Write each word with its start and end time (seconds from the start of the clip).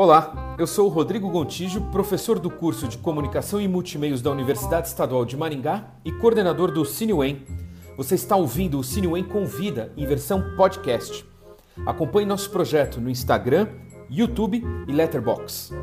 Olá, 0.00 0.54
eu 0.56 0.64
sou 0.64 0.86
o 0.86 0.88
Rodrigo 0.88 1.28
Gontijo, 1.28 1.80
professor 1.90 2.38
do 2.38 2.48
curso 2.48 2.86
de 2.86 2.96
Comunicação 2.96 3.60
e 3.60 3.66
Multimeios 3.66 4.22
da 4.22 4.30
Universidade 4.30 4.86
Estadual 4.86 5.24
de 5.24 5.36
Maringá 5.36 5.90
e 6.04 6.12
coordenador 6.12 6.70
do 6.70 6.84
CineWen. 6.84 7.44
Você 7.96 8.14
está 8.14 8.36
ouvindo 8.36 8.78
o 8.78 8.84
CineWen 8.84 9.24
Convida 9.24 9.92
em 9.96 10.06
versão 10.06 10.54
podcast. 10.56 11.26
Acompanhe 11.84 12.28
nosso 12.28 12.48
projeto 12.48 13.00
no 13.00 13.10
Instagram, 13.10 13.66
YouTube 14.08 14.64
e 14.86 14.92
Letterboxd. 14.92 15.74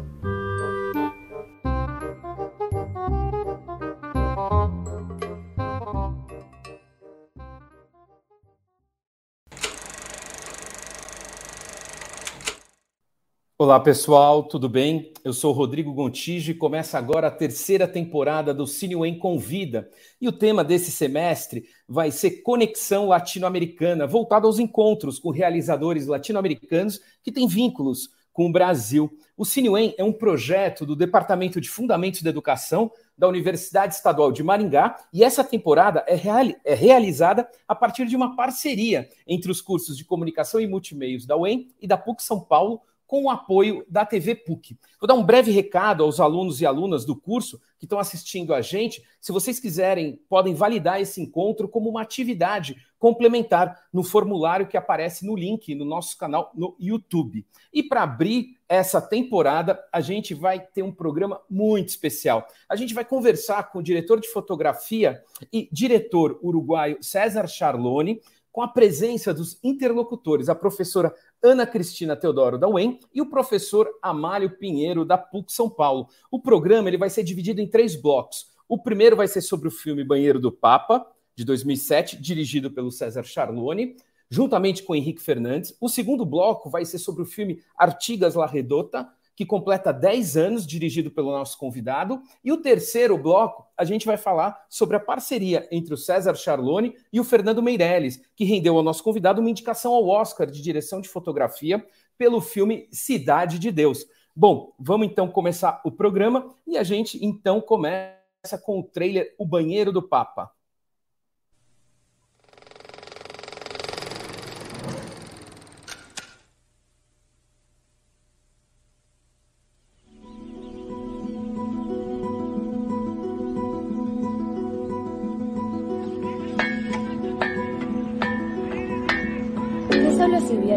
Olá 13.66 13.80
pessoal, 13.80 14.44
tudo 14.44 14.70
bem? 14.70 15.12
Eu 15.24 15.34
sou 15.34 15.52
Rodrigo 15.52 15.92
Gontijo 15.92 16.52
e 16.52 16.54
começa 16.54 17.00
agora 17.00 17.30
a 17.30 17.32
terceira 17.32 17.88
temporada 17.88 18.54
do 18.54 18.68
CineWen 18.68 19.18
Convida. 19.18 19.90
E 20.22 20.28
o 20.28 20.32
tema 20.32 20.64
desse 20.64 20.92
semestre 20.92 21.66
vai 21.90 22.12
ser 22.12 22.44
Conexão 22.44 23.08
Latino-Americana, 23.08 24.06
voltado 24.06 24.46
aos 24.46 24.60
encontros 24.60 25.18
com 25.18 25.32
realizadores 25.32 26.06
latino-americanos 26.06 27.02
que 27.24 27.32
têm 27.32 27.48
vínculos 27.48 28.12
com 28.32 28.46
o 28.46 28.52
Brasil. 28.52 29.12
O 29.36 29.44
CineWen 29.44 29.96
é 29.98 30.04
um 30.04 30.14
projeto 30.14 30.86
do 30.86 30.96
Departamento 30.96 31.60
de 31.60 31.68
Fundamentos 31.68 32.22
da 32.22 32.30
Educação 32.30 32.92
da 33.18 33.28
Universidade 33.28 33.96
Estadual 33.96 34.32
de 34.32 34.44
Maringá 34.44 34.96
e 35.12 35.24
essa 35.24 35.44
temporada 35.44 36.06
é, 36.08 36.14
real, 36.14 36.46
é 36.64 36.76
realizada 36.76 37.50
a 37.68 37.74
partir 37.74 38.06
de 38.06 38.16
uma 38.16 38.36
parceria 38.36 39.10
entre 39.26 39.50
os 39.50 39.60
cursos 39.60 39.98
de 39.98 40.06
Comunicação 40.06 40.62
e 40.62 40.68
Multimeios 40.68 41.26
da 41.26 41.36
UEM 41.36 41.70
e 41.82 41.88
da 41.88 41.98
PUC 41.98 42.22
São 42.22 42.40
Paulo 42.40 42.80
com 43.08 43.24
o 43.24 43.30
apoio 43.30 43.86
da 43.88 44.06
TV 44.06 44.36
PUC. 44.36 44.78
Vou 45.00 45.08
dar 45.08 45.14
um 45.14 45.24
breve 45.24 45.52
recado 45.52 46.04
aos 46.04 46.20
alunos 46.20 46.62
e 46.62 46.66
alunas 46.66 47.06
do 47.06 47.16
curso 47.16 47.60
que 47.78 47.86
estão 47.86 48.00
assistindo 48.00 48.54
a 48.54 48.62
gente. 48.62 49.04
Se 49.22 49.32
vocês 49.32 49.60
quiserem, 49.60 50.20
podem 50.28 50.54
validar 50.54 51.00
esse 51.00 51.22
encontro 51.22 51.68
como 51.68 51.90
uma 51.90 52.02
atividade 52.02 52.76
complementar 52.98 53.84
no 53.94 54.04
formulário 54.04 54.68
que 54.68 54.78
aparece 54.78 55.26
no 55.26 55.36
link 55.36 55.76
no 55.76 55.86
nosso 55.86 56.18
canal 56.18 56.52
no 56.56 56.76
YouTube. 56.80 57.46
E 57.72 57.84
para 57.84 58.04
abrir 58.04 58.58
essa 58.68 59.00
temporada, 59.00 59.80
a 59.94 60.02
gente 60.02 60.34
vai 60.34 60.60
ter 60.60 60.82
um 60.82 60.92
programa 60.92 61.40
muito 61.50 61.90
especial. 61.90 62.48
A 62.68 62.76
gente 62.76 62.94
vai 62.94 63.06
conversar 63.06 63.72
com 63.72 63.80
o 63.80 63.84
diretor 63.84 64.20
de 64.20 64.28
fotografia 64.30 65.22
e 65.54 65.70
diretor 65.72 66.40
uruguaio 66.42 66.98
César 67.02 67.48
Charlone 67.48 68.20
com 68.56 68.62
a 68.62 68.70
presença 68.70 69.34
dos 69.34 69.60
interlocutores, 69.62 70.48
a 70.48 70.56
professora 70.56 71.14
Ana 71.44 71.66
Cristina 71.66 72.16
Teodoro 72.16 72.58
da 72.58 72.68
UEM 72.68 73.00
e 73.14 73.22
o 73.22 73.30
professor 73.30 73.90
Amálio 74.02 74.58
Pinheiro 74.58 75.06
da 75.06 75.18
PUC 75.18 75.52
São 75.52 75.70
Paulo. 75.70 76.08
O 76.32 76.40
programa 76.40 76.90
ele 76.90 76.98
vai 76.98 77.10
ser 77.10 77.24
dividido 77.24 77.62
em 77.62 77.68
três 77.68 77.96
blocos. 77.96 78.48
O 78.68 78.78
primeiro 78.78 79.16
vai 79.16 79.28
ser 79.28 79.42
sobre 79.42 79.68
o 79.68 79.72
filme 79.72 80.04
Banheiro 80.04 80.40
do 80.40 80.52
Papa, 80.52 81.06
de 81.36 81.44
2007, 81.44 82.20
dirigido 82.20 82.72
pelo 82.72 82.92
César 82.92 83.24
Charlone, 83.24 83.96
juntamente 84.30 84.82
com 84.82 84.96
Henrique 84.96 85.22
Fernandes. 85.22 85.76
O 85.80 85.88
segundo 85.88 86.26
bloco 86.26 86.70
vai 86.70 86.86
ser 86.86 86.98
sobre 86.98 87.22
o 87.22 87.26
filme 87.26 87.62
Artigas 87.78 88.36
La 88.36 88.48
Redota, 88.48 89.08
que 89.36 89.46
completa 89.46 89.92
10 89.92 90.38
anos, 90.38 90.66
dirigido 90.66 91.12
pelo 91.12 91.32
nosso 91.32 91.58
convidado. 91.58 92.22
E 92.44 92.52
o 92.52 92.58
terceiro 92.62 93.18
bloco, 93.18 93.68
a 93.78 93.84
gente 93.84 94.06
vai 94.06 94.18
falar 94.18 94.66
sobre 94.70 94.96
a 94.96 95.00
parceria 95.00 95.68
entre 95.72 95.94
o 95.94 95.98
César 95.98 96.36
Charlone 96.36 96.96
e 97.12 97.20
o 97.20 97.24
Fernando 97.24 97.62
Meirelles, 97.62 98.22
que 98.36 98.46
rendeu 98.46 98.78
ao 98.78 98.84
nosso 98.84 99.04
convidado 99.04 99.42
uma 99.42 99.50
indicação 99.50 99.94
ao 99.94 100.08
Oscar 100.08 100.50
de 100.50 100.62
direção 100.62 101.02
de 101.02 101.10
fotografia 101.10 101.86
pelo 102.18 102.40
filme 102.40 102.88
Cidade 102.92 103.60
de 103.60 103.72
Deus. 103.72 104.06
Bom, 104.36 104.74
vamos 104.80 105.08
então 105.08 105.28
começar 105.28 105.82
o 105.84 105.92
programa 105.92 106.54
e 106.68 106.78
a 106.78 106.84
gente 106.84 107.24
então 107.24 107.60
começa 107.60 108.58
com 108.62 108.80
o 108.80 108.84
trailer 108.84 109.34
O 109.38 109.46
Banheiro 109.46 109.92
do 109.92 110.02
Papa. 110.02 110.52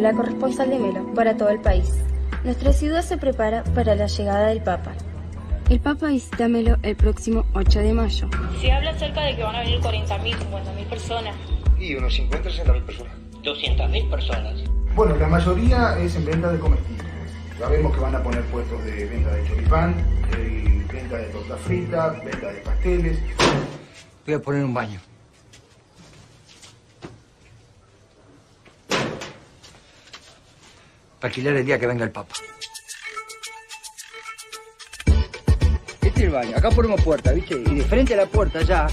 La 0.08 0.14
corresponsal 0.14 0.70
de 0.70 0.78
Melo, 0.78 1.12
para 1.12 1.36
todo 1.36 1.50
el 1.50 1.60
país. 1.60 1.92
Nuestra 2.42 2.72
ciudad 2.72 3.02
se 3.02 3.18
prepara 3.18 3.62
para 3.74 3.94
la 3.94 4.06
llegada 4.06 4.46
del 4.46 4.62
Papa. 4.62 4.92
El 5.68 5.80
Papa 5.80 6.06
visita 6.08 6.48
Melo 6.48 6.78
el 6.82 6.96
próximo 6.96 7.44
8 7.52 7.80
de 7.80 7.92
mayo. 7.92 8.30
Se 8.58 8.72
habla 8.72 8.92
acerca 8.92 9.22
de 9.24 9.36
que 9.36 9.42
van 9.42 9.56
a 9.56 9.60
venir 9.60 9.80
40.000, 9.80 10.08
50.000 10.08 10.84
personas. 10.88 11.36
Y 11.78 11.94
unos 11.94 12.14
50, 12.14 12.48
60.000 12.48 12.82
personas. 12.84 13.12
200.000 13.42 14.10
personas. 14.10 14.54
Bueno, 14.94 15.14
la 15.16 15.26
mayoría 15.28 15.98
es 15.98 16.16
en 16.16 16.24
venta 16.24 16.52
de 16.52 16.58
comestibles. 16.58 17.06
Ya 17.60 17.68
vemos 17.68 17.94
que 17.94 18.00
van 18.00 18.14
a 18.14 18.22
poner 18.22 18.42
puestos 18.44 18.82
de 18.86 19.04
venta 19.04 19.30
de 19.30 19.46
choripán, 19.46 19.94
venta 20.90 21.18
de 21.18 21.24
torta 21.24 21.56
frita, 21.56 22.10
venta 22.24 22.50
de 22.50 22.60
pasteles. 22.60 23.18
Voy 24.24 24.34
a 24.34 24.38
poner 24.38 24.64
un 24.64 24.72
baño. 24.72 25.00
Para 31.18 31.30
alquilar 31.30 31.56
el 31.56 31.66
día 31.66 31.78
que 31.78 31.86
venga 31.86 32.04
el 32.04 32.10
Papa. 32.10 32.34
Este 36.00 36.08
es 36.08 36.16
el 36.18 36.30
baño. 36.30 36.56
Acá 36.56 36.70
ponemos 36.70 37.00
puerta, 37.02 37.32
¿viste? 37.32 37.54
Y 37.54 37.74
de 37.74 37.84
frente 37.84 38.14
a 38.14 38.18
la 38.18 38.26
puerta 38.26 38.62
ya, 38.62 38.86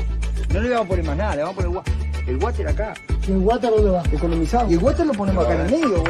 no 0.50 0.60
le 0.60 0.70
vamos 0.70 0.86
a 0.86 0.90
poner 0.90 1.06
más 1.06 1.18
nada, 1.18 1.36
le 1.36 1.44
vamos 1.44 1.64
a 1.64 1.68
poner 1.68 1.84
el 2.28 2.38
water 2.38 2.68
acá. 2.68 2.94
¿Y 3.28 3.32
el 3.32 3.38
water 3.38 3.70
dónde 3.70 3.90
va? 3.92 4.04
Economizado. 4.12 4.70
Y 4.70 4.74
el 4.74 4.80
water 4.80 5.06
lo 5.06 5.14
ponemos 5.14 5.46
acá 5.46 5.56
en 5.56 5.62
el 5.62 5.72
medio, 5.72 6.00
vos. 6.00 6.10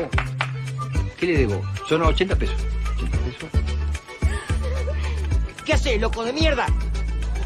¿Qué 1.17 1.25
le 1.25 1.37
debo? 1.39 1.61
Son 1.87 2.01
80 2.01 2.35
pesos. 2.35 2.55
80 2.95 3.17
pesos. 3.17 3.49
¿Qué 5.65 5.73
haces, 5.73 5.99
loco 5.99 6.23
de 6.23 6.31
mierda? 6.31 6.67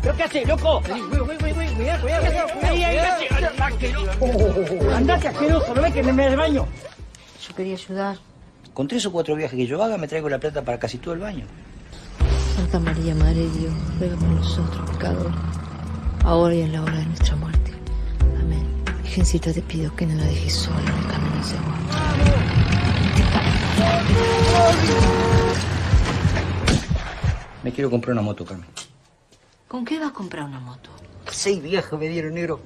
¿Pero 0.02 0.16
qué 0.16 0.24
haces, 0.24 0.48
loco? 0.48 0.82
Cuidado, 0.82 2.02
cuidado, 2.02 2.22
cuidado. 4.20 4.96
Andate 4.96 5.28
asqueroso, 5.28 5.74
¿no 5.74 5.82
ves 5.82 5.94
que 5.94 6.04
me 6.04 6.14
me 6.14 6.36
baño? 6.36 6.68
Yo 7.48 7.56
quería 7.56 7.74
ayudar. 7.74 8.29
Con 8.80 8.88
tres 8.88 9.06
o 9.08 9.12
cuatro 9.12 9.36
viajes 9.36 9.58
que 9.58 9.68
yo 9.68 9.84
haga, 9.84 9.98
me 9.98 10.08
traigo 10.08 10.30
la 10.30 10.40
plata 10.40 10.64
para 10.64 10.80
casi 10.80 11.00
todo 11.00 11.14
el 11.14 11.20
baño. 11.20 11.44
Santa 12.56 12.80
María, 12.80 13.14
Madre 13.14 13.42
de 13.42 13.50
Dios, 13.60 13.74
ruega 14.00 14.16
por 14.16 14.30
nosotros, 14.30 14.90
pecadores, 14.92 15.36
ahora 16.24 16.56
y 16.56 16.62
en 16.62 16.72
la 16.72 16.84
hora 16.84 16.96
de 16.96 17.06
nuestra 17.08 17.36
muerte. 17.36 17.74
Amén. 18.40 18.66
Virgencita, 19.04 19.52
te 19.52 19.62
pido 19.64 19.94
que 19.98 20.06
no 20.06 20.16
la 20.16 20.24
dejes 20.24 20.54
sola 20.54 20.80
en 20.80 20.98
el 20.98 21.08
camino 21.08 21.42
hacia 21.42 21.60
vos. 21.60 21.76
Me 27.62 27.74
quiero 27.74 27.90
comprar 27.92 28.14
una 28.14 28.22
moto, 28.22 28.46
Carmen. 28.46 28.70
¿Con 29.68 29.84
qué 29.84 30.00
vas 30.00 30.12
a 30.12 30.14
comprar 30.14 30.46
una 30.46 30.62
moto? 30.62 30.90
Seis 31.30 31.62
viajes 31.62 32.00
me 32.00 32.08
dieron 32.08 32.34
negro. 32.34 32.62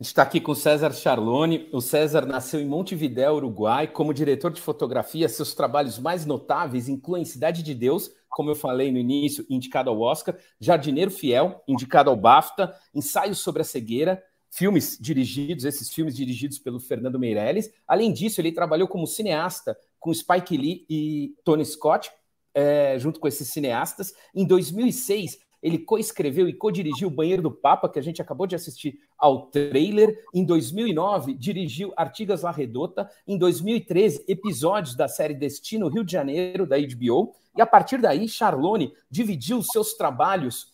A 0.00 0.02
gente 0.02 0.12
está 0.12 0.22
aqui 0.22 0.40
com 0.40 0.54
César 0.54 0.94
Charlone. 0.94 1.68
O 1.74 1.82
César 1.82 2.24
nasceu 2.24 2.58
em 2.58 2.64
Montevidéu, 2.64 3.34
Uruguai. 3.34 3.86
Como 3.86 4.14
diretor 4.14 4.50
de 4.50 4.58
fotografia, 4.58 5.28
seus 5.28 5.52
trabalhos 5.52 5.98
mais 5.98 6.24
notáveis 6.24 6.88
incluem 6.88 7.22
Cidade 7.22 7.62
de 7.62 7.74
Deus, 7.74 8.10
como 8.30 8.48
eu 8.48 8.54
falei 8.54 8.90
no 8.90 8.96
início, 8.96 9.44
indicado 9.50 9.90
ao 9.90 10.00
Oscar, 10.00 10.38
Jardineiro 10.58 11.10
Fiel, 11.10 11.62
indicado 11.68 12.08
ao 12.08 12.16
BAFTA, 12.16 12.74
Ensaios 12.94 13.40
sobre 13.40 13.60
a 13.60 13.64
Cegueira, 13.64 14.24
filmes 14.50 14.96
dirigidos, 14.98 15.66
esses 15.66 15.92
filmes 15.92 16.16
dirigidos 16.16 16.58
pelo 16.58 16.80
Fernando 16.80 17.18
Meirelles. 17.18 17.70
Além 17.86 18.10
disso, 18.10 18.40
ele 18.40 18.52
trabalhou 18.52 18.88
como 18.88 19.06
cineasta 19.06 19.76
com 19.98 20.14
Spike 20.14 20.56
Lee 20.56 20.86
e 20.88 21.34
Tony 21.44 21.66
Scott, 21.66 22.10
é, 22.54 22.98
junto 22.98 23.20
com 23.20 23.28
esses 23.28 23.48
cineastas. 23.48 24.14
Em 24.34 24.46
2006, 24.46 25.40
ele 25.62 25.78
coescreveu 25.78 26.48
e 26.48 26.52
co-dirigiu 26.52 27.08
O 27.08 27.10
Banheiro 27.10 27.42
do 27.42 27.50
Papa, 27.50 27.88
que 27.88 27.98
a 27.98 28.02
gente 28.02 28.22
acabou 28.22 28.46
de 28.46 28.54
assistir 28.54 28.98
ao 29.18 29.46
trailer. 29.46 30.24
Em 30.34 30.44
2009, 30.44 31.34
dirigiu 31.34 31.92
Artigas 31.96 32.42
La 32.42 32.50
Redota. 32.50 33.10
Em 33.26 33.36
2013, 33.36 34.24
episódios 34.26 34.94
da 34.94 35.06
série 35.06 35.34
Destino 35.34 35.88
Rio 35.88 36.04
de 36.04 36.12
Janeiro, 36.12 36.66
da 36.66 36.76
HBO. 36.78 37.34
E 37.56 37.60
a 37.60 37.66
partir 37.66 37.98
daí, 37.98 38.26
Charlone 38.28 38.92
dividiu 39.10 39.62
seus 39.62 39.94
trabalhos 39.94 40.72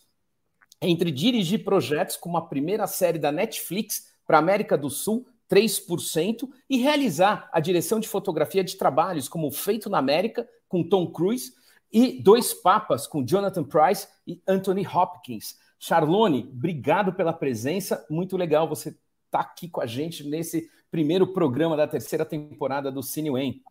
entre 0.81 1.11
dirigir 1.11 1.63
projetos 1.63 2.15
como 2.15 2.37
a 2.37 2.47
primeira 2.47 2.87
série 2.87 3.17
da 3.17 3.31
Netflix 3.31 4.13
para 4.25 4.37
a 4.37 4.39
América 4.39 4.77
do 4.77 4.89
Sul, 4.89 5.25
3%, 5.49 6.47
e 6.69 6.77
realizar 6.77 7.49
a 7.51 7.59
direção 7.59 7.99
de 7.99 8.07
fotografia 8.07 8.63
de 8.63 8.77
trabalhos 8.77 9.27
como 9.27 9.49
Feito 9.49 9.89
na 9.89 9.97
América, 9.97 10.47
com 10.67 10.87
Tom 10.87 11.07
Cruise, 11.07 11.53
e 11.91 12.21
Dois 12.21 12.53
Papas, 12.53 13.07
com 13.07 13.25
Jonathan 13.25 13.63
Price 13.63 14.07
e 14.25 14.41
Anthony 14.47 14.85
Hopkins. 14.85 15.57
Charlone, 15.79 16.49
obrigado 16.51 17.13
pela 17.13 17.31
presença, 17.31 18.05
muito 18.09 18.35
legal 18.35 18.67
você 18.67 18.89
estar 18.89 18.99
tá 19.31 19.39
aqui 19.39 19.69
com 19.69 19.81
a 19.81 19.85
gente 19.85 20.23
nesse 20.27 20.69
primeiro 20.89 21.27
programa 21.27 21.77
da 21.77 21.87
terceira 21.87 22.25
temporada 22.25 22.91
do 22.91 23.03
Cine 23.03 23.31
Wen. 23.31 23.61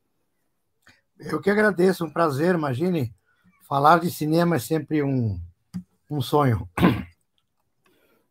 Eu 1.19 1.41
que 1.41 1.51
agradeço, 1.51 2.05
um 2.05 2.11
prazer, 2.11 2.55
imagine, 2.55 3.13
falar 3.67 4.01
de 4.01 4.11
cinema 4.11 4.57
é 4.57 4.59
sempre 4.59 5.03
um, 5.03 5.41
um 6.11 6.21
sonho. 6.21 6.69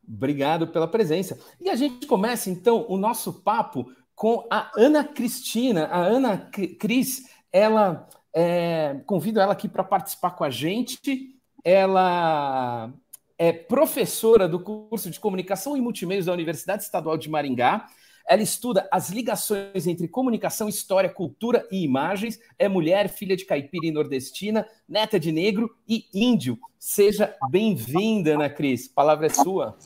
Obrigado 0.08 0.68
pela 0.68 0.88
presença. 0.88 1.40
E 1.60 1.70
a 1.70 1.76
gente 1.76 2.06
começa 2.06 2.50
então 2.50 2.86
o 2.88 2.96
nosso 2.96 3.42
papo 3.42 3.92
com 4.14 4.48
a 4.52 4.72
Ana 4.78 5.04
Cristina. 5.04 5.86
A 5.88 5.98
Ana 5.98 6.38
Cris, 6.80 7.24
ela 7.52 8.08
é, 8.36 8.98
convido 9.06 9.40
ela 9.40 9.54
aqui 9.54 9.70
para 9.70 9.84
participar 9.84 10.32
com 10.32 10.44
a 10.44 10.50
gente. 10.50 11.34
Ela 11.64 12.92
é 13.38 13.54
professora 13.54 14.48
do 14.48 14.60
curso 14.60 15.10
de 15.10 15.20
Comunicação 15.20 15.78
e 15.78 15.82
Multimeios 15.82 16.26
da 16.26 16.34
Universidade 16.34 16.84
Estadual 16.84 17.18
de 17.18 17.30
Maringá. 17.30 17.88
Ela 18.28 18.42
estuda 18.42 18.90
as 18.92 19.10
ligações 19.10 19.88
entre 19.88 20.08
comunicação, 20.08 20.68
história, 20.68 21.10
cultura 21.10 21.66
e 21.72 21.84
imagens. 21.84 22.40
É 22.60 22.68
mulher, 22.68 23.08
filha 23.08 23.38
de 23.38 23.46
caipira 23.46 23.86
e 23.86 23.92
nordestina, 23.92 24.68
neta 24.90 25.20
de 25.20 25.32
negro 25.32 25.74
e 25.88 26.06
índio. 26.14 26.58
Seja 26.78 27.36
bem-vinda, 27.50 28.34
Ana 28.34 28.50
Cris. 28.50 28.90
A 28.92 28.96
palavra 28.96 29.28
é 29.28 29.30
sua. 29.30 29.78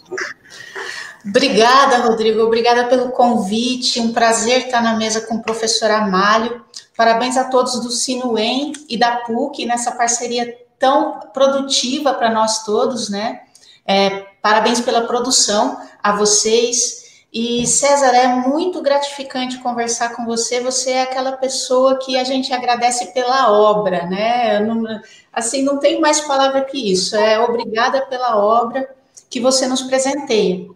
Obrigada, 1.25 1.97
Rodrigo. 1.97 2.41
Obrigada 2.41 2.87
pelo 2.87 3.11
convite. 3.11 3.99
Um 3.99 4.13
prazer 4.13 4.65
estar 4.65 4.81
na 4.81 4.95
mesa 4.97 5.21
com 5.21 5.35
o 5.35 5.41
professor 5.41 5.91
Amálio. 5.91 6.63
Parabéns 6.99 7.37
a 7.37 7.45
todos 7.45 7.79
do 7.79 7.89
Sinuem 7.89 8.73
e 8.89 8.97
da 8.97 9.21
PUC 9.21 9.65
nessa 9.65 9.93
parceria 9.93 10.53
tão 10.77 11.17
produtiva 11.31 12.13
para 12.13 12.29
nós 12.29 12.65
todos, 12.65 13.07
né? 13.07 13.39
É, 13.85 14.09
parabéns 14.41 14.81
pela 14.81 15.07
produção 15.07 15.79
a 16.03 16.17
vocês 16.17 17.23
e 17.31 17.65
César, 17.65 18.13
é 18.13 18.27
muito 18.27 18.81
gratificante 18.81 19.59
conversar 19.59 20.13
com 20.13 20.25
você. 20.25 20.59
Você 20.59 20.91
é 20.91 21.03
aquela 21.03 21.31
pessoa 21.37 21.97
que 21.99 22.17
a 22.17 22.25
gente 22.25 22.51
agradece 22.51 23.13
pela 23.13 23.49
obra, 23.49 24.05
né? 24.05 24.59
Não, 24.59 24.83
assim, 25.31 25.63
não 25.63 25.79
tem 25.79 26.01
mais 26.01 26.19
palavra 26.19 26.65
que 26.65 26.91
isso. 26.91 27.15
É 27.15 27.39
obrigada 27.39 28.01
pela 28.07 28.35
obra 28.35 28.93
que 29.29 29.39
você 29.39 29.67
nos 29.67 29.83
presenteia. 29.83 30.67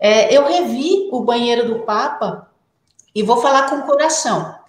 É, 0.00 0.36
eu 0.36 0.48
revi 0.48 1.08
o 1.12 1.20
banheiro 1.20 1.68
do 1.68 1.84
Papa 1.84 2.50
e 3.14 3.22
vou 3.22 3.36
falar 3.36 3.70
com 3.70 3.76
o 3.76 3.86
coração. 3.86 4.63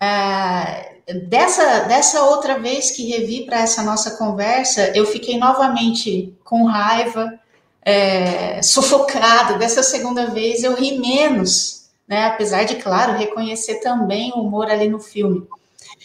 É, 0.00 0.96
dessa, 1.26 1.80
dessa 1.80 2.22
outra 2.22 2.58
vez 2.58 2.90
que 2.90 3.08
revi 3.08 3.44
para 3.44 3.60
essa 3.60 3.82
nossa 3.82 4.12
conversa, 4.12 4.92
eu 4.94 5.04
fiquei 5.04 5.38
novamente 5.38 6.34
com 6.44 6.64
raiva, 6.64 7.38
é, 7.82 8.62
sufocado. 8.62 9.58
Dessa 9.58 9.82
segunda 9.82 10.26
vez 10.26 10.62
eu 10.62 10.74
ri 10.74 10.98
menos, 10.98 11.90
né? 12.06 12.26
Apesar 12.26 12.64
de, 12.64 12.76
claro, 12.76 13.18
reconhecer 13.18 13.76
também 13.76 14.32
o 14.34 14.40
humor 14.40 14.70
ali 14.70 14.88
no 14.88 15.00
filme. 15.00 15.46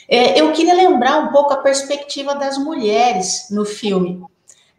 É, 0.07 0.39
eu 0.39 0.51
queria 0.51 0.73
lembrar 0.73 1.17
um 1.19 1.31
pouco 1.31 1.53
a 1.53 1.57
perspectiva 1.57 2.35
das 2.35 2.57
mulheres 2.57 3.47
no 3.49 3.65
filme. 3.65 4.23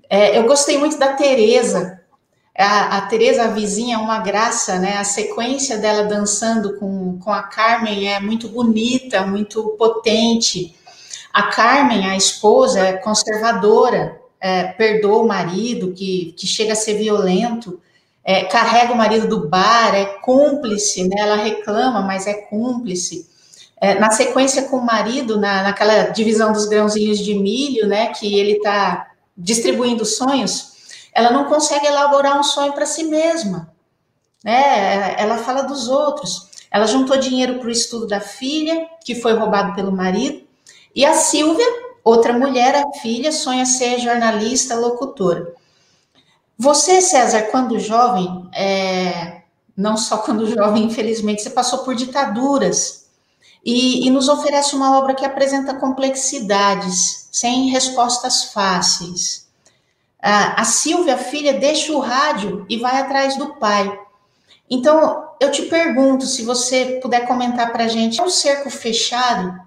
É, 0.09 0.39
eu 0.39 0.45
gostei 0.47 0.79
muito 0.79 0.99
da 0.99 1.15
Teresa. 1.15 2.01
A, 2.57 2.99
a 2.99 3.01
Teresa, 3.03 3.45
a 3.45 3.49
vizinha, 3.49 3.97
é 3.97 3.99
uma 3.99 4.19
graça, 4.21 4.79
né? 4.79 4.97
A 4.97 5.05
sequência 5.05 5.79
dela 5.79 6.05
dançando 6.05 6.79
com, 6.79 7.06
com 7.19 7.33
a 7.33 7.43
Carmen 7.43 8.09
é 8.09 8.21
muito 8.21 8.49
bonita, 8.49 9.27
muito 9.27 9.63
potente. 9.79 10.75
A 11.33 11.45
Carmen, 11.45 12.07
a 12.07 12.17
esposa, 12.17 12.81
é 12.81 12.93
conservadora, 12.95 14.21
é, 14.41 14.65
perdoa 14.65 15.23
o 15.23 15.29
marido, 15.29 15.93
que, 15.93 16.35
que 16.37 16.47
chega 16.47 16.73
a 16.73 16.77
ser 16.77 16.95
violento, 16.95 17.81
é, 18.25 18.45
carrega 18.45 18.93
o 18.93 18.97
marido 18.97 19.29
do 19.29 19.49
bar, 19.49 19.95
é 19.95 20.05
cúmplice, 20.05 21.07
né? 21.07 21.17
Ela 21.19 21.37
reclama, 21.37 22.03
mas 22.03 22.27
é 22.27 22.35
cúmplice. 22.35 23.29
É, 23.81 23.95
na 23.95 24.11
sequência 24.11 24.65
com 24.65 24.79
o 24.79 24.85
marido, 24.85 25.39
na, 25.39 25.63
naquela 25.63 26.05
divisão 26.09 26.53
dos 26.53 26.67
grãozinhos 26.67 27.19
de 27.19 27.35
milho, 27.35 27.87
né? 27.87 28.09
Que 28.09 28.39
ele 28.39 28.55
está 28.55 29.13
distribuindo 29.37 30.05
sonhos, 30.05 30.77
ela 31.13 31.31
não 31.31 31.45
consegue 31.45 31.87
elaborar 31.87 32.39
um 32.39 32.43
sonho 32.43 32.73
para 32.73 32.85
si 32.85 33.05
mesma, 33.05 33.73
né? 34.45 35.15
Ela 35.19 35.39
fala 35.39 35.63
dos 35.63 35.89
outros. 35.89 36.46
Ela 36.71 36.87
juntou 36.87 37.17
dinheiro 37.17 37.59
para 37.59 37.69
o 37.69 37.71
estudo 37.71 38.07
da 38.07 38.21
filha, 38.21 38.89
que 39.05 39.15
foi 39.15 39.35
roubado 39.35 39.75
pelo 39.75 39.93
marido, 39.93 40.43
e 40.95 41.05
a 41.05 41.15
Silvia 41.15 41.87
Outra 42.07 42.33
mulher, 42.33 42.73
a 42.77 43.01
filha, 43.01 43.33
sonha 43.33 43.67
ser 43.67 43.99
jornalista, 43.99 44.77
locutora. 44.77 45.53
Você, 46.57 47.01
César, 47.01 47.49
quando 47.51 47.81
jovem, 47.81 48.49
é, 48.55 49.43
não 49.77 49.97
só 49.97 50.19
quando 50.23 50.47
jovem, 50.47 50.85
infelizmente, 50.85 51.43
você 51.43 51.51
passou 51.51 51.81
por 51.81 51.97
ditaduras 51.97 53.09
e, 53.65 54.07
e 54.07 54.11
nos 54.11 54.29
oferece 54.29 54.77
uma 54.77 54.97
obra 54.97 55.17
que 55.17 55.25
apresenta 55.25 55.75
complexidades, 55.75 57.29
sem 57.33 57.71
respostas 57.71 58.53
fáceis. 58.53 59.49
A, 60.23 60.61
a 60.61 60.65
Silvia, 60.65 61.17
a 61.17 61.19
filha, 61.19 61.55
deixa 61.55 61.93
o 61.93 61.99
rádio 61.99 62.65
e 62.69 62.77
vai 62.77 63.01
atrás 63.01 63.37
do 63.37 63.57
pai. 63.57 63.99
Então, 64.69 65.29
eu 65.41 65.51
te 65.51 65.63
pergunto, 65.63 66.27
se 66.27 66.43
você 66.43 66.99
puder 67.03 67.27
comentar 67.27 67.73
para 67.73 67.85
a 67.85 67.89
gente, 67.89 68.21
é 68.21 68.25
um 68.25 68.31
cerco 68.31 68.69
fechado 68.71 69.67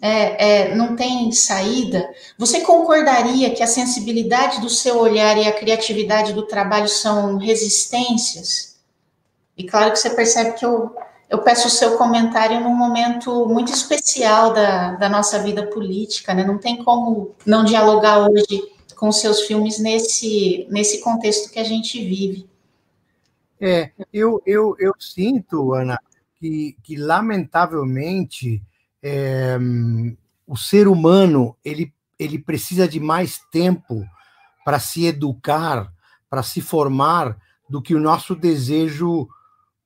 é, 0.00 0.68
é, 0.70 0.74
não 0.74 0.94
tem 0.94 1.30
saída, 1.32 2.08
você 2.38 2.60
concordaria 2.60 3.50
que 3.50 3.62
a 3.62 3.66
sensibilidade 3.66 4.60
do 4.60 4.70
seu 4.70 4.98
olhar 4.98 5.36
e 5.36 5.46
a 5.46 5.52
criatividade 5.52 6.32
do 6.32 6.46
trabalho 6.46 6.88
são 6.88 7.36
resistências? 7.36 8.78
E 9.56 9.64
claro 9.64 9.90
que 9.90 9.98
você 9.98 10.10
percebe 10.10 10.56
que 10.56 10.64
eu, 10.64 10.94
eu 11.28 11.38
peço 11.38 11.66
o 11.66 11.70
seu 11.70 11.98
comentário 11.98 12.60
num 12.60 12.74
momento 12.74 13.46
muito 13.46 13.72
especial 13.72 14.52
da, 14.52 14.92
da 14.92 15.08
nossa 15.08 15.40
vida 15.40 15.66
política, 15.66 16.32
né? 16.32 16.44
Não 16.44 16.58
tem 16.58 16.84
como 16.84 17.34
não 17.44 17.64
dialogar 17.64 18.28
hoje 18.28 18.72
com 18.94 19.10
seus 19.10 19.42
filmes 19.42 19.80
nesse, 19.80 20.66
nesse 20.70 21.00
contexto 21.00 21.50
que 21.50 21.58
a 21.58 21.64
gente 21.64 21.98
vive. 22.04 22.48
É, 23.60 23.90
eu, 24.12 24.40
eu, 24.46 24.76
eu 24.78 24.94
sinto, 24.98 25.74
Ana, 25.74 25.98
que, 26.36 26.76
que 26.82 26.96
lamentavelmente 26.96 28.62
é, 29.02 29.58
o 30.46 30.56
ser 30.56 30.86
humano 30.88 31.56
ele, 31.64 31.92
ele 32.18 32.38
precisa 32.38 32.86
de 32.86 33.00
mais 33.00 33.40
tempo 33.50 34.04
para 34.64 34.78
se 34.78 35.06
educar, 35.06 35.92
para 36.30 36.42
se 36.42 36.60
formar, 36.60 37.36
do 37.68 37.82
que 37.82 37.94
o 37.94 38.00
nosso 38.00 38.34
desejo 38.34 39.28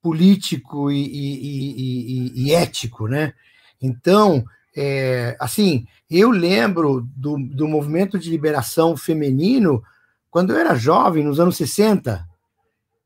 político 0.00 0.90
e, 0.90 1.04
e, 1.04 2.32
e, 2.36 2.44
e 2.44 2.54
ético, 2.54 3.08
né? 3.08 3.32
Então, 3.80 4.44
é, 4.76 5.36
assim, 5.40 5.86
eu 6.10 6.30
lembro 6.30 7.08
do, 7.16 7.36
do 7.38 7.66
movimento 7.66 8.18
de 8.18 8.30
liberação 8.30 8.96
feminino 8.96 9.82
quando 10.30 10.52
eu 10.52 10.58
era 10.58 10.74
jovem, 10.74 11.24
nos 11.24 11.38
anos 11.38 11.56
60, 11.56 12.26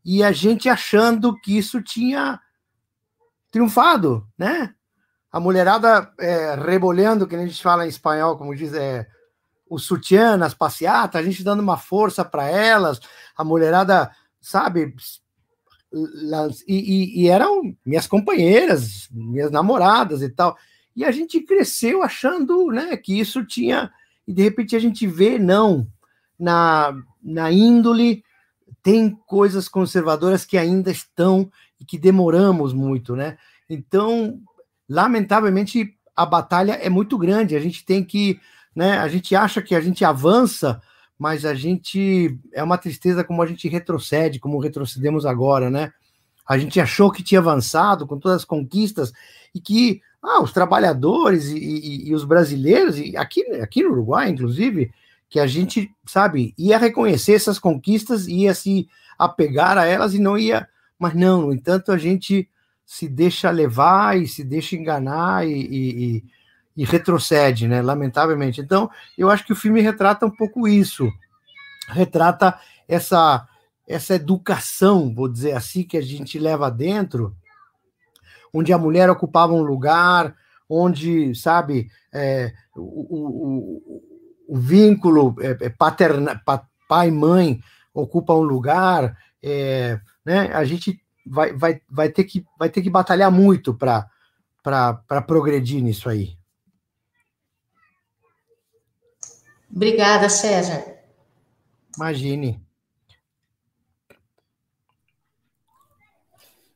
e 0.06 0.22
a 0.22 0.30
gente 0.30 0.68
achando 0.68 1.38
que 1.40 1.58
isso 1.58 1.82
tinha 1.82 2.40
triunfado, 3.50 4.26
né? 4.38 4.72
a 5.36 5.40
mulherada 5.40 6.10
é, 6.18 6.54
rebolhando, 6.54 7.26
que 7.26 7.36
a 7.36 7.46
gente 7.46 7.62
fala 7.62 7.84
em 7.84 7.90
espanhol, 7.90 8.38
como 8.38 8.56
diz, 8.56 8.72
é, 8.72 9.06
o 9.68 9.78
sutiã 9.78 10.34
nas 10.34 10.54
passeatas, 10.54 11.20
a 11.20 11.22
gente 11.22 11.44
dando 11.44 11.60
uma 11.60 11.76
força 11.76 12.24
para 12.24 12.48
elas, 12.48 12.98
a 13.36 13.44
mulherada, 13.44 14.10
sabe, 14.40 14.94
e, 15.92 16.74
e, 16.74 17.22
e, 17.22 17.28
eram 17.28 17.76
minhas 17.84 18.06
companheiras, 18.06 19.08
minhas 19.10 19.50
namoradas 19.50 20.22
e 20.22 20.30
tal. 20.30 20.56
E 20.96 21.04
a 21.04 21.10
gente 21.10 21.40
cresceu 21.40 22.02
achando 22.02 22.68
né, 22.68 22.96
que 22.96 23.20
isso 23.20 23.44
tinha. 23.44 23.92
E 24.26 24.32
de 24.32 24.42
repente 24.42 24.74
a 24.74 24.78
gente 24.78 25.06
vê, 25.06 25.38
não, 25.38 25.86
na, 26.38 26.94
na 27.22 27.52
índole 27.52 28.24
tem 28.86 29.10
coisas 29.26 29.68
conservadoras 29.68 30.44
que 30.44 30.56
ainda 30.56 30.92
estão 30.92 31.50
e 31.80 31.84
que 31.84 31.98
demoramos 31.98 32.72
muito, 32.72 33.16
né? 33.16 33.36
Então, 33.68 34.38
lamentavelmente, 34.88 35.92
a 36.14 36.24
batalha 36.24 36.74
é 36.74 36.88
muito 36.88 37.18
grande. 37.18 37.56
A 37.56 37.58
gente 37.58 37.84
tem 37.84 38.04
que, 38.04 38.38
né? 38.76 38.98
A 38.98 39.08
gente 39.08 39.34
acha 39.34 39.60
que 39.60 39.74
a 39.74 39.80
gente 39.80 40.04
avança, 40.04 40.80
mas 41.18 41.44
a 41.44 41.52
gente 41.52 42.38
é 42.52 42.62
uma 42.62 42.78
tristeza 42.78 43.24
como 43.24 43.42
a 43.42 43.46
gente 43.46 43.68
retrocede, 43.68 44.38
como 44.38 44.60
retrocedemos 44.60 45.26
agora, 45.26 45.68
né? 45.68 45.92
A 46.48 46.56
gente 46.56 46.78
achou 46.78 47.10
que 47.10 47.24
tinha 47.24 47.40
avançado 47.40 48.06
com 48.06 48.20
todas 48.20 48.36
as 48.36 48.44
conquistas 48.44 49.12
e 49.52 49.60
que 49.60 50.00
ah, 50.22 50.40
os 50.40 50.52
trabalhadores 50.52 51.46
e, 51.48 51.58
e, 51.58 52.08
e 52.10 52.14
os 52.14 52.22
brasileiros, 52.22 53.00
e 53.00 53.16
aqui, 53.16 53.42
aqui 53.60 53.82
no 53.82 53.90
Uruguai, 53.90 54.28
inclusive, 54.28 54.92
que 55.28 55.40
a 55.40 55.46
gente, 55.46 55.90
sabe, 56.06 56.54
ia 56.56 56.78
reconhecer 56.78 57.34
essas 57.34 57.58
conquistas, 57.58 58.26
ia 58.26 58.54
se 58.54 58.88
apegar 59.18 59.76
a 59.76 59.84
elas 59.84 60.14
e 60.14 60.18
não 60.18 60.38
ia. 60.38 60.68
Mas 60.98 61.14
não, 61.14 61.42
no 61.42 61.52
entanto, 61.52 61.92
a 61.92 61.98
gente 61.98 62.48
se 62.84 63.08
deixa 63.08 63.50
levar 63.50 64.16
e 64.16 64.28
se 64.28 64.44
deixa 64.44 64.76
enganar 64.76 65.46
e, 65.46 65.52
e, 65.52 66.24
e 66.76 66.84
retrocede, 66.84 67.66
né? 67.66 67.82
Lamentavelmente. 67.82 68.60
Então, 68.60 68.88
eu 69.18 69.28
acho 69.28 69.44
que 69.44 69.52
o 69.52 69.56
filme 69.56 69.80
retrata 69.80 70.24
um 70.24 70.30
pouco 70.30 70.68
isso. 70.68 71.10
Retrata 71.88 72.58
essa 72.88 73.46
essa 73.86 74.14
educação, 74.14 75.14
vou 75.14 75.28
dizer 75.28 75.52
assim, 75.52 75.84
que 75.84 75.96
a 75.96 76.02
gente 76.02 76.38
leva 76.38 76.70
dentro, 76.70 77.36
onde 78.52 78.72
a 78.72 78.78
mulher 78.78 79.08
ocupava 79.08 79.52
um 79.52 79.62
lugar, 79.62 80.34
onde, 80.68 81.34
sabe, 81.36 81.88
é, 82.12 82.52
o, 82.74 82.80
o, 82.80 83.82
o, 83.86 84.02
vínculo 84.48 85.34
é, 85.40 85.66
é 85.66 85.68
paterna, 85.68 86.40
pai 86.88 87.10
mãe 87.10 87.60
ocupa 87.92 88.34
um 88.34 88.42
lugar, 88.42 89.16
é, 89.42 89.98
né? 90.24 90.52
A 90.52 90.64
gente 90.64 91.00
vai, 91.26 91.52
vai, 91.52 91.80
vai, 91.88 92.08
ter, 92.08 92.24
que, 92.24 92.44
vai 92.58 92.68
ter 92.68 92.82
que 92.82 92.90
batalhar 92.90 93.30
muito 93.30 93.74
para 93.74 95.22
progredir 95.26 95.82
nisso 95.82 96.08
aí. 96.08 96.36
Obrigada, 99.70 100.28
César. 100.28 100.84
Imagine. 101.96 102.60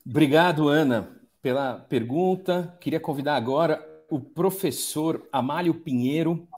Obrigado, 0.06 0.68
Ana, 0.68 1.20
pela 1.40 1.74
pergunta. 1.74 2.76
Queria 2.80 2.98
convidar 2.98 3.36
agora 3.36 3.86
o 4.10 4.18
professor 4.18 5.26
Amálio 5.30 5.74
Pinheiro. 5.74 6.48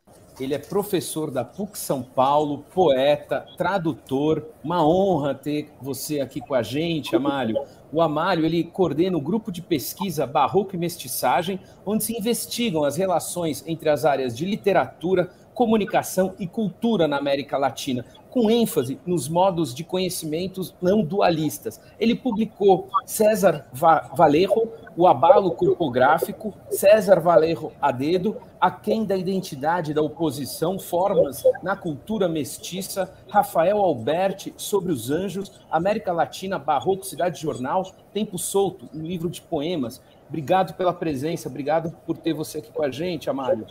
Ele 0.41 0.55
é 0.55 0.59
professor 0.59 1.31
da 1.31 1.45
PUC 1.45 1.79
São 1.79 2.03
Paulo, 2.03 2.65
poeta, 2.75 3.47
tradutor. 3.57 4.47
Uma 4.65 4.87
honra 4.87 5.35
ter 5.35 5.71
você 5.81 6.21
aqui 6.21 6.41
com 6.41 6.55
a 6.55 6.63
gente, 6.63 7.15
Amálio. 7.15 7.63
O 7.93 8.01
Amálio 8.01 8.47
ele 8.47 8.65
coordena 8.65 9.17
o 9.17 9.21
grupo 9.21 9.53
de 9.53 9.61
pesquisa 9.61 10.27
Barroco 10.27 10.75
e 10.75 10.79
Mestiçagem, 10.79 11.61
onde 11.85 12.05
se 12.05 12.17
investigam 12.17 12.85
as 12.85 12.97
relações 12.97 13.63
entre 13.67 13.91
as 13.91 14.07
áreas 14.07 14.35
de 14.35 14.47
literatura, 14.47 15.31
comunicação 15.53 16.35
e 16.39 16.47
cultura 16.47 17.07
na 17.07 17.19
América 17.19 17.59
Latina, 17.59 18.05
com 18.31 18.51
ênfase 18.51 18.99
nos 19.05 19.29
modos 19.29 19.75
de 19.75 19.85
conhecimentos 19.85 20.75
não 20.81 21.03
dualistas. 21.03 21.79
Ele 22.01 22.15
publicou 22.15 22.89
César 23.05 23.67
Valerro, 23.73 24.73
O 24.97 25.07
Abalo 25.07 25.53
Corpográfico, 25.53 26.53
César 26.71 27.19
Valerro 27.21 27.73
a 27.81 27.91
Dedo, 27.91 28.37
Aquém 28.61 29.05
da 29.05 29.17
Identidade 29.17 29.95
da 29.95 30.03
Oposição, 30.03 30.79
Formas 30.79 31.43
na 31.63 31.75
Cultura 31.75 32.29
Mestiça, 32.29 33.13
Rafael 33.29 33.79
Alberti, 33.79 34.53
Sobre 34.57 34.93
os 34.93 35.11
Anjos, 35.11 35.61
América 35.71 36.13
Latina, 36.13 36.59
Barroco, 36.59 37.07
Cidade 37.07 37.41
Jornal, 37.41 37.91
Tempo 38.13 38.39
Solto, 38.39 38.89
um 38.95 39.03
livro 39.03 39.31
de 39.31 39.41
poemas. 39.41 40.03
Obrigado 40.29 40.75
pela 40.75 40.93
presença, 40.93 41.49
obrigado 41.49 41.91
por 42.07 42.17
ter 42.19 42.33
você 42.33 42.59
aqui 42.59 42.71
com 42.71 42.83
a 42.83 42.91
gente, 42.91 43.29
Amário. 43.31 43.67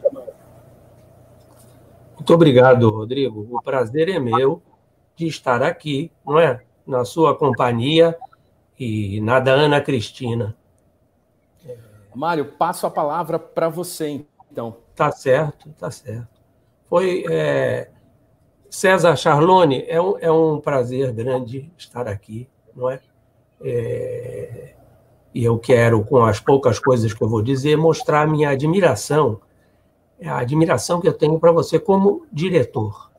Muito 2.16 2.34
obrigado, 2.34 2.90
Rodrigo. 2.90 3.48
O 3.50 3.62
prazer 3.62 4.10
é 4.10 4.20
meu 4.20 4.62
de 5.16 5.28
estar 5.28 5.62
aqui, 5.62 6.12
não 6.26 6.40
é? 6.40 6.62
Na 6.86 7.06
sua 7.06 7.36
companhia 7.36 8.18
e 8.80 9.22
na 9.22 9.40
da 9.40 9.54
Ana 9.54 9.82
Cristina. 9.82 10.56
Mário, 12.16 12.46
passo 12.46 12.86
a 12.86 12.92
palavra 12.92 13.40
para 13.40 13.70
você, 13.70 14.26
então. 14.52 14.78
Tá 14.96 15.12
certo, 15.12 15.70
tá 15.80 15.90
certo. 15.90 16.42
Foi 16.90 17.26
é, 17.30 17.90
César 18.70 19.16
Charlone, 19.16 19.86
é 19.88 20.02
um, 20.02 20.18
é 20.20 20.32
um 20.32 20.60
prazer 20.60 21.12
grande 21.14 21.72
estar 21.78 22.08
aqui, 22.08 22.50
não 22.76 22.90
é? 22.90 23.00
é? 23.62 24.76
E 25.34 25.44
eu 25.44 25.58
quero, 25.58 26.04
com 26.04 26.24
as 26.26 26.40
poucas 26.40 26.80
coisas 26.80 27.14
que 27.14 27.22
eu 27.22 27.30
vou 27.30 27.42
dizer, 27.42 27.78
mostrar 27.78 28.28
minha 28.28 28.50
admiração 28.50 29.40
é 30.22 30.30
a 30.30 30.38
admiração 30.38 31.02
que 31.02 31.08
eu 31.08 31.14
tenho 31.14 31.40
para 31.40 31.52
você 31.52 31.80
como 31.80 32.28
diretor, 32.32 33.12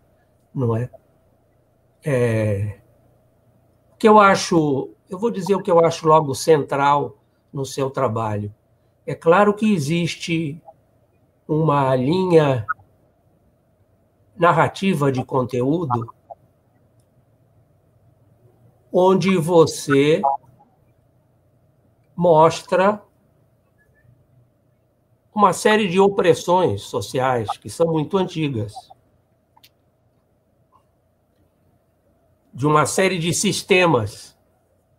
não 0.54 0.76
é? 0.76 0.88
é? 2.04 2.78
O 3.92 3.96
que 3.96 4.08
eu 4.08 4.20
acho, 4.20 4.90
eu 5.11 5.18
vou 5.18 5.30
dizer 5.30 5.56
o 5.56 5.62
que 5.62 5.70
eu 5.70 5.84
acho 5.84 6.06
logo 6.06 6.32
central 6.32 7.16
no 7.52 7.66
seu 7.66 7.90
trabalho. 7.90 8.54
É 9.06 9.14
claro 9.14 9.52
que 9.52 9.73
existe 9.73 10.62
uma 11.47 11.94
linha 11.97 12.64
narrativa 14.37 15.11
de 15.11 15.25
conteúdo 15.25 16.14
onde 18.92 19.37
você 19.37 20.23
mostra 22.14 23.02
uma 25.35 25.52
série 25.52 25.88
de 25.88 25.99
opressões 25.99 26.82
sociais 26.82 27.49
que 27.56 27.71
são 27.71 27.90
muito 27.90 28.18
antigas, 28.18 28.75
de 32.52 32.66
uma 32.66 32.85
série 32.85 33.18
de 33.18 33.32
sistemas 33.32 34.37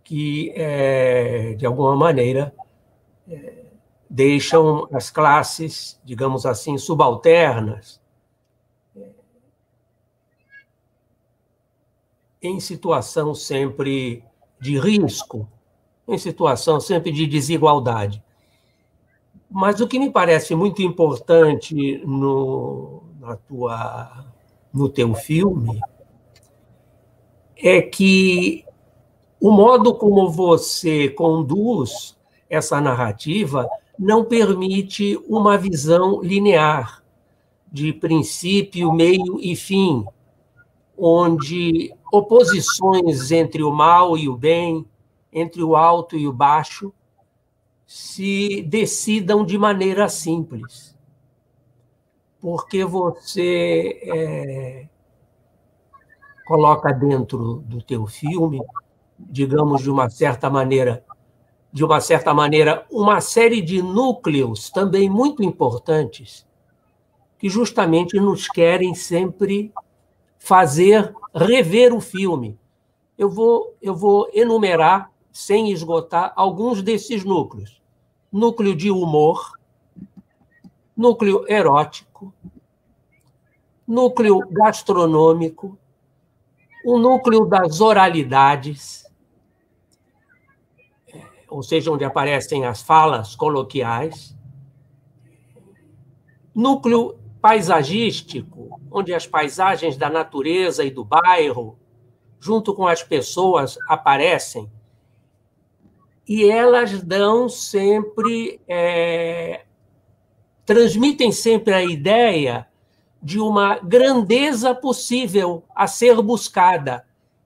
que, 0.04 0.52
é, 0.56 1.54
de 1.54 1.66
alguma 1.66 1.96
maneira, 1.96 2.54
é, 3.30 3.63
deixam 4.14 4.88
as 4.92 5.10
classes, 5.10 6.00
digamos 6.06 6.46
assim, 6.46 6.78
subalternas, 6.78 8.00
em 12.40 12.60
situação 12.60 13.34
sempre 13.34 14.24
de 14.62 14.78
risco, 14.78 15.50
em 16.08 16.16
situação 16.20 16.80
sempre 16.80 17.12
de 17.12 17.26
desigualdade. 17.26 18.24
Mas 19.50 19.82
o 19.82 19.88
que 19.88 19.98
me 19.98 20.12
parece 20.12 20.54
muito 20.54 20.84
importante 20.84 21.98
no, 22.06 23.02
na 23.20 23.36
tua, 23.36 24.28
no 24.72 24.90
teu 24.90 25.16
filme 25.16 25.82
é 27.58 27.82
que 27.82 28.64
o 29.42 29.50
modo 29.50 29.96
como 29.96 30.30
você 30.30 31.10
conduz 31.10 32.16
essa 32.48 32.80
narrativa 32.80 33.68
não 33.98 34.26
permite 34.26 35.18
uma 35.28 35.58
visão 35.58 36.22
linear 36.22 37.04
de 37.72 37.92
princípio, 37.92 38.94
meio 38.94 39.40
e 39.40 39.56
fim, 39.56 40.06
onde 40.98 41.94
oposições 42.12 43.32
entre 43.32 43.64
o 43.64 43.72
mal 43.72 44.18
e 44.18 44.30
o 44.30 44.38
bem, 44.38 44.86
entre 45.32 45.64
o 45.64 45.76
alto 45.76 46.16
e 46.16 46.28
o 46.28 46.34
baixo, 46.34 46.94
se 47.88 48.62
decidam 48.64 49.44
de 49.44 49.58
maneira 49.58 50.08
simples. 50.08 50.96
Porque 52.40 52.86
você 52.86 54.00
é, 54.04 54.88
coloca 56.46 56.92
dentro 56.92 57.64
do 57.66 57.82
teu 57.82 58.06
filme, 58.06 58.62
digamos 59.18 59.82
de 59.82 59.90
uma 59.90 60.10
certa 60.10 60.50
maneira, 60.50 61.04
de 61.74 61.84
uma 61.84 62.00
certa 62.00 62.34
maneira, 62.34 62.86
uma 62.90 63.20
série 63.20 63.62
de 63.62 63.82
núcleos 63.82 64.70
também 64.70 65.10
muito 65.10 65.44
importantes 65.44 66.46
que 67.38 67.50
justamente 67.50 68.18
nos 68.20 68.48
querem 68.48 68.96
sempre 68.96 69.74
fazer 70.40 71.14
rever 71.34 71.94
o 71.94 72.00
filme. 72.00 72.58
Eu 73.18 73.30
vou, 73.30 73.76
eu 73.82 73.96
vou 73.96 74.30
enumerar, 74.34 75.12
sem 75.32 75.72
esgotar, 75.72 76.32
alguns 76.36 76.82
desses 76.82 77.26
núcleos 77.26 77.84
núcleo 78.34 78.76
de 78.76 78.90
humor, 78.90 79.60
núcleo 80.98 81.46
erótico, 81.48 82.34
núcleo 83.88 84.40
gastronômico, 84.50 85.78
o 86.84 86.98
núcleo 86.98 87.46
das 87.46 87.80
oralidades, 87.80 89.03
ou 91.54 91.62
seja, 91.62 91.92
onde 91.92 92.04
aparecem 92.04 92.66
as 92.66 92.82
falas 92.82 93.36
coloquiais, 93.36 94.36
núcleo 96.54 97.20
paisagístico, 97.40 98.80
onde 98.92 99.14
as 99.14 99.28
paisagens 99.28 99.96
da 99.96 100.10
natureza 100.10 100.84
e 100.84 100.90
do 100.90 101.06
bairro, 101.06 101.78
junto 102.40 102.74
com 102.74 102.88
as 102.88 103.04
pessoas, 103.04 103.78
aparecem. 103.88 104.72
E 106.28 106.50
elas 106.50 107.04
dão 107.04 107.48
sempre, 107.48 108.60
é, 108.68 109.66
transmitem 110.66 111.32
sempre 111.32 111.74
a 111.74 111.84
ideia 111.84 112.68
de 113.22 113.40
uma 113.40 113.78
grandeza 113.78 114.74
possível 114.74 115.64
a 115.76 115.86
ser 115.86 116.20
buscada, 116.22 117.06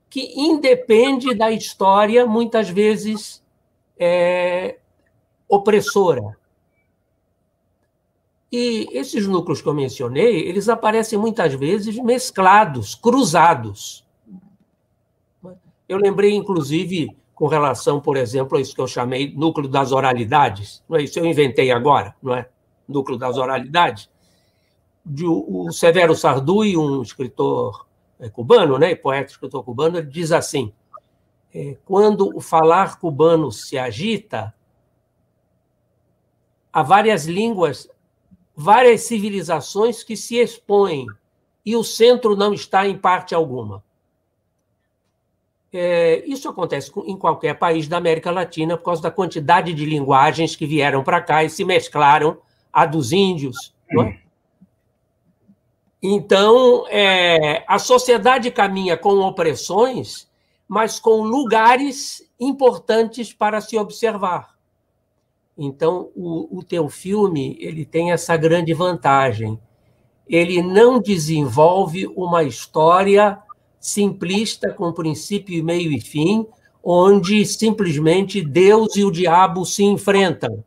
que 0.10 0.34
independe 0.40 1.36
da 1.36 1.52
história, 1.52 2.26
muitas 2.26 2.70
vezes 2.70 3.44
é, 4.00 4.78
opressora. 5.48 6.38
E 8.52 8.88
esses 8.92 9.28
núcleos 9.28 9.62
que 9.62 9.68
eu 9.68 9.74
mencionei, 9.74 10.48
eles 10.48 10.70
aparecem 10.70 11.20
muitas 11.20 11.54
vezes 11.54 11.98
mesclados, 11.98 12.96
cruzados. 12.96 14.06
Eu 15.88 15.98
lembrei, 15.98 16.34
inclusive, 16.34 17.16
com 17.36 17.48
relação, 17.48 18.00
por 18.00 18.18
exemplo, 18.18 18.58
a 18.58 18.62
isso 18.62 18.74
que 18.74 18.82
eu 18.82 18.88
chamei 18.88 19.34
núcleo 19.34 19.68
das 19.68 19.92
oralidades, 19.92 20.84
não 20.90 20.98
é 20.98 21.04
isso 21.04 21.20
eu 21.20 21.26
inventei 21.26 21.72
agora, 21.72 22.16
não 22.22 22.34
é? 22.34 22.50
Núcleo 22.88 23.18
das 23.18 23.38
oralidades. 23.38 24.10
De, 25.06 25.26
o 25.26 25.72
Severo 25.72 26.16
Sarduy, 26.16 26.76
um 26.76 27.02
escritor 27.02 27.86
é, 28.20 28.30
cubano, 28.30 28.78
né, 28.78 28.96
poeta 28.96 29.32
escritor 29.32 29.64
cubano, 29.64 29.98
ele 29.98 30.08
diz 30.08 30.32
assim: 30.32 30.74
quando 31.86 32.36
o 32.36 32.42
falar 32.42 33.00
cubano 33.00 33.52
se 33.52 33.78
agita, 33.78 34.54
há 36.72 36.84
várias 36.84 37.26
línguas 37.26 37.90
várias 38.58 39.02
civilizações 39.02 40.04
que 40.04 40.18
se 40.18 40.38
expõem 40.38 41.06
e 41.64 41.76
o 41.76 41.84
centro 41.84 42.36
não 42.36 42.56
está 42.56 42.88
em 42.88 42.98
parte 42.98 43.36
alguma. 43.36 43.84
É, 45.72 46.24
isso 46.26 46.50
acontece 46.50 46.92
em 47.06 47.16
qualquer 47.16 47.54
país 47.60 47.88
da 47.88 47.98
América 47.98 48.32
Latina 48.32 48.76
por 48.76 48.86
causa 48.86 49.04
da 49.04 49.12
quantidade 49.12 49.76
de 49.76 49.86
linguagens 49.86 50.56
que 50.56 50.66
vieram 50.66 51.04
para 51.04 51.22
cá 51.22 51.44
e 51.44 51.52
se 51.52 51.64
mesclaram 51.64 52.40
a 52.74 52.84
dos 52.84 53.12
índios. 53.12 53.76
É? 53.92 54.18
Então, 56.02 56.88
é, 56.88 57.64
a 57.68 57.78
sociedade 57.78 58.50
caminha 58.50 58.98
com 58.98 59.20
opressões, 59.20 60.27
mas 60.68 61.00
com 61.00 61.22
lugares 61.22 62.22
importantes 62.40 63.34
para 63.34 63.62
se 63.62 63.78
observar. 63.78 64.56
Então, 65.58 66.12
o, 66.16 66.60
o 66.60 66.64
teu 66.64 66.88
filme 66.90 67.58
ele 67.60 67.86
tem 67.86 68.12
essa 68.12 68.38
grande 68.38 68.74
vantagem. 68.74 69.60
Ele 70.28 70.62
não 70.62 71.00
desenvolve 71.00 72.06
uma 72.16 72.44
história 72.44 73.42
simplista 73.80 74.72
com 74.72 74.92
princípio, 74.92 75.64
meio 75.64 75.92
e 75.92 76.02
fim, 76.02 76.46
onde 76.84 77.46
simplesmente 77.46 78.42
Deus 78.42 78.96
e 78.96 79.04
o 79.04 79.12
diabo 79.12 79.66
se 79.66 79.84
enfrentam, 79.84 80.64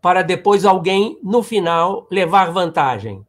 para 0.00 0.22
depois 0.22 0.64
alguém, 0.64 1.18
no 1.22 1.42
final, 1.42 2.06
levar 2.10 2.50
vantagem. 2.50 3.24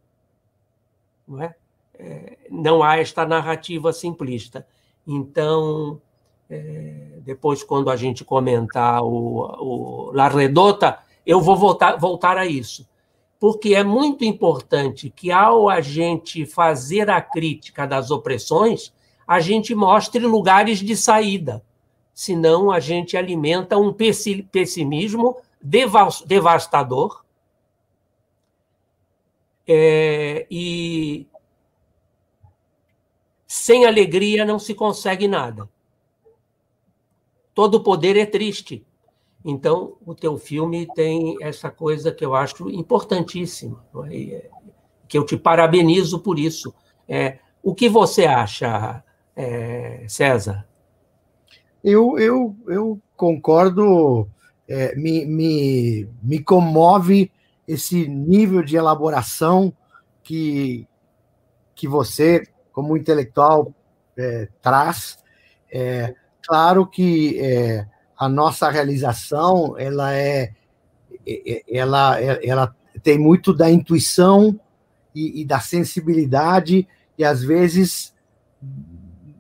Não, 1.28 1.42
é? 1.42 1.56
É, 1.94 2.38
não 2.50 2.82
há 2.82 2.98
esta 2.98 3.26
narrativa 3.26 3.94
simplista. 3.94 4.66
Então, 5.05 6.01
é, 6.50 7.19
depois, 7.19 7.63
quando 7.63 7.89
a 7.89 7.95
gente 7.95 8.24
comentar 8.24 9.03
o, 9.03 10.10
o 10.10 10.12
La 10.13 10.27
Redota, 10.27 11.00
eu 11.25 11.41
vou 11.41 11.55
voltar, 11.55 11.95
voltar 11.98 12.38
a 12.38 12.45
isso. 12.45 12.88
Porque 13.39 13.75
é 13.75 13.83
muito 13.83 14.24
importante 14.24 15.10
que, 15.10 15.31
ao 15.31 15.69
a 15.69 15.81
gente 15.81 16.45
fazer 16.45 17.10
a 17.10 17.22
crítica 17.22 17.86
das 17.86 18.12
opressões, 18.12 18.93
a 19.27 19.39
gente 19.39 19.74
mostre 19.75 20.25
lugares 20.25 20.79
de 20.79 20.95
saída. 20.95 21.63
Senão, 22.13 22.72
a 22.72 22.79
gente 22.79 23.17
alimenta 23.17 23.77
um 23.77 23.91
pessimismo 23.91 25.36
devastador. 25.62 27.24
É, 29.67 30.45
e 30.51 31.25
sem 33.53 33.86
alegria 33.86 34.45
não 34.45 34.57
se 34.57 34.74
consegue 34.74 35.27
nada 35.27 35.69
todo 37.53 37.83
poder 37.83 38.17
é 38.17 38.25
triste. 38.25 38.86
Então, 39.45 39.98
o 40.05 40.15
teu 40.15 40.38
filme 40.38 40.88
tem 40.95 41.38
essa 41.41 41.69
coisa 41.69 42.12
que 42.12 42.25
eu 42.25 42.33
acho 42.33 42.69
importantíssima, 42.69 43.83
é? 44.09 44.50
que 45.07 45.18
eu 45.18 45.25
te 45.25 45.37
parabenizo 45.37 46.20
por 46.20 46.39
isso. 46.39 46.74
É, 47.07 47.39
o 47.61 47.75
que 47.75 47.89
você 47.89 48.25
acha, 48.25 49.03
é, 49.35 50.05
César? 50.07 50.66
Eu, 51.83 52.18
eu, 52.18 52.55
eu 52.68 53.00
concordo, 53.18 54.27
é, 54.68 54.96
me, 54.96 55.25
me, 55.25 56.07
me 56.22 56.39
comove 56.39 57.29
esse 57.68 58.07
nível 58.07 58.63
de 58.63 58.77
elaboração 58.77 59.74
que, 60.24 60.87
que 61.75 61.85
você, 61.85 62.48
como 62.74 62.98
intelectual, 62.98 63.74
é, 64.18 64.50
traz. 64.62 65.18
É, 65.72 66.14
claro 66.46 66.86
que 66.86 67.40
é, 67.40 67.88
a 68.18 68.27
nossa 68.27 68.70
realização 68.70 69.77
ela 69.77 70.14
é, 70.14 70.51
é, 71.25 71.51
é 71.57 71.77
ela, 71.77 72.20
é, 72.20 72.46
ela 72.46 72.75
tem 73.01 73.18
muito 73.18 73.53
da 73.53 73.70
intuição 73.70 74.59
e, 75.16 75.42
e, 75.42 75.46
da 75.46 75.59
sensibilidade 75.59 76.88
e 77.18 77.24
às 77.24 77.44
vezes 77.44 78.14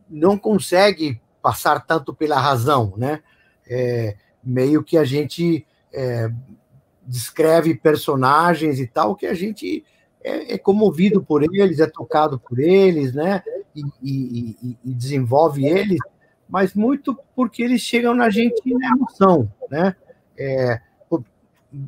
não 0.09 0.37
consegue 0.37 1.19
passar 1.41 1.79
tanto 1.85 2.13
pela 2.13 2.39
razão, 2.39 2.93
né? 2.95 3.21
É, 3.67 4.15
meio 4.43 4.83
que 4.83 4.97
a 4.97 5.03
gente 5.03 5.65
é, 5.91 6.29
descreve 7.05 7.75
personagens 7.75 8.79
e 8.79 8.87
tal 8.87 9.15
que 9.15 9.25
a 9.25 9.33
gente 9.33 9.83
é, 10.23 10.53
é, 10.53 10.57
comovido 10.57 11.21
por 11.21 11.43
eles, 11.43 11.79
é 11.79 11.87
tocado 11.87 12.39
por 12.39 12.59
eles, 12.59 13.13
né? 13.13 13.43
E, 13.75 13.83
e, 14.01 14.77
e 14.85 14.93
desenvolve 14.93 15.65
eles 15.65 15.99
mas 16.53 16.75
muito 16.75 17.17
porque 17.35 17.63
eles 17.63 17.81
chegam 17.81 18.13
na 18.13 18.29
gente 18.29 18.61
na 18.75 18.89
emoção, 18.89 19.51
né? 19.71 19.95
É, 20.37 20.79
o 21.09 21.23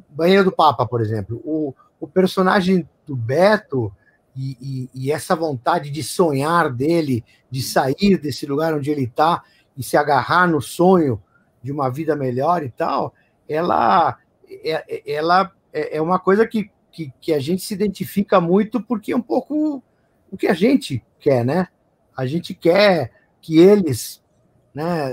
Banheiro 0.09 0.45
do 0.45 0.51
Papa, 0.51 0.87
por 0.87 1.01
exemplo, 1.01 1.39
o, 1.45 1.71
o 1.99 2.07
personagem 2.07 2.89
do 3.05 3.15
Beto 3.15 3.93
e, 4.35 5.11
essa 5.11 5.35
vontade 5.35 5.91
de 5.91 6.01
sonhar 6.01 6.73
dele, 6.73 7.23
de 7.49 7.61
sair 7.61 8.17
desse 8.17 8.47
lugar 8.47 8.73
onde 8.73 8.89
ele 8.89 9.03
está 9.03 9.43
e 9.77 9.83
se 9.83 9.95
agarrar 9.95 10.47
no 10.47 10.59
sonho 10.59 11.21
de 11.61 11.71
uma 11.71 11.87
vida 11.89 12.15
melhor 12.15 12.63
e 12.63 12.71
tal, 12.71 13.13
ela, 13.47 14.17
é, 14.49 14.83
é, 14.89 15.13
ela 15.13 15.51
é, 15.71 15.97
é 15.97 16.01
uma 16.01 16.17
coisa 16.17 16.47
que, 16.47 16.71
que, 16.95 17.11
que 17.19 17.33
a 17.33 17.39
gente 17.39 17.61
se 17.61 17.73
identifica 17.73 18.39
muito 18.39 18.81
porque 18.81 19.11
é 19.11 19.15
um 19.15 19.21
pouco 19.21 19.83
o 20.31 20.37
que 20.37 20.47
a 20.47 20.53
gente 20.53 21.03
quer, 21.19 21.43
né? 21.43 21.67
A 22.15 22.25
gente 22.25 22.53
quer 22.53 23.11
que 23.41 23.59
eles 23.59 24.23
né, 24.73 25.11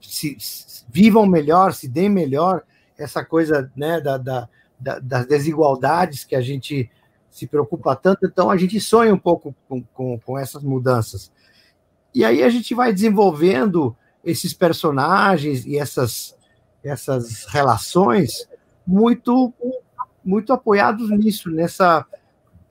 se, 0.00 0.34
se, 0.40 0.84
vivam 0.88 1.26
melhor, 1.26 1.74
se 1.74 1.86
deem 1.86 2.08
melhor, 2.08 2.62
essa 2.96 3.22
coisa 3.22 3.70
né, 3.76 4.00
da, 4.00 4.16
da, 4.16 4.48
da, 4.80 4.98
das 4.98 5.26
desigualdades 5.26 6.24
que 6.24 6.34
a 6.34 6.40
gente 6.40 6.90
se 7.30 7.46
preocupa 7.46 7.94
tanto, 7.94 8.26
então 8.26 8.50
a 8.50 8.56
gente 8.56 8.80
sonha 8.80 9.12
um 9.12 9.18
pouco 9.18 9.54
com, 9.68 9.82
com, 9.82 10.18
com 10.18 10.38
essas 10.38 10.62
mudanças. 10.62 11.30
E 12.14 12.24
aí 12.24 12.42
a 12.42 12.48
gente 12.48 12.74
vai 12.74 12.92
desenvolvendo 12.92 13.94
esses 14.24 14.54
personagens 14.54 15.66
e 15.66 15.78
essas, 15.78 16.34
essas 16.82 17.44
relações 17.44 18.48
muito 18.86 19.52
muito 20.28 20.52
apoiados 20.52 21.08
nisso, 21.08 21.50
nessa 21.50 22.04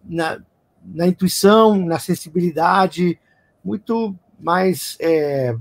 na, 0.04 0.40
na 0.86 1.08
intuição, 1.08 1.84
na 1.84 1.98
sensibilidade, 1.98 3.20
muito 3.64 4.16
mais 4.40 4.96
é, 5.02 5.56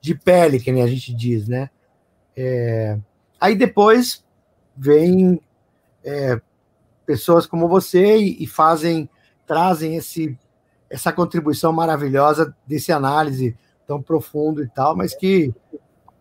de 0.00 0.14
pele, 0.14 0.58
que 0.58 0.72
nem 0.72 0.82
a 0.82 0.86
gente 0.86 1.14
diz, 1.14 1.46
né? 1.46 1.68
É, 2.34 2.98
aí 3.38 3.54
depois 3.54 4.24
vem 4.74 5.38
é, 6.02 6.40
pessoas 7.04 7.46
como 7.46 7.68
você 7.68 8.16
e, 8.16 8.42
e, 8.42 8.46
fazem, 8.46 9.06
trazem 9.46 9.96
esse, 9.96 10.38
essa 10.88 11.12
contribuição 11.12 11.74
maravilhosa 11.74 12.56
desse 12.66 12.90
análise 12.90 13.54
tão 13.86 14.00
profundo 14.00 14.62
e 14.62 14.68
tal, 14.68 14.96
mas 14.96 15.14
que 15.14 15.52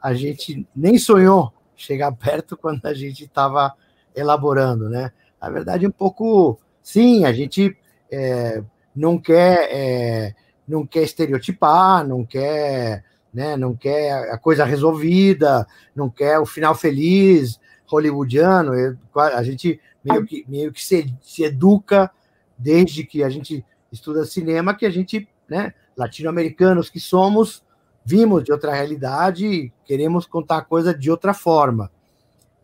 a 0.01 0.13
gente 0.13 0.67
nem 0.75 0.97
sonhou 0.97 1.53
chegar 1.77 2.11
perto 2.17 2.57
quando 2.57 2.85
a 2.85 2.93
gente 2.93 3.23
estava 3.23 3.73
elaborando, 4.17 4.89
né? 4.89 5.11
Na 5.41 5.49
verdade, 5.49 5.85
um 5.85 5.91
pouco, 5.91 6.59
sim, 6.81 7.25
a 7.25 7.31
gente 7.31 7.77
é, 8.11 8.63
não 8.95 9.17
quer 9.17 9.69
é, 9.71 10.35
não 10.67 10.85
quer 10.85 11.03
estereotipar, 11.03 12.05
não 12.05 12.25
quer 12.25 13.03
né? 13.33 13.55
Não 13.55 13.75
quer 13.75 14.31
a 14.31 14.37
coisa 14.37 14.65
resolvida, 14.65 15.67
não 15.95 16.09
quer 16.09 16.39
o 16.39 16.45
final 16.45 16.73
feliz 16.73 17.59
hollywoodiano. 17.85 18.71
A 19.13 19.43
gente 19.43 19.79
meio 20.03 20.25
que, 20.25 20.45
meio 20.47 20.73
que 20.73 20.83
se, 20.83 21.13
se 21.21 21.43
educa 21.43 22.09
desde 22.57 23.03
que 23.03 23.23
a 23.23 23.29
gente 23.29 23.63
estuda 23.91 24.25
cinema, 24.25 24.73
que 24.73 24.85
a 24.85 24.89
gente, 24.89 25.27
né, 25.47 25.73
latino-americanos 25.95 26.89
que 26.89 26.99
somos, 26.99 27.63
vimos 28.03 28.43
de 28.43 28.51
outra 28.51 28.73
realidade 28.73 29.45
e 29.45 29.73
queremos 29.85 30.25
contar 30.25 30.57
a 30.57 30.63
coisa 30.63 30.93
de 30.93 31.11
outra 31.11 31.33
forma. 31.33 31.91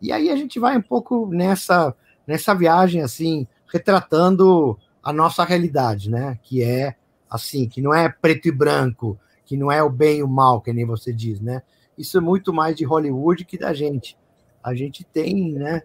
E 0.04 0.12
aí 0.12 0.30
a 0.30 0.36
gente 0.36 0.58
vai 0.60 0.76
um 0.76 0.82
pouco 0.82 1.26
nessa 1.26 1.94
nessa 2.26 2.54
viagem 2.54 3.02
assim, 3.02 3.46
retratando 3.66 4.78
a 5.02 5.12
nossa 5.12 5.44
realidade, 5.44 6.10
né? 6.10 6.38
Que 6.42 6.62
é 6.62 6.94
assim, 7.28 7.68
que 7.68 7.80
não 7.80 7.94
é 7.94 8.08
preto 8.08 8.48
e 8.48 8.52
branco, 8.52 9.18
que 9.44 9.56
não 9.56 9.70
é 9.70 9.82
o 9.82 9.90
bem 9.90 10.18
e 10.18 10.22
o 10.22 10.28
mal, 10.28 10.60
que 10.60 10.72
nem 10.72 10.86
você 10.86 11.12
diz, 11.12 11.40
né? 11.40 11.62
Isso 11.96 12.16
é 12.18 12.20
muito 12.20 12.52
mais 12.52 12.76
de 12.76 12.84
Hollywood 12.84 13.44
que 13.44 13.58
da 13.58 13.72
gente. 13.72 14.16
A 14.62 14.74
gente 14.74 15.04
tem, 15.04 15.52
né? 15.52 15.82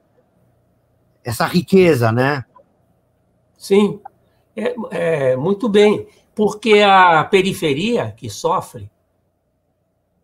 essa 1.23 1.45
riqueza, 1.45 2.11
né? 2.11 2.43
Sim, 3.57 4.01
é, 4.55 4.75
é, 4.91 5.35
muito 5.35 5.67
bem, 5.67 6.07
porque 6.33 6.81
a 6.81 7.23
periferia 7.23 8.11
que 8.11 8.29
sofre, 8.29 8.89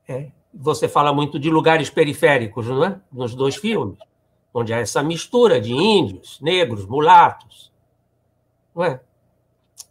é, 0.07 0.31
você 0.55 0.87
fala 0.87 1.13
muito 1.13 1.37
de 1.37 1.49
lugares 1.49 1.89
periféricos, 1.89 2.67
não 2.67 2.85
é? 2.85 2.99
Nos 3.11 3.35
dois 3.35 3.55
filmes, 3.55 3.97
onde 4.53 4.73
há 4.73 4.79
essa 4.79 5.03
mistura 5.03 5.59
de 5.59 5.73
índios, 5.73 6.39
negros, 6.39 6.85
mulatos, 6.85 7.71
não 8.73 8.83
é? 8.83 9.01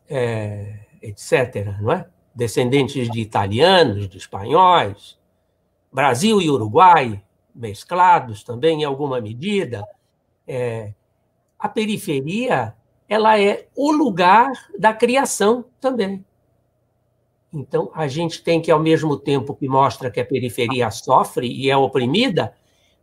é 0.09 0.81
etc., 1.03 1.77
não 1.81 1.93
é? 1.93 2.09
Descendentes 2.35 3.11
de 3.11 3.21
italianos, 3.21 4.09
de 4.09 4.17
espanhóis, 4.17 5.19
Brasil 5.93 6.41
e 6.41 6.51
Uruguai 6.51 7.23
mesclados 7.55 8.43
também 8.43 8.81
em 8.81 8.85
alguma 8.85 9.21
medida. 9.21 9.87
É, 10.47 10.93
a 11.59 11.69
periferia 11.69 12.75
ela 13.09 13.39
é 13.39 13.69
o 13.77 13.93
lugar 13.93 14.51
da 14.79 14.93
criação 14.93 15.65
também. 15.81 16.25
Então, 17.55 17.89
a 17.95 18.09
gente 18.09 18.43
tem 18.43 18.61
que, 18.61 18.69
ao 18.69 18.81
mesmo 18.81 19.17
tempo 19.17 19.55
que 19.55 19.69
mostra 19.69 20.11
que 20.11 20.19
a 20.19 20.27
periferia 20.27 20.91
sofre 20.91 21.47
e 21.47 21.71
é 21.71 21.77
oprimida, 21.77 22.53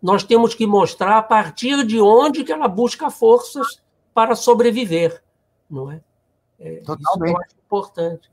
nós 0.02 0.26
temos 0.26 0.54
que 0.54 0.68
mostrar 0.68 1.18
a 1.18 1.24
partir 1.24 1.86
de 1.86 2.02
onde 2.02 2.44
que 2.44 2.52
ela 2.52 2.68
busca 2.68 3.10
forças 3.10 3.82
para 4.14 4.36
sobreviver, 4.36 5.24
não 5.70 5.90
é? 5.90 6.02
é 6.60 6.76
Totalmente. 6.82 7.38
Isso 7.38 7.56
é 7.56 7.66
importante. 7.66 8.32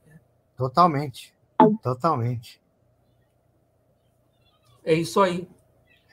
Totalmente. 0.56 1.34
Totalmente. 1.80 2.60
É 4.84 4.94
isso 4.94 5.20
aí. 5.20 5.48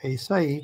É 0.04 0.08
isso 0.08 0.32
aí. 0.32 0.62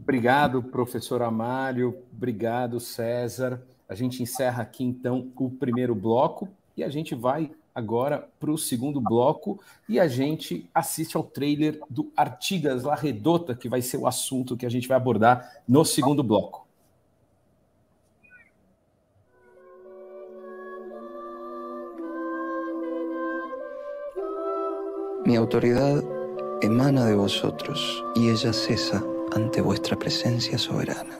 Obrigado, 0.00 0.62
professor 0.62 1.22
Amário. 1.22 2.04
Obrigado, 2.12 2.78
César. 2.78 3.66
A 3.88 3.94
gente 3.94 4.22
encerra 4.22 4.62
aqui, 4.62 4.82
então, 4.82 5.30
o 5.36 5.50
primeiro 5.50 5.94
bloco 5.94 6.48
e 6.76 6.82
a 6.82 6.88
gente 6.88 7.14
vai 7.14 7.50
agora 7.74 8.28
para 8.38 8.50
o 8.50 8.56
segundo 8.56 9.00
bloco 9.00 9.60
e 9.88 9.98
a 9.98 10.06
gente 10.06 10.68
assiste 10.72 11.16
ao 11.16 11.24
trailer 11.24 11.80
do 11.90 12.12
Artigas 12.16 12.84
La 12.84 12.94
Redota, 12.94 13.54
que 13.54 13.68
vai 13.68 13.82
ser 13.82 13.96
o 13.96 14.06
assunto 14.06 14.56
que 14.56 14.64
a 14.64 14.70
gente 14.70 14.86
vai 14.86 14.96
abordar 14.96 15.62
no 15.66 15.84
segundo 15.84 16.22
bloco. 16.22 16.64
Mi 25.26 25.36
autoridad 25.36 26.04
emana 26.60 27.06
de 27.06 27.14
vosotros 27.14 28.04
y 28.14 28.28
ella 28.28 28.52
cesa 28.52 29.02
ante 29.34 29.62
vuestra 29.62 29.98
presencia 29.98 30.58
soberana. 30.58 31.18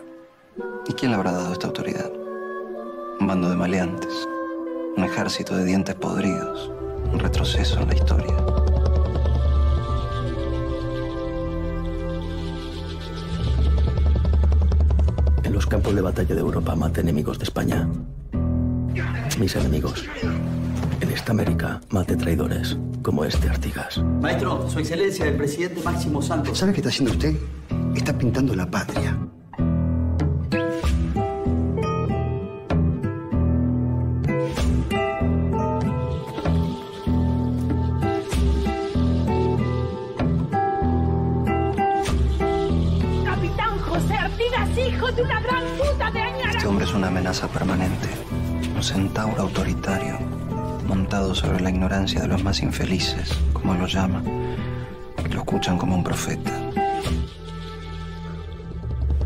¿Y 0.86 0.92
quién 0.92 1.10
le 1.10 1.16
habrá 1.16 1.32
dado 1.32 1.52
esta 1.54 1.66
autoridad? 1.68 2.23
Un 3.24 3.28
bando 3.28 3.48
de 3.48 3.56
maleantes, 3.56 4.28
un 4.98 5.02
ejército 5.02 5.56
de 5.56 5.64
dientes 5.64 5.94
podridos, 5.94 6.70
un 7.10 7.18
retroceso 7.18 7.80
en 7.80 7.88
la 7.88 7.94
historia. 7.94 8.36
En 15.42 15.54
los 15.54 15.66
campos 15.66 15.94
de 15.94 16.02
batalla 16.02 16.34
de 16.34 16.40
Europa 16.42 16.76
mate 16.76 17.00
enemigos 17.00 17.38
de 17.38 17.44
España. 17.44 17.88
Mis 19.40 19.56
enemigos. 19.56 20.04
En 21.00 21.08
esta 21.08 21.32
América 21.32 21.80
mate 21.88 22.16
traidores 22.16 22.76
como 23.00 23.24
este 23.24 23.48
Artigas. 23.48 24.04
Maestro, 24.20 24.68
su 24.68 24.80
excelencia, 24.80 25.24
el 25.24 25.38
presidente 25.38 25.80
Máximo 25.82 26.20
Santos. 26.20 26.58
¿Sabe 26.58 26.74
qué 26.74 26.80
está 26.80 26.90
haciendo 26.90 27.12
usted? 27.12 27.34
Está 27.94 28.12
pintando 28.18 28.54
la 28.54 28.70
patria. 28.70 29.16
Amenaza 47.34 47.48
permanente, 47.48 48.08
un 48.76 48.82
centauro 48.82 49.42
autoritario 49.42 50.20
montado 50.86 51.34
sobre 51.34 51.60
la 51.60 51.70
ignorancia 51.70 52.20
de 52.20 52.28
los 52.28 52.44
más 52.44 52.60
infelices, 52.60 53.36
como 53.52 53.74
lo 53.74 53.88
llama, 53.88 54.22
que 55.16 55.28
lo 55.30 55.40
escuchan 55.40 55.76
como 55.76 55.96
un 55.96 56.04
profeta. 56.04 56.52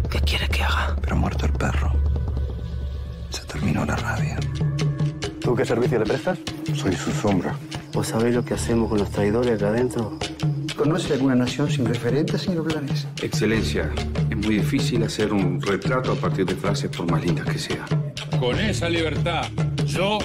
¿Qué 0.09 0.21
quiere 0.21 0.49
que 0.49 0.63
haga? 0.63 0.97
Pero 1.03 1.17
muerto 1.17 1.45
el 1.45 1.53
perro, 1.53 1.93
se 3.29 3.45
terminó 3.45 3.85
la 3.85 3.97
rabia. 3.97 4.39
¿Tú 5.43 5.55
qué 5.55 5.67
servicio 5.67 5.99
le 5.99 6.07
prestas? 6.07 6.39
Soy 6.73 6.95
su 6.95 7.13
sombra. 7.13 7.59
¿Vos 7.93 8.07
sabés 8.07 8.35
lo 8.35 8.43
que 8.43 8.55
hacemos 8.55 8.89
con 8.89 9.01
los 9.01 9.11
traidores 9.11 9.57
acá 9.57 9.69
adentro? 9.69 10.19
¿Conoce 10.79 11.15
alguna 11.15 11.35
nación 11.35 11.69
sin 11.69 11.85
referentes, 11.85 12.43
señor 12.43 12.63
Blanes? 12.63 13.09
Excelencia, 13.21 13.91
es 14.31 14.37
muy 14.37 14.59
difícil 14.59 15.03
hacer 15.03 15.33
un 15.33 15.61
retrato 15.61 16.13
a 16.13 16.15
partir 16.15 16.47
de 16.47 16.55
frases 16.55 16.89
por 16.89 17.11
más 17.11 17.25
lindas 17.25 17.47
que 17.47 17.59
sean. 17.59 17.98
Con 18.41 18.59
esa 18.61 18.89
libertad, 18.89 19.47
yo 19.85 20.19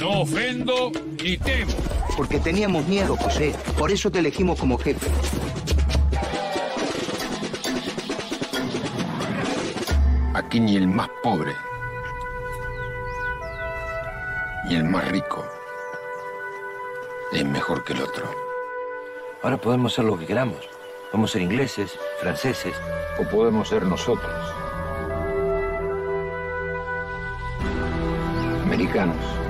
no 0.00 0.22
ofendo 0.22 0.90
ni 1.22 1.36
temo. 1.36 1.72
Porque 2.16 2.38
teníamos 2.38 2.86
miedo, 2.86 3.16
José. 3.16 3.54
Por 3.78 3.90
eso 3.90 4.10
te 4.10 4.20
elegimos 4.20 4.58
como 4.58 4.78
jefe. 4.78 5.06
Aquí 10.34 10.60
ni 10.60 10.76
el 10.76 10.88
más 10.88 11.08
pobre, 11.22 11.52
ni 14.66 14.76
el 14.76 14.84
más 14.84 15.06
rico 15.08 15.44
es 17.32 17.44
mejor 17.44 17.84
que 17.84 17.92
el 17.92 18.02
otro. 18.02 18.30
Ahora 19.42 19.56
podemos 19.58 19.92
ser 19.92 20.04
lo 20.04 20.18
que 20.18 20.26
queramos. 20.26 20.68
Podemos 21.10 21.30
ser 21.30 21.42
ingleses, 21.42 21.98
franceses. 22.20 22.74
O 23.18 23.24
podemos 23.24 23.68
ser 23.68 23.84
nosotros. 23.84 24.47
Americanos. 28.78 29.47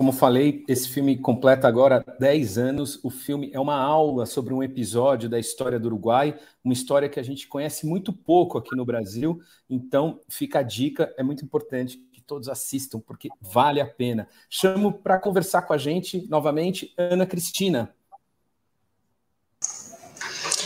Como 0.00 0.12
falei, 0.12 0.64
esse 0.66 0.88
filme 0.88 1.18
completa 1.18 1.68
agora 1.68 2.02
10 2.18 2.56
anos. 2.56 2.98
O 3.02 3.10
filme 3.10 3.50
é 3.52 3.60
uma 3.60 3.76
aula 3.76 4.24
sobre 4.24 4.54
um 4.54 4.62
episódio 4.62 5.28
da 5.28 5.38
história 5.38 5.78
do 5.78 5.88
Uruguai, 5.88 6.38
uma 6.64 6.72
história 6.72 7.06
que 7.06 7.20
a 7.20 7.22
gente 7.22 7.46
conhece 7.46 7.86
muito 7.86 8.10
pouco 8.10 8.56
aqui 8.56 8.74
no 8.74 8.86
Brasil. 8.86 9.42
Então, 9.68 10.18
fica 10.26 10.60
a 10.60 10.62
dica, 10.62 11.14
é 11.18 11.22
muito 11.22 11.44
importante 11.44 11.98
que 12.14 12.22
todos 12.22 12.48
assistam, 12.48 12.98
porque 12.98 13.28
vale 13.42 13.78
a 13.78 13.84
pena. 13.84 14.26
Chamo 14.48 14.90
para 14.90 15.18
conversar 15.18 15.60
com 15.60 15.74
a 15.74 15.78
gente 15.78 16.26
novamente 16.30 16.94
Ana 16.96 17.26
Cristina. 17.26 17.94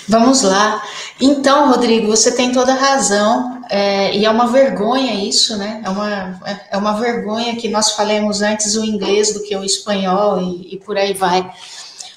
Vamos 0.08 0.42
lá. 0.42 0.80
Então, 1.20 1.70
Rodrigo, 1.70 2.06
você 2.06 2.36
tem 2.36 2.52
toda 2.52 2.72
a 2.72 2.76
razão, 2.76 3.53
é, 3.70 4.16
e 4.16 4.24
é 4.24 4.30
uma 4.30 4.46
vergonha 4.46 5.14
isso, 5.14 5.56
né? 5.56 5.82
É 5.84 5.88
uma, 5.88 6.40
é 6.70 6.76
uma 6.76 7.00
vergonha 7.00 7.56
que 7.56 7.68
nós 7.68 7.92
falemos 7.92 8.42
antes 8.42 8.76
o 8.76 8.84
inglês 8.84 9.32
do 9.32 9.42
que 9.42 9.56
o 9.56 9.64
espanhol 9.64 10.40
e, 10.40 10.74
e 10.74 10.78
por 10.78 10.96
aí 10.96 11.14
vai. 11.14 11.50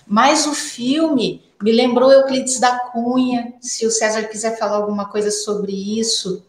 Mas 0.06 0.46
o 0.46 0.54
filme 0.54 1.42
me 1.62 1.72
lembrou 1.72 2.12
Euclides 2.12 2.60
da 2.60 2.78
Cunha, 2.80 3.54
se 3.60 3.86
o 3.86 3.92
César 3.92 4.24
quiser 4.24 4.58
falar 4.58 4.78
alguma 4.78 5.06
coisa 5.06 5.32
sobre 5.32 6.00
isso. 6.00 6.44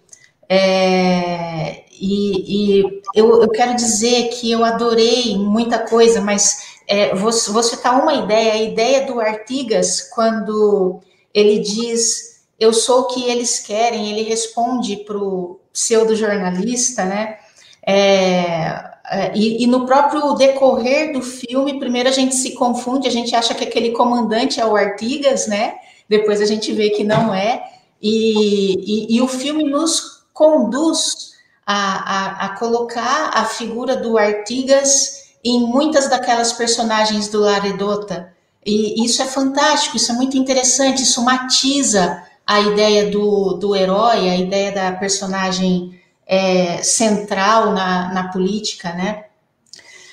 É, 0.48 1.84
e, 2.00 2.78
e 2.80 3.02
eu, 3.14 3.42
eu, 3.42 3.48
quero 3.50 3.74
dizer 3.74 4.28
que 4.28 4.50
eu 4.50 4.64
adorei 4.64 5.36
muita 5.36 5.78
coisa, 5.78 6.20
mas 6.20 6.78
é, 6.86 7.14
vou, 7.14 7.30
vou 7.48 7.62
citar 7.62 8.00
uma 8.00 8.14
ideia, 8.14 8.52
a 8.52 8.62
ideia 8.62 9.06
do 9.06 9.20
Artigas, 9.20 10.02
quando 10.14 11.00
ele 11.34 11.58
diz: 11.58 12.37
Eu 12.58 12.72
sou 12.72 13.02
o 13.02 13.06
que 13.06 13.24
eles 13.24 13.60
querem. 13.60 14.10
Ele 14.10 14.22
responde 14.22 14.96
para 14.96 15.16
o 15.16 15.60
pseudo-jornalista, 15.72 17.04
né? 17.04 17.38
É, 17.86 18.98
é, 19.10 19.32
e, 19.34 19.62
e, 19.64 19.66
no 19.66 19.86
próprio 19.86 20.34
decorrer 20.34 21.12
do 21.12 21.22
filme, 21.22 21.78
primeiro 21.78 22.08
a 22.08 22.12
gente 22.12 22.34
se 22.34 22.52
confunde, 22.54 23.08
a 23.08 23.10
gente 23.10 23.34
acha 23.34 23.54
que 23.54 23.64
aquele 23.64 23.92
comandante 23.92 24.60
é 24.60 24.66
o 24.66 24.76
Artigas, 24.76 25.46
né? 25.46 25.76
Depois 26.08 26.40
a 26.40 26.44
gente 26.44 26.72
vê 26.72 26.90
que 26.90 27.04
não 27.04 27.32
é. 27.32 27.62
E, 28.02 29.06
e, 29.12 29.16
e 29.16 29.20
o 29.22 29.28
filme 29.28 29.64
nos 29.64 30.26
conduz 30.34 31.32
a, 31.66 31.74
a, 31.74 32.46
a, 32.46 32.48
colocar 32.56 33.30
a 33.34 33.44
figura 33.44 33.96
do 33.96 34.18
Artigas 34.18 35.28
em 35.44 35.60
muitas 35.60 36.08
daquelas 36.08 36.52
personagens 36.52 37.28
do 37.28 37.40
Laredota 37.40 38.32
E 38.64 39.04
isso 39.04 39.22
é 39.22 39.26
fantástico, 39.26 39.96
isso 39.96 40.12
é 40.12 40.14
muito 40.14 40.36
interessante, 40.36 41.02
isso 41.02 41.22
matiza 41.22 42.22
a 42.48 42.60
ideia 42.60 43.10
do, 43.10 43.52
do 43.58 43.76
herói, 43.76 44.30
a 44.30 44.36
ideia 44.36 44.72
da 44.72 44.90
personagem 44.92 46.00
é, 46.26 46.82
central 46.82 47.72
na, 47.72 48.10
na 48.14 48.32
política, 48.32 48.94
né? 48.94 49.26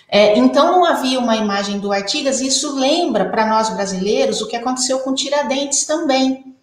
É, 0.09 0.37
então 0.37 0.69
não 0.73 0.85
havia 0.85 1.17
uma 1.17 1.37
imagem 1.37 1.79
do 1.79 1.93
Artigas, 1.93 2.41
e 2.41 2.47
isso 2.47 2.75
lembra 2.75 3.29
para 3.29 3.47
nós 3.47 3.69
brasileiros 3.69 4.41
o 4.41 4.47
que 4.47 4.55
aconteceu 4.57 4.99
com 4.99 5.13
Tiradentes 5.13 5.85
também. 5.85 6.53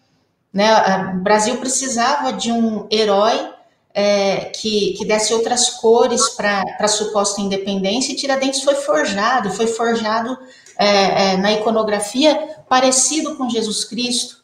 Né? 0.53 0.69
O 1.15 1.17
Brasil 1.23 1.57
precisava 1.57 2.31
de 2.31 2.51
um 2.51 2.87
herói 2.91 3.49
é, 3.95 4.51
que, 4.55 4.93
que 4.93 5.05
desse 5.05 5.33
outras 5.33 5.71
cores 5.71 6.29
para 6.29 6.63
a 6.79 6.87
suposta 6.87 7.41
independência, 7.41 8.13
e 8.13 8.15
Tiradentes 8.15 8.61
foi 8.61 8.75
forjado, 8.75 9.49
foi 9.49 9.65
forjado 9.65 10.37
é, 10.77 11.33
é, 11.33 11.37
na 11.37 11.51
iconografia 11.51 12.57
parecido 12.69 13.35
com 13.35 13.49
Jesus 13.49 13.83
Cristo, 13.83 14.42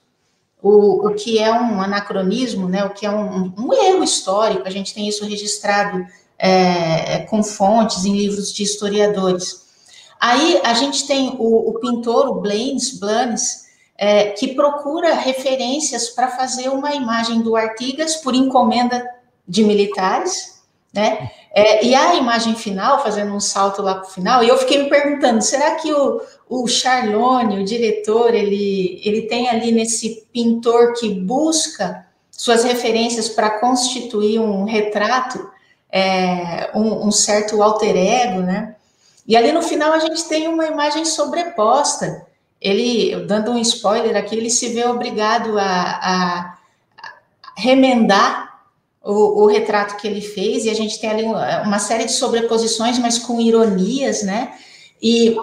o, 0.61 1.07
o 1.07 1.13
que 1.15 1.39
é 1.39 1.51
um 1.51 1.81
anacronismo, 1.81 2.67
né, 2.67 2.83
o 2.83 2.89
que 2.89 3.05
é 3.05 3.11
um, 3.11 3.53
um 3.57 3.73
erro 3.73 4.03
histórico, 4.03 4.67
a 4.67 4.71
gente 4.71 4.93
tem 4.93 5.07
isso 5.07 5.25
registrado 5.25 6.05
é, 6.37 7.19
com 7.29 7.41
fontes 7.43 8.05
em 8.05 8.15
livros 8.15 8.53
de 8.53 8.63
historiadores. 8.63 9.67
Aí 10.19 10.61
a 10.63 10.73
gente 10.73 11.07
tem 11.07 11.35
o, 11.39 11.69
o 11.69 11.79
pintor, 11.79 12.27
o 12.27 12.41
Blanes, 12.41 12.97
Blanes, 12.99 13.69
é, 13.97 14.31
que 14.31 14.49
procura 14.49 15.13
referências 15.13 16.09
para 16.09 16.29
fazer 16.29 16.69
uma 16.69 16.93
imagem 16.93 17.41
do 17.41 17.55
Artigas 17.55 18.17
por 18.17 18.33
encomenda 18.33 19.05
de 19.47 19.63
militares, 19.63 20.61
né? 20.93 21.31
É, 21.51 21.83
e 21.83 21.95
a 21.95 22.15
imagem 22.15 22.55
final, 22.55 23.01
fazendo 23.01 23.33
um 23.33 23.39
salto 23.39 23.81
lá 23.81 23.95
para 23.95 24.07
o 24.07 24.11
final, 24.11 24.43
e 24.43 24.47
eu 24.47 24.57
fiquei 24.57 24.83
me 24.83 24.89
perguntando, 24.89 25.41
será 25.41 25.75
que 25.75 25.91
o, 25.91 26.21
o 26.47 26.67
Charlone, 26.67 27.59
o 27.59 27.65
diretor, 27.65 28.33
ele, 28.35 29.01
ele 29.03 29.23
tem 29.23 29.49
ali 29.49 29.71
nesse 29.71 30.27
pintor 30.31 30.93
que 30.93 31.09
busca 31.09 32.05
suas 32.29 32.63
referências 32.63 33.27
para 33.27 33.59
constituir 33.59 34.39
um 34.39 34.63
retrato, 34.63 35.49
é, 35.91 36.69
um, 36.75 37.07
um, 37.07 37.11
certo 37.11 37.61
alter 37.63 37.97
ego, 37.97 38.41
né? 38.41 38.75
E 39.27 39.35
ali 39.35 39.51
no 39.51 39.61
final 39.61 39.91
a 39.91 39.99
gente 39.99 40.23
tem 40.25 40.47
uma 40.47 40.65
imagem 40.65 41.03
sobreposta. 41.03 42.25
Ele, 42.61 43.25
dando 43.25 43.51
um 43.51 43.57
spoiler 43.57 44.15
aqui, 44.15 44.35
ele 44.35 44.49
se 44.49 44.69
vê 44.69 44.85
obrigado 44.85 45.57
a, 45.57 45.63
a 45.63 46.57
remendar 47.57 48.48
o, 49.03 49.43
o, 49.43 49.47
retrato 49.47 49.97
que 49.97 50.07
ele 50.07 50.21
fez, 50.21 50.65
e 50.65 50.69
a 50.69 50.73
gente 50.73 50.99
tem 50.99 51.09
ali 51.09 51.23
uma 51.23 51.79
série 51.79 52.05
de 52.05 52.11
sobreposições, 52.11 52.99
mas 52.99 53.17
com 53.17 53.39
ironias, 53.39 54.23
né? 54.23 54.53
E 55.01 55.35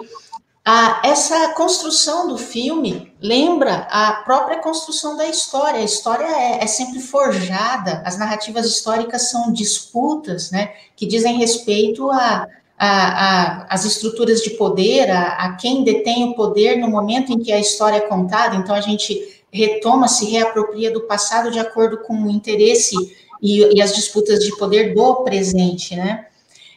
a, 0.63 1.01
essa 1.03 1.53
construção 1.53 2.27
do 2.27 2.37
filme 2.37 3.13
lembra 3.21 3.87
a 3.89 4.21
própria 4.25 4.59
construção 4.59 5.15
da 5.15 5.25
história. 5.25 5.79
A 5.79 5.83
história 5.83 6.25
é, 6.25 6.63
é 6.63 6.67
sempre 6.67 6.99
forjada, 6.99 8.03
as 8.05 8.17
narrativas 8.17 8.65
históricas 8.65 9.31
são 9.31 9.51
disputas, 9.51 10.51
né? 10.51 10.73
Que 10.95 11.05
dizem 11.05 11.37
respeito 11.37 12.11
a, 12.11 12.47
a, 12.77 12.87
a, 12.87 13.67
as 13.69 13.85
estruturas 13.85 14.41
de 14.41 14.51
poder, 14.51 15.09
a, 15.09 15.29
a, 15.29 15.55
quem 15.55 15.83
detém 15.83 16.25
o 16.25 16.35
poder 16.35 16.77
no 16.77 16.89
momento 16.89 17.31
em 17.31 17.39
que 17.39 17.51
a 17.51 17.59
história 17.59 17.97
é 17.97 18.01
contada. 18.01 18.55
Então, 18.55 18.75
a 18.75 18.81
gente 18.81 19.41
retoma, 19.49 20.07
se 20.07 20.25
reapropria 20.25 20.91
do 20.91 21.01
passado 21.01 21.49
de 21.49 21.59
acordo 21.59 21.99
com 21.99 22.13
o 22.13 22.29
interesse 22.29 22.95
e, 23.41 23.77
e 23.77 23.81
as 23.81 23.95
disputas 23.95 24.39
de 24.39 24.55
poder 24.57 24.93
do 24.93 25.23
presente, 25.23 25.95
né? 25.95 26.27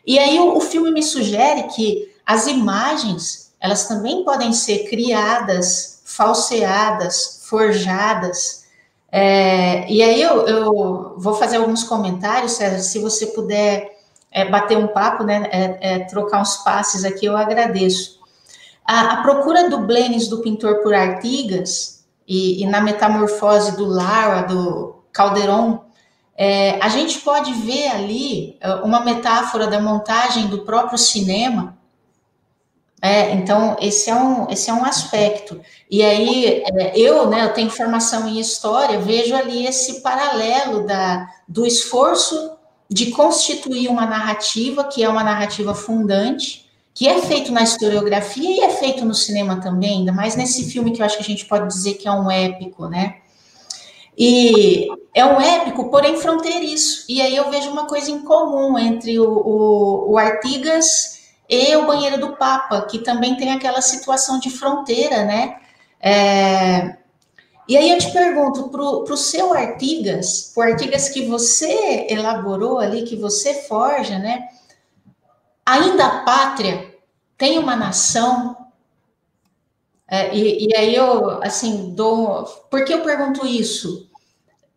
E 0.07 0.18
aí 0.18 0.38
o, 0.38 0.57
o 0.57 0.61
filme 0.61 0.90
me 0.90 1.03
sugere 1.03 1.64
que 1.64 2.11
as 2.25 2.46
imagens, 2.46 3.53
elas 3.61 3.87
também 3.87 4.25
podem 4.25 4.53
ser 4.53 4.88
criadas, 4.88 6.03
falseadas, 6.05 7.40
forjadas. 7.44 8.64
É, 9.11 9.90
e 9.90 10.03
aí 10.03 10.23
eu, 10.23 10.46
eu, 10.46 11.14
vou 11.16 11.35
fazer 11.35 11.57
alguns 11.57 11.83
comentários, 11.85 12.53
César, 12.53 12.79
se 12.79 12.99
você 12.99 13.27
puder 13.27 13.99
é, 14.31 14.49
bater 14.49 14.77
um 14.77 14.87
papo, 14.87 15.25
né, 15.25 15.49
é, 15.51 15.94
é 15.94 15.99
trocar 16.05 16.40
uns 16.40 16.59
passes 16.59 17.05
aqui, 17.05 17.27
eu 17.27 17.37
agradeço. 17.37 18.20
A, 18.85 19.14
a 19.14 19.23
procura 19.23 19.68
do 19.68 19.79
Blanes, 19.79 20.29
do 20.29 20.40
pintor 20.40 20.83
por 20.83 20.94
Artigas, 20.94 22.05
e, 22.27 22.62
e 22.62 22.66
na 22.66 22.81
metamorfose 22.81 23.77
do 23.77 23.87
Lara, 23.87 24.42
do 24.42 25.03
Calderon, 25.12 25.85
é, 26.42 26.79
a 26.81 26.88
gente 26.88 27.18
pode 27.18 27.53
ver 27.53 27.88
ali 27.88 28.57
é, 28.62 28.72
uma 28.76 29.00
metáfora 29.05 29.66
da 29.66 29.79
montagem 29.79 30.46
do 30.46 30.61
próprio 30.61 30.96
cinema. 30.96 31.76
É, 33.03 33.33
então, 33.33 33.76
esse 33.79 34.09
é, 34.09 34.14
um, 34.14 34.48
esse 34.48 34.70
é 34.70 34.72
um 34.72 34.83
aspecto. 34.83 35.61
E 35.90 36.03
aí, 36.03 36.62
é, 36.64 36.98
eu, 36.98 37.29
né, 37.29 37.44
eu 37.44 37.53
tenho 37.53 37.68
formação 37.68 38.26
em 38.26 38.40
história, 38.40 38.98
vejo 38.98 39.37
ali 39.37 39.66
esse 39.66 40.00
paralelo 40.00 40.87
da, 40.87 41.29
do 41.46 41.66
esforço 41.66 42.53
de 42.88 43.11
constituir 43.11 43.88
uma 43.88 44.07
narrativa, 44.07 44.85
que 44.85 45.05
é 45.05 45.09
uma 45.11 45.22
narrativa 45.22 45.74
fundante, 45.74 46.66
que 46.94 47.07
é 47.07 47.20
feito 47.20 47.53
na 47.53 47.64
historiografia 47.64 48.50
e 48.50 48.61
é 48.61 48.70
feito 48.70 49.05
no 49.05 49.14
cinema 49.14 49.61
também, 49.61 49.98
ainda 49.98 50.12
mais 50.12 50.37
nesse 50.37 50.70
filme 50.70 50.90
que 50.90 51.03
eu 51.03 51.07
acho 51.07 51.18
que 51.18 51.22
a 51.22 51.26
gente 51.26 51.44
pode 51.44 51.68
dizer 51.68 51.94
que 51.94 52.09
é 52.09 52.12
um 52.12 52.31
épico, 52.31 52.88
né? 52.88 53.16
E 54.22 54.87
é 55.14 55.24
um 55.24 55.40
épico, 55.40 55.90
porém 55.90 56.20
fronteiriço. 56.20 57.06
E 57.09 57.22
aí 57.22 57.35
eu 57.35 57.50
vejo 57.50 57.70
uma 57.70 57.87
coisa 57.87 58.11
em 58.11 58.20
comum 58.20 58.78
entre 58.78 59.18
o, 59.18 59.24
o, 59.24 60.11
o 60.11 60.18
Artigas 60.18 61.22
e 61.48 61.74
o 61.76 61.87
Banheiro 61.87 62.20
do 62.20 62.37
Papa, 62.37 62.83
que 62.83 62.98
também 62.98 63.35
tem 63.38 63.50
aquela 63.50 63.80
situação 63.80 64.38
de 64.38 64.50
fronteira, 64.50 65.24
né? 65.24 65.56
É... 65.98 66.98
E 67.66 67.78
aí 67.78 67.90
eu 67.90 67.96
te 67.96 68.12
pergunto, 68.12 68.68
para 68.68 68.83
o 68.83 69.16
seu 69.16 69.54
Artigas, 69.54 70.52
o 70.54 70.61
Artigas 70.61 71.09
que 71.09 71.26
você 71.26 72.06
elaborou 72.11 72.78
ali, 72.78 73.04
que 73.04 73.16
você 73.16 73.54
forja, 73.62 74.18
né? 74.18 74.48
Ainda 75.64 76.04
a 76.04 76.24
pátria 76.24 76.94
tem 77.38 77.59
uma 77.59 77.74
nação 77.74 78.54
é, 80.06 80.37
e, 80.37 80.66
e, 80.66 80.76
aí 80.76 80.94
eu, 80.94 81.40
assim, 81.40 81.94
dou. 81.94 82.44
Por 82.68 82.85
que 82.85 82.92
eu 82.92 83.02
pergunto 83.02 83.46
isso? 83.46 84.10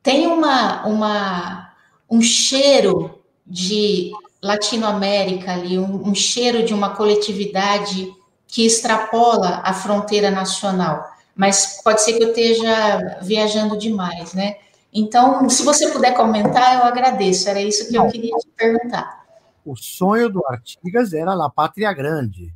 Tem 0.04 0.28
uma, 0.28 0.86
uma, 0.86 1.74
um 2.10 2.22
cheiro 2.22 3.24
de 3.48 4.12
Latinoamérica 4.42 5.54
ali, 5.54 5.80
um, 5.80 6.10
um 6.10 6.14
cheiro 6.14 6.66
de 6.66 6.74
uma 6.74 6.94
coletividade 6.94 8.14
que 8.46 8.66
extrapola 8.66 9.62
a 9.64 9.74
fronteira 9.74 10.30
nacional. 10.30 11.10
Mas 11.36 11.82
pode 11.82 12.02
ser 12.02 12.14
que 12.14 12.24
eu 12.24 12.30
esteja 12.30 13.18
viajando 13.22 13.78
demais, 13.78 14.34
né? 14.34 14.58
Então, 14.94 15.50
se 15.50 15.64
você 15.64 15.90
puder 15.90 16.14
comentar, 16.14 16.76
eu 16.76 16.84
agradeço. 16.84 17.50
Era 17.50 17.62
isso 17.62 17.90
que 17.90 17.96
eu 17.96 18.08
queria 18.10 18.38
te 18.38 18.48
perguntar. 18.56 19.24
O 19.66 19.76
sonho 19.76 20.30
do 20.30 20.46
Artigas 20.46 21.14
era 21.14 21.34
a 21.34 21.50
Pátria 21.50 21.92
Grande. 21.94 22.54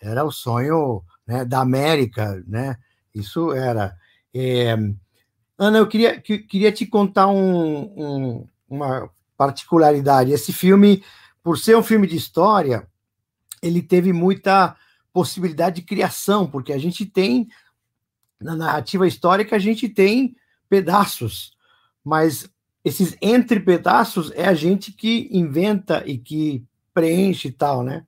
Era 0.00 0.24
o 0.24 0.30
sonho 0.30 1.02
né, 1.26 1.44
da 1.44 1.60
América, 1.60 2.42
né? 2.46 2.76
Isso 3.14 3.52
era. 3.52 3.94
É... 4.34 4.74
Ana, 5.60 5.76
eu 5.76 5.86
queria, 5.86 6.18
que, 6.18 6.38
queria 6.38 6.72
te 6.72 6.86
contar 6.86 7.26
um, 7.26 7.82
um, 7.94 8.48
uma 8.66 9.10
particularidade. 9.36 10.32
Esse 10.32 10.54
filme, 10.54 11.04
por 11.42 11.58
ser 11.58 11.76
um 11.76 11.82
filme 11.82 12.06
de 12.06 12.16
história, 12.16 12.88
ele 13.62 13.82
teve 13.82 14.10
muita 14.10 14.74
possibilidade 15.12 15.76
de 15.76 15.82
criação, 15.82 16.46
porque 16.46 16.72
a 16.72 16.78
gente 16.78 17.04
tem, 17.04 17.46
na 18.40 18.56
narrativa 18.56 19.06
histórica, 19.06 19.54
a 19.54 19.58
gente 19.58 19.86
tem 19.86 20.34
pedaços, 20.66 21.52
mas 22.02 22.48
esses 22.82 23.14
entre 23.20 23.60
pedaços 23.60 24.32
é 24.34 24.46
a 24.46 24.54
gente 24.54 24.90
que 24.90 25.28
inventa 25.30 26.02
e 26.06 26.16
que 26.16 26.64
preenche 26.94 27.48
e 27.48 27.52
tal, 27.52 27.82
né? 27.82 28.06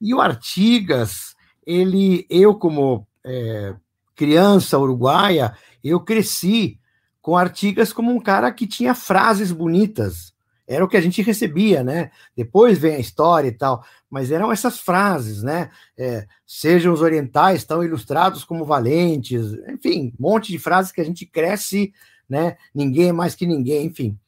E 0.00 0.14
o 0.14 0.20
Artigas, 0.20 1.34
ele, 1.66 2.24
eu 2.30 2.54
como 2.54 3.04
é, 3.24 3.74
criança 4.14 4.78
uruguaia, 4.78 5.56
eu 5.90 6.00
cresci 6.00 6.78
com 7.20 7.36
Artigas 7.36 7.92
como 7.92 8.10
um 8.10 8.20
cara 8.20 8.52
que 8.52 8.66
tinha 8.66 8.94
frases 8.94 9.50
bonitas. 9.50 10.34
Era 10.66 10.84
o 10.84 10.88
que 10.88 10.96
a 10.96 11.00
gente 11.00 11.20
recebia, 11.20 11.82
né? 11.82 12.10
Depois 12.34 12.78
vem 12.78 12.94
a 12.94 13.00
história 13.00 13.48
e 13.48 13.52
tal, 13.52 13.84
mas 14.10 14.30
eram 14.30 14.50
essas 14.50 14.78
frases, 14.78 15.42
né? 15.42 15.70
É, 15.96 16.26
sejam 16.46 16.92
os 16.92 17.02
orientais 17.02 17.64
tão 17.64 17.84
ilustrados 17.84 18.44
como 18.44 18.64
valentes, 18.64 19.52
enfim, 19.68 20.12
um 20.18 20.22
monte 20.22 20.50
de 20.50 20.58
frases 20.58 20.90
que 20.90 21.00
a 21.00 21.04
gente 21.04 21.26
cresce, 21.26 21.92
né? 22.28 22.56
Ninguém 22.74 23.08
é 23.08 23.12
mais 23.12 23.34
que 23.34 23.46
ninguém, 23.46 23.86
enfim. 23.86 24.18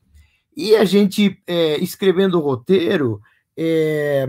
E 0.55 0.75
a 0.77 0.85
gente, 0.85 1.43
é, 1.47 1.79
escrevendo 1.79 2.39
o 2.39 2.43
roteiro, 2.43 3.21
é, 3.57 4.27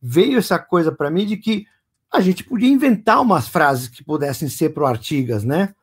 veio 0.00 0.38
essa 0.38 0.58
coisa 0.58 0.92
para 0.92 1.10
mim 1.10 1.26
de 1.26 1.36
que 1.36 1.66
a 2.10 2.20
gente 2.20 2.44
podia 2.44 2.68
inventar 2.68 3.20
umas 3.20 3.48
frases 3.48 3.88
que 3.88 4.04
pudessem 4.04 4.48
ser 4.48 4.70
pro 4.70 4.86
Artigas, 4.86 5.44
né? 5.44 5.74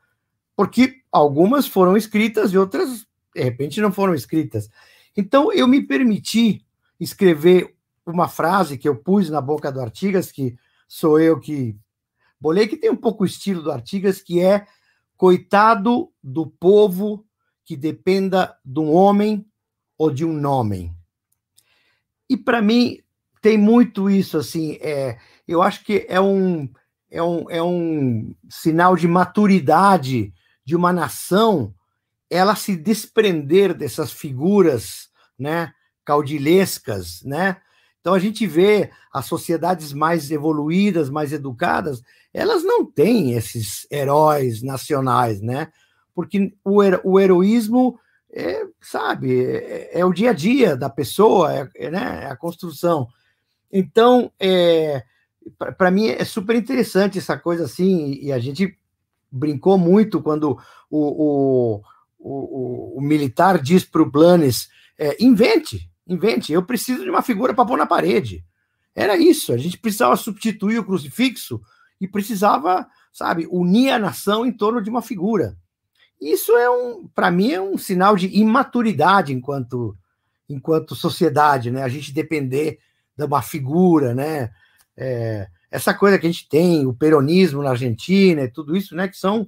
Porque 0.56 1.02
algumas 1.12 1.68
foram 1.68 1.98
escritas 1.98 2.52
e 2.52 2.58
outras, 2.58 3.06
de 3.36 3.44
repente, 3.44 3.82
não 3.82 3.92
foram 3.92 4.14
escritas. 4.14 4.70
Então, 5.16 5.52
eu 5.52 5.68
me 5.68 5.82
permiti 5.86 6.66
escrever 7.00 7.76
uma 8.06 8.28
frase 8.28 8.78
que 8.78 8.88
eu 8.88 8.96
pus 8.96 9.30
na 9.30 9.42
boca 9.42 9.72
do 9.72 9.82
Artigas, 9.82 10.32
que 10.32 10.56
sou 10.88 11.20
eu 11.20 11.40
que 11.40 11.76
Bolei 12.40 12.68
que 12.68 12.78
tem 12.78 12.92
um 12.92 12.96
pouco 12.96 13.24
o 13.24 13.26
estilo 13.26 13.64
do 13.64 13.72
Artigas, 13.72 14.22
que 14.22 14.40
é 14.40 14.68
coitado 15.18 16.12
do 16.22 16.46
povo 16.46 17.26
que 17.64 17.76
dependa 17.76 18.56
de 18.64 18.80
um 18.80 18.94
homem 18.94 19.46
ou 19.98 20.12
de 20.12 20.26
um 20.26 20.34
nome. 20.34 20.94
E 22.30 22.38
para 22.38 22.62
mim 22.62 23.00
tem 23.42 23.58
muito 23.58 24.10
isso 24.10 24.38
assim, 24.38 24.78
é, 24.82 25.18
eu 25.48 25.62
acho 25.62 25.84
que 25.84 26.06
é 26.10 26.20
um, 26.20 26.70
é 27.10 27.24
um, 27.24 27.50
é 27.50 27.64
um 27.64 28.36
sinal 28.50 28.96
de 28.96 29.08
maturidade 29.08 30.34
de 30.66 30.76
uma 30.76 30.92
nação 30.92 31.74
ela 32.30 32.56
se 32.56 32.76
desprender 32.76 33.74
dessas 33.74 34.12
figuras, 34.12 35.10
né, 35.38 35.72
caudilescas, 36.04 37.22
né? 37.24 37.58
Então 38.02 38.14
a 38.14 38.20
gente 38.20 38.46
vê 38.46 38.92
as 39.12 39.26
sociedades 39.26 39.94
mais 39.94 40.30
evoluídas, 40.30 41.10
mais 41.10 41.32
educadas, 41.32 42.02
elas 42.34 42.64
não 42.64 42.86
têm 42.86 43.34
esses 43.34 43.88
heróis 43.92 44.62
nacionais, 44.62 45.42
né? 45.42 45.72
Porque 46.14 46.54
o, 46.64 46.82
o 47.04 47.20
heroísmo 47.20 48.00
é, 48.32 48.64
sabe, 48.82 49.44
é, 49.44 50.00
é, 50.00 50.06
o 50.06 50.14
dia 50.14 50.32
a 50.32 50.34
dia 50.34 50.76
da 50.76 50.90
pessoa, 50.90 51.54
é, 51.54 51.70
é 51.76 51.90
né, 51.90 52.24
é 52.24 52.28
a 52.28 52.36
construção. 52.36 53.08
Então, 53.72 54.32
é, 54.40 55.04
para 55.78 55.90
mim 55.90 56.08
é 56.08 56.24
super 56.26 56.56
interessante 56.56 57.18
essa 57.18 57.38
coisa 57.38 57.64
assim, 57.66 58.20
e 58.22 58.32
a 58.32 58.40
gente 58.40 58.78
brincou 59.36 59.78
muito 59.78 60.22
quando 60.22 60.58
o, 60.90 61.80
o, 61.80 61.82
o, 62.20 62.98
o 62.98 63.02
militar 63.02 63.62
diz 63.62 63.84
para 63.84 64.02
o 64.02 64.10
Blanes: 64.10 64.70
é, 64.98 65.16
invente, 65.24 65.90
invente, 66.08 66.54
eu 66.54 66.64
preciso 66.64 67.04
de 67.04 67.10
uma 67.10 67.22
figura 67.22 67.54
para 67.54 67.66
pôr 67.66 67.78
na 67.78 67.86
parede. 67.86 68.44
Era 68.96 69.18
isso, 69.18 69.52
a 69.52 69.58
gente 69.58 69.78
precisava 69.78 70.16
substituir 70.16 70.80
o 70.80 70.86
crucifixo 70.86 71.62
e 72.00 72.08
precisava, 72.08 72.88
sabe, 73.12 73.48
unir 73.52 73.90
a 73.90 74.00
nação 74.00 74.46
em 74.46 74.52
torno 74.52 74.82
de 74.82 74.90
uma 74.90 75.02
figura. 75.02 75.58
Isso 76.22 76.54
é 76.54 76.70
um, 76.70 77.08
para 77.14 77.30
mim, 77.30 77.52
é 77.52 77.62
um 77.62 77.78
sinal 77.78 78.16
de 78.16 78.28
imaturidade 78.28 79.34
enquanto, 79.34 79.98
enquanto 80.48 80.96
sociedade, 80.96 81.70
né? 81.70 81.84
A 81.84 81.90
gente 81.90 82.14
depender 82.14 82.80
de 83.18 83.26
uma 83.26 83.42
figura, 83.42 84.16
né? 84.16 84.50
É, 84.96 85.48
essa 85.76 85.94
coisa 85.94 86.18
que 86.18 86.26
a 86.26 86.32
gente 86.32 86.48
tem, 86.48 86.86
o 86.86 86.94
peronismo 86.94 87.62
na 87.62 87.72
Argentina 87.72 88.44
e 88.44 88.52
tudo 88.52 88.76
isso, 88.76 88.96
né? 88.96 89.08
Que 89.08 89.18
são, 89.18 89.48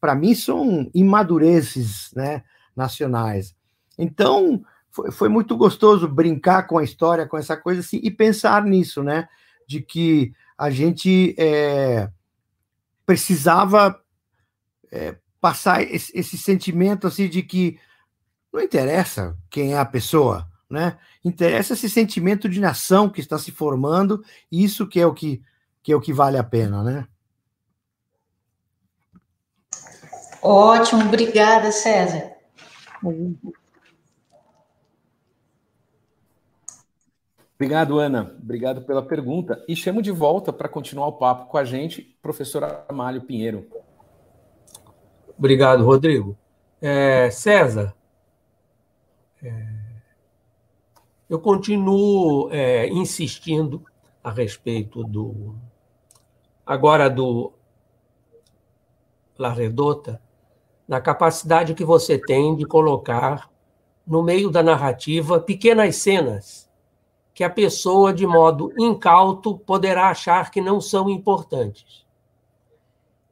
para 0.00 0.14
mim, 0.14 0.34
são 0.34 0.88
imadureces, 0.94 2.10
né? 2.14 2.42
Nacionais. 2.76 3.54
Então, 3.98 4.64
foi, 4.90 5.10
foi 5.10 5.28
muito 5.28 5.56
gostoso 5.56 6.06
brincar 6.06 6.68
com 6.68 6.78
a 6.78 6.84
história, 6.84 7.26
com 7.26 7.36
essa 7.36 7.56
coisa 7.56 7.80
assim, 7.80 8.00
e 8.02 8.10
pensar 8.10 8.64
nisso, 8.64 9.02
né? 9.02 9.28
De 9.66 9.80
que 9.80 10.32
a 10.56 10.70
gente 10.70 11.34
é, 11.36 12.08
precisava 13.04 14.00
é, 14.92 15.16
passar 15.40 15.82
esse, 15.82 16.16
esse, 16.16 16.38
sentimento 16.38 17.06
assim 17.08 17.28
de 17.28 17.42
que 17.42 17.78
não 18.52 18.62
interessa 18.62 19.36
quem 19.50 19.74
é 19.74 19.78
a 19.78 19.84
pessoa, 19.84 20.48
né? 20.70 20.96
Interessa 21.24 21.74
esse 21.74 21.90
sentimento 21.90 22.48
de 22.48 22.60
nação 22.60 23.10
que 23.10 23.20
está 23.20 23.36
se 23.36 23.50
formando, 23.50 24.24
e 24.50 24.62
isso 24.62 24.86
que 24.86 25.00
é 25.00 25.06
o 25.06 25.12
que, 25.12 25.42
que 25.84 25.92
é 25.92 25.96
o 25.96 26.00
que 26.00 26.14
vale 26.14 26.38
a 26.38 26.42
pena, 26.42 26.82
né? 26.82 27.06
Ótimo, 30.42 31.02
obrigada, 31.04 31.70
César. 31.70 32.32
Obrigado, 37.54 37.98
Ana. 37.98 38.34
Obrigado 38.42 38.82
pela 38.86 39.02
pergunta. 39.02 39.62
E 39.68 39.76
chamo 39.76 40.00
de 40.00 40.10
volta 40.10 40.52
para 40.54 40.70
continuar 40.70 41.06
o 41.08 41.18
papo 41.18 41.50
com 41.50 41.58
a 41.58 41.64
gente, 41.64 42.02
professor 42.22 42.84
Amálio 42.88 43.20
Pinheiro. 43.20 43.66
Obrigado, 45.36 45.84
Rodrigo. 45.84 46.36
É, 46.80 47.30
César, 47.30 47.94
é, 49.42 49.66
eu 51.28 51.38
continuo 51.38 52.48
é, 52.50 52.88
insistindo 52.88 53.84
a 54.22 54.30
respeito 54.30 55.04
do. 55.04 55.54
Agora 56.66 57.10
do 57.10 57.52
La 59.38 59.52
Redota, 59.52 60.20
na 60.88 61.00
capacidade 61.00 61.74
que 61.74 61.84
você 61.84 62.18
tem 62.18 62.54
de 62.56 62.64
colocar 62.64 63.50
no 64.06 64.22
meio 64.22 64.50
da 64.50 64.62
narrativa 64.62 65.40
pequenas 65.40 65.96
cenas 65.96 66.70
que 67.34 67.42
a 67.42 67.50
pessoa, 67.50 68.14
de 68.14 68.26
modo 68.26 68.72
incauto, 68.78 69.58
poderá 69.58 70.08
achar 70.08 70.50
que 70.50 70.60
não 70.60 70.80
são 70.80 71.10
importantes. 71.10 72.06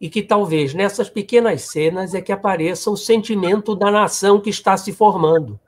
E 0.01 0.11
que 0.11 0.23
talvez 0.23 0.75
nessas 0.75 1.09
pequenas 1.09 1.63
cenas 1.63 2.13
é 2.13 2.21
que 2.21 2.33
apareça 2.33 2.91
o 2.91 2.97
sentimento 2.97 3.77
da 3.77 3.91
nação 3.91 4.41
que 4.41 4.51
está 4.51 4.77
se 4.77 4.93
formando. 4.93 5.59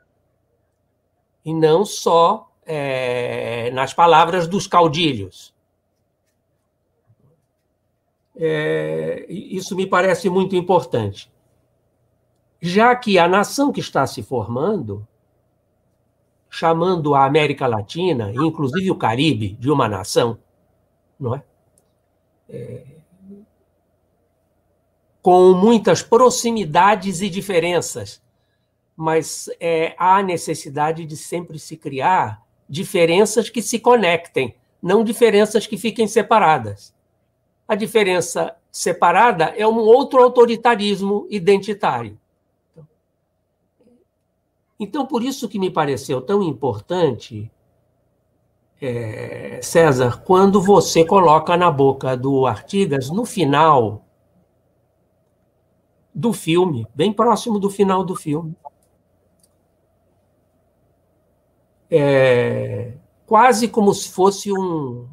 E 1.44 1.55
não 1.55 1.85
só 1.85 2.50
é, 2.66 3.70
nas 3.70 3.94
palavras 3.94 4.48
dos 4.48 4.66
caudilhos. 4.66 5.55
É, 8.37 9.27
isso 9.29 9.77
me 9.77 9.87
parece 9.87 10.29
muito 10.29 10.57
importante. 10.57 11.33
Já 12.61 12.94
que 12.97 13.18
a 13.18 13.29
nação 13.29 13.70
que 13.70 13.81
está 13.81 14.07
se 14.07 14.23
formando 14.23 15.07
chamando 16.55 17.16
a 17.16 17.25
América 17.25 17.66
Latina, 17.66 18.33
inclusive 18.33 18.88
o 18.88 18.94
Caribe, 18.94 19.57
de 19.59 19.68
uma 19.68 19.88
nação, 19.88 20.38
não 21.18 21.35
é? 21.35 21.42
é 22.49 22.85
com 25.20 25.53
muitas 25.53 26.01
proximidades 26.01 27.23
e 27.23 27.29
diferenças, 27.29 28.23
mas 28.94 29.51
é, 29.59 29.97
há 29.99 30.23
necessidade 30.23 31.05
de 31.05 31.16
sempre 31.16 31.59
se 31.59 31.77
criar 31.77 32.40
diferenças 32.68 33.51
que 33.51 33.61
se 33.61 33.81
conectem, 33.81 34.55
não 34.81 35.03
diferenças 35.03 35.66
que 35.66 35.77
fiquem 35.77 36.07
separadas. 36.07 36.93
A 37.66 37.74
diferença 37.74 38.57
separada 38.70 39.44
é 39.57 39.66
um 39.66 39.79
outro 39.79 40.22
autoritarismo 40.22 41.27
identitário. 41.31 42.18
Então, 44.79 45.07
por 45.07 45.22
isso 45.22 45.48
que 45.48 45.59
me 45.59 45.70
pareceu 45.70 46.20
tão 46.20 46.42
importante, 46.42 47.50
é, 48.83 49.61
César, 49.62 50.22
quando 50.24 50.61
você 50.61 51.05
coloca 51.05 51.57
na 51.57 51.70
boca 51.70 52.16
do 52.16 52.46
Artigas, 52.46 53.09
no 53.09 53.24
final 53.24 54.05
do 56.14 56.33
filme, 56.33 56.87
bem 56.94 57.12
próximo 57.12 57.59
do 57.59 57.70
final 57.70 58.05
do 58.05 58.14
filme, 58.14 58.55
é, 61.90 62.94
quase 63.27 63.68
como 63.68 63.94
se 63.94 64.11
fosse 64.11 64.53
um, 64.53 65.09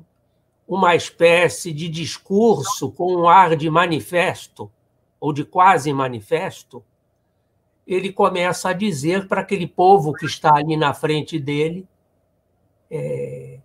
uma 0.73 0.95
espécie 0.95 1.73
de 1.73 1.89
discurso 1.89 2.89
com 2.91 3.13
um 3.13 3.27
ar 3.27 3.57
de 3.57 3.69
manifesto, 3.69 4.71
ou 5.19 5.33
de 5.33 5.43
quase 5.43 5.91
manifesto, 5.91 6.81
ele 7.85 8.13
começa 8.13 8.69
a 8.69 8.73
dizer 8.73 9.27
para 9.27 9.41
aquele 9.41 9.67
povo 9.67 10.13
que 10.13 10.25
está 10.25 10.55
ali 10.55 10.77
na 10.77 10.93
frente 10.93 11.37
dele 11.37 11.85
é, 12.89 13.59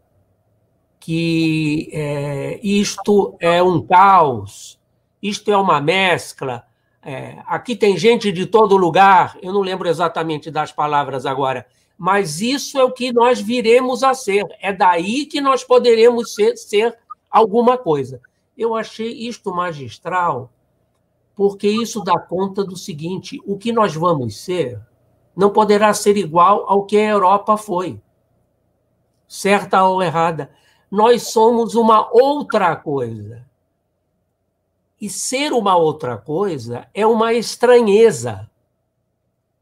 que 0.98 1.88
é, 1.92 2.58
isto 2.60 3.36
é 3.38 3.62
um 3.62 3.80
caos, 3.80 4.76
isto 5.22 5.52
é 5.52 5.56
uma 5.56 5.80
mescla. 5.80 6.64
É, 7.00 7.38
aqui 7.46 7.76
tem 7.76 7.96
gente 7.96 8.32
de 8.32 8.46
todo 8.46 8.76
lugar, 8.76 9.38
eu 9.40 9.52
não 9.52 9.60
lembro 9.60 9.88
exatamente 9.88 10.50
das 10.50 10.72
palavras 10.72 11.24
agora, 11.24 11.66
mas 11.96 12.40
isso 12.40 12.78
é 12.78 12.84
o 12.84 12.92
que 12.92 13.12
nós 13.12 13.40
viremos 13.40 14.02
a 14.02 14.12
ser. 14.12 14.44
É 14.60 14.72
daí 14.72 15.24
que 15.24 15.40
nós 15.40 15.64
poderemos 15.64 16.34
ser, 16.34 16.56
ser 16.56 16.96
alguma 17.30 17.76
coisa. 17.76 18.20
Eu 18.56 18.74
achei 18.74 19.12
isto 19.28 19.54
magistral, 19.54 20.50
porque 21.34 21.68
isso 21.68 22.02
dá 22.02 22.18
conta 22.18 22.64
do 22.64 22.76
seguinte: 22.76 23.40
o 23.46 23.58
que 23.58 23.72
nós 23.72 23.94
vamos 23.94 24.36
ser 24.38 24.80
não 25.36 25.52
poderá 25.52 25.92
ser 25.92 26.16
igual 26.16 26.64
ao 26.66 26.86
que 26.86 26.96
a 26.96 27.10
Europa 27.10 27.58
foi, 27.58 28.00
certa 29.28 29.84
ou 29.84 30.02
errada. 30.02 30.50
Nós 30.90 31.24
somos 31.24 31.74
uma 31.74 32.08
outra 32.10 32.74
coisa. 32.74 33.44
E 34.98 35.10
ser 35.10 35.52
uma 35.52 35.76
outra 35.76 36.16
coisa 36.16 36.88
é 36.94 37.06
uma 37.06 37.34
estranheza, 37.34 38.50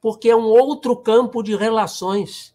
porque 0.00 0.28
é 0.28 0.36
um 0.36 0.46
outro 0.46 0.96
campo 0.96 1.42
de 1.42 1.56
relações 1.56 2.54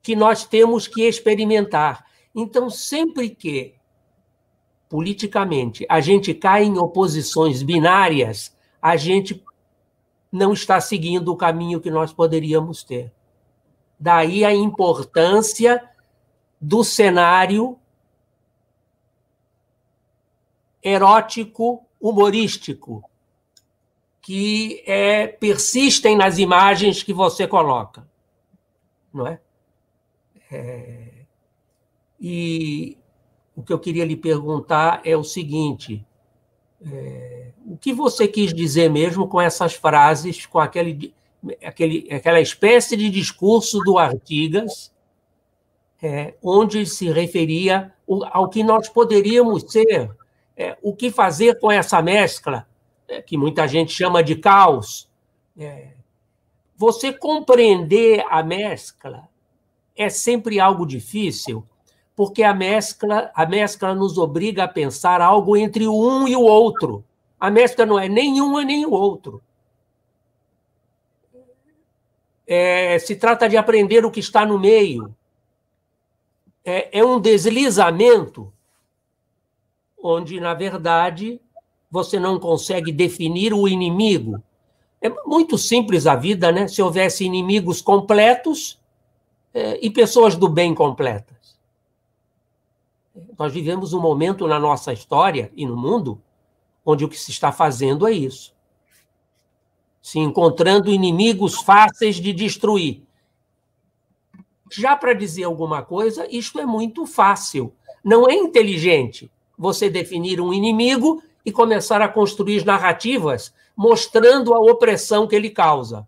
que 0.00 0.14
nós 0.14 0.44
temos 0.44 0.86
que 0.86 1.02
experimentar. 1.02 2.05
Então, 2.38 2.68
sempre 2.68 3.30
que 3.30 3.74
politicamente 4.90 5.86
a 5.88 6.02
gente 6.02 6.34
cai 6.34 6.64
em 6.64 6.76
oposições 6.76 7.62
binárias, 7.62 8.54
a 8.80 8.94
gente 8.94 9.42
não 10.30 10.52
está 10.52 10.78
seguindo 10.78 11.32
o 11.32 11.36
caminho 11.36 11.80
que 11.80 11.90
nós 11.90 12.12
poderíamos 12.12 12.84
ter. 12.84 13.10
Daí 13.98 14.44
a 14.44 14.54
importância 14.54 15.82
do 16.60 16.84
cenário 16.84 17.78
erótico 20.82 21.86
humorístico 21.98 23.02
que 24.20 24.82
é, 24.86 25.26
persistem 25.26 26.14
nas 26.16 26.36
imagens 26.36 27.02
que 27.02 27.14
você 27.14 27.46
coloca, 27.46 28.06
não 29.12 29.26
é? 29.26 29.40
é? 30.50 31.15
E 32.20 32.96
o 33.54 33.62
que 33.62 33.72
eu 33.72 33.78
queria 33.78 34.04
lhe 34.04 34.16
perguntar 34.16 35.00
é 35.04 35.16
o 35.16 35.24
seguinte: 35.24 36.04
é, 36.84 37.52
o 37.64 37.76
que 37.76 37.92
você 37.92 38.28
quis 38.28 38.52
dizer 38.52 38.90
mesmo 38.90 39.26
com 39.28 39.40
essas 39.40 39.74
frases, 39.74 40.46
com 40.46 40.58
aquele, 40.58 41.14
aquele, 41.64 42.08
aquela 42.12 42.40
espécie 42.40 42.96
de 42.96 43.10
discurso 43.10 43.78
do 43.80 43.98
Artigas, 43.98 44.92
é, 46.02 46.34
onde 46.42 46.84
se 46.86 47.10
referia 47.10 47.92
ao 48.30 48.48
que 48.48 48.62
nós 48.62 48.88
poderíamos 48.88 49.64
ser, 49.70 50.10
é, 50.56 50.76
o 50.82 50.94
que 50.94 51.10
fazer 51.10 51.58
com 51.58 51.70
essa 51.70 52.00
mescla, 52.00 52.66
é, 53.08 53.20
que 53.20 53.36
muita 53.36 53.66
gente 53.66 53.92
chama 53.92 54.22
de 54.22 54.36
caos. 54.36 55.08
É, 55.58 55.92
você 56.76 57.12
compreender 57.12 58.24
a 58.28 58.42
mescla 58.42 59.28
é 59.96 60.10
sempre 60.10 60.60
algo 60.60 60.86
difícil, 60.86 61.66
porque 62.16 62.42
a 62.42 62.54
mescla, 62.54 63.30
a 63.34 63.44
mescla 63.44 63.94
nos 63.94 64.16
obriga 64.16 64.64
a 64.64 64.68
pensar 64.68 65.20
algo 65.20 65.54
entre 65.54 65.86
um 65.86 66.26
e 66.26 66.34
o 66.34 66.40
outro. 66.40 67.04
A 67.38 67.50
mescla 67.50 67.84
não 67.84 67.98
é 67.98 68.08
nem 68.08 68.40
um 68.40 68.58
nem 68.64 68.86
o 68.86 68.90
outro. 68.90 69.42
É, 72.46 72.98
se 72.98 73.16
trata 73.16 73.46
de 73.48 73.58
aprender 73.58 74.06
o 74.06 74.10
que 74.10 74.20
está 74.20 74.46
no 74.46 74.58
meio. 74.58 75.14
É, 76.64 77.00
é 77.00 77.04
um 77.04 77.20
deslizamento 77.20 78.50
onde, 80.02 80.40
na 80.40 80.54
verdade, 80.54 81.38
você 81.90 82.18
não 82.18 82.40
consegue 82.40 82.92
definir 82.92 83.52
o 83.52 83.68
inimigo. 83.68 84.42
É 85.02 85.10
muito 85.26 85.58
simples 85.58 86.06
a 86.06 86.14
vida, 86.14 86.50
né? 86.50 86.66
Se 86.66 86.80
houvesse 86.80 87.24
inimigos 87.24 87.82
completos 87.82 88.80
é, 89.52 89.78
e 89.84 89.90
pessoas 89.90 90.34
do 90.34 90.48
bem 90.48 90.74
completas. 90.74 91.35
Nós 93.38 93.52
vivemos 93.52 93.92
um 93.92 94.00
momento 94.00 94.46
na 94.46 94.58
nossa 94.58 94.92
história 94.92 95.50
e 95.54 95.66
no 95.66 95.76
mundo 95.76 96.20
onde 96.84 97.04
o 97.04 97.08
que 97.08 97.18
se 97.18 97.30
está 97.30 97.50
fazendo 97.50 98.06
é 98.06 98.12
isso. 98.12 98.54
Se 100.00 100.18
encontrando 100.18 100.90
inimigos 100.90 101.56
fáceis 101.56 102.16
de 102.16 102.32
destruir. 102.32 103.02
Já 104.70 104.96
para 104.96 105.14
dizer 105.14 105.44
alguma 105.44 105.82
coisa, 105.82 106.26
isto 106.30 106.60
é 106.60 106.66
muito 106.66 107.06
fácil. 107.06 107.72
Não 108.04 108.28
é 108.28 108.34
inteligente 108.34 109.30
você 109.58 109.90
definir 109.90 110.40
um 110.40 110.52
inimigo 110.52 111.22
e 111.44 111.50
começar 111.50 112.02
a 112.02 112.08
construir 112.08 112.64
narrativas 112.64 113.52
mostrando 113.76 114.54
a 114.54 114.58
opressão 114.58 115.26
que 115.26 115.36
ele 115.36 115.50
causa. 115.50 116.06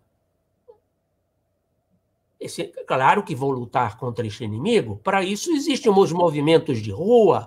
Esse, 2.39 2.65
claro 2.87 3.23
que 3.23 3.35
vou 3.35 3.51
lutar 3.51 3.97
contra 3.97 4.25
este 4.25 4.43
inimigo, 4.43 4.99
para 5.03 5.23
isso 5.23 5.51
existem 5.51 5.91
os 5.91 6.11
movimentos 6.11 6.81
de 6.81 6.89
rua, 6.89 7.45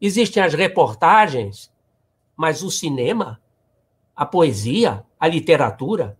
existem 0.00 0.42
as 0.42 0.52
reportagens, 0.52 1.72
mas 2.36 2.62
o 2.62 2.70
cinema, 2.70 3.40
a 4.14 4.26
poesia, 4.26 5.04
a 5.18 5.26
literatura, 5.26 6.18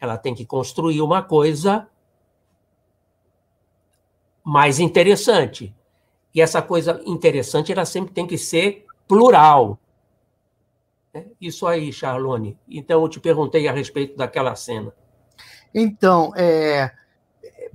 ela 0.00 0.16
tem 0.16 0.34
que 0.34 0.46
construir 0.46 1.02
uma 1.02 1.22
coisa 1.22 1.88
mais 4.42 4.78
interessante. 4.78 5.74
E 6.34 6.40
essa 6.40 6.62
coisa 6.62 7.02
interessante, 7.04 7.72
ela 7.72 7.84
sempre 7.84 8.14
tem 8.14 8.26
que 8.26 8.38
ser 8.38 8.86
plural. 9.06 9.78
É 11.12 11.24
isso 11.40 11.66
aí, 11.66 11.92
Charlone. 11.92 12.56
Então, 12.68 13.02
eu 13.02 13.08
te 13.08 13.20
perguntei 13.20 13.66
a 13.68 13.72
respeito 13.72 14.16
daquela 14.16 14.54
cena. 14.54 14.92
Então, 15.74 16.32
é, 16.36 16.92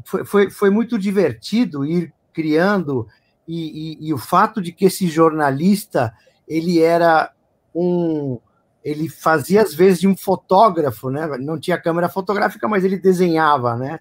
foi, 0.03 0.25
foi, 0.25 0.49
foi 0.49 0.69
muito 0.69 0.97
divertido 0.97 1.85
ir 1.85 2.13
criando, 2.33 3.07
e, 3.47 3.97
e, 4.01 4.07
e, 4.07 4.13
o 4.13 4.17
fato 4.17 4.61
de 4.61 4.71
que 4.71 4.85
esse 4.85 5.07
jornalista 5.07 6.13
ele 6.47 6.79
era 6.79 7.31
um. 7.73 8.39
Ele 8.83 9.07
fazia 9.07 9.61
às 9.61 9.73
vezes 9.73 10.01
de 10.01 10.07
um 10.07 10.15
fotógrafo, 10.15 11.09
né? 11.09 11.25
Não 11.39 11.59
tinha 11.59 11.79
câmera 11.79 12.09
fotográfica, 12.09 12.67
mas 12.67 12.83
ele 12.83 12.97
desenhava, 12.97 13.75
né? 13.75 13.99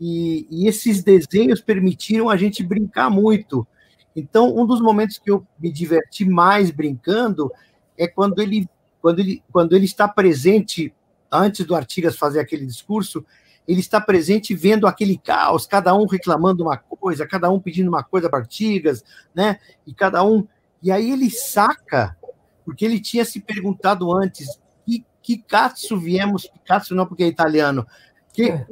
E, 0.00 0.46
e 0.50 0.68
esses 0.68 1.02
desenhos 1.02 1.60
permitiram 1.60 2.28
a 2.30 2.36
gente 2.36 2.62
brincar 2.62 3.10
muito. 3.10 3.66
Então, 4.14 4.56
um 4.56 4.66
dos 4.66 4.80
momentos 4.80 5.18
que 5.18 5.30
eu 5.30 5.46
me 5.58 5.70
diverti 5.70 6.24
mais 6.24 6.70
brincando 6.70 7.52
é 7.98 8.06
quando 8.06 8.40
ele, 8.40 8.68
quando 9.00 9.18
ele, 9.18 9.42
quando 9.52 9.74
ele 9.74 9.84
está 9.84 10.08
presente, 10.08 10.94
antes 11.30 11.66
do 11.66 11.74
Artigas 11.74 12.16
fazer 12.16 12.40
aquele 12.40 12.64
discurso, 12.64 13.24
ele 13.66 13.80
está 13.80 14.00
presente 14.00 14.54
vendo 14.54 14.86
aquele 14.86 15.18
caos, 15.18 15.66
cada 15.66 15.94
um 15.94 16.06
reclamando 16.06 16.62
uma 16.64 16.76
coisa, 16.76 17.26
cada 17.26 17.50
um 17.50 17.60
pedindo 17.60 17.88
uma 17.88 18.02
coisa 18.02 18.28
para 18.28 18.40
Artigas, 18.40 19.02
né? 19.34 19.58
E 19.86 19.92
cada 19.92 20.22
um. 20.24 20.46
E 20.82 20.92
aí 20.92 21.10
ele 21.10 21.30
saca, 21.30 22.16
porque 22.64 22.84
ele 22.84 23.00
tinha 23.00 23.24
se 23.24 23.40
perguntado 23.40 24.12
antes: 24.12 24.60
que, 24.84 25.04
que 25.22 25.38
cazzo 25.38 25.98
viemos, 25.98 26.50
cazzo 26.64 26.94
não 26.94 27.06
porque 27.06 27.24
é 27.24 27.28
italiano, 27.28 27.86
que, 28.32 28.50
é. 28.50 28.66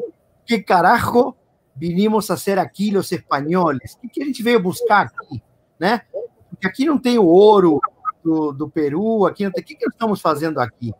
que 0.47 0.62
carajo 0.62 1.34
vinimos 1.74 2.30
a 2.30 2.36
ser 2.36 2.59
aqui, 2.59 2.97
os 2.97 3.11
espanhóis? 3.11 3.95
O 3.95 4.01
que, 4.01 4.09
que 4.09 4.22
a 4.22 4.26
gente 4.26 4.42
veio 4.42 4.62
buscar 4.62 5.07
aqui, 5.07 5.42
né? 5.78 6.03
Porque 6.51 6.66
aqui 6.68 6.84
não 6.84 6.99
tem 6.99 7.18
o 7.18 7.24
ouro, 7.24 7.80
do, 8.24 8.53
do 8.53 8.70
Peru, 8.70 9.26
aqui, 9.26 9.47
o 9.47 9.53
que, 9.53 9.62
que 9.62 9.84
nós 9.84 9.92
estamos 9.92 10.20
fazendo 10.20 10.59
aqui? 10.59 10.95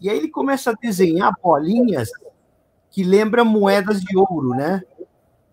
E 0.00 0.10
aí 0.10 0.18
ele 0.18 0.28
começa 0.28 0.70
a 0.70 0.74
desenhar 0.74 1.32
bolinhas 1.40 2.10
que 2.96 3.04
lembram 3.04 3.44
moedas 3.44 4.00
de 4.00 4.16
ouro, 4.16 4.54
né? 4.56 4.80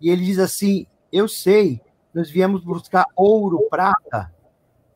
E 0.00 0.08
ele 0.08 0.24
diz 0.24 0.38
assim: 0.38 0.86
Eu 1.12 1.28
sei, 1.28 1.78
nós 2.14 2.30
viemos 2.30 2.64
buscar 2.64 3.04
ouro, 3.14 3.68
prata. 3.68 4.32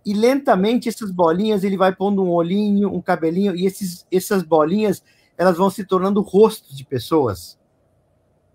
E 0.02 0.14
lentamente 0.14 0.88
essas 0.88 1.10
bolinhas 1.10 1.62
ele 1.62 1.76
vai 1.76 1.94
pondo 1.94 2.24
um 2.24 2.30
olhinho, 2.30 2.90
um 2.90 3.02
cabelinho, 3.02 3.54
e 3.54 3.66
esses, 3.66 4.06
essas 4.10 4.42
bolinhas 4.42 5.04
elas 5.36 5.58
vão 5.58 5.68
se 5.68 5.84
tornando 5.84 6.22
rostos 6.22 6.74
de 6.74 6.86
pessoas. 6.86 7.58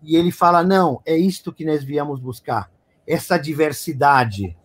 E 0.01 0.15
ele 0.15 0.31
fala: 0.31 0.63
Não, 0.63 0.99
é 1.05 1.15
isto 1.15 1.53
que 1.53 1.63
nós 1.63 1.83
viemos 1.83 2.19
buscar. 2.19 2.71
Essa 3.05 3.37
diversidade, 3.37 4.57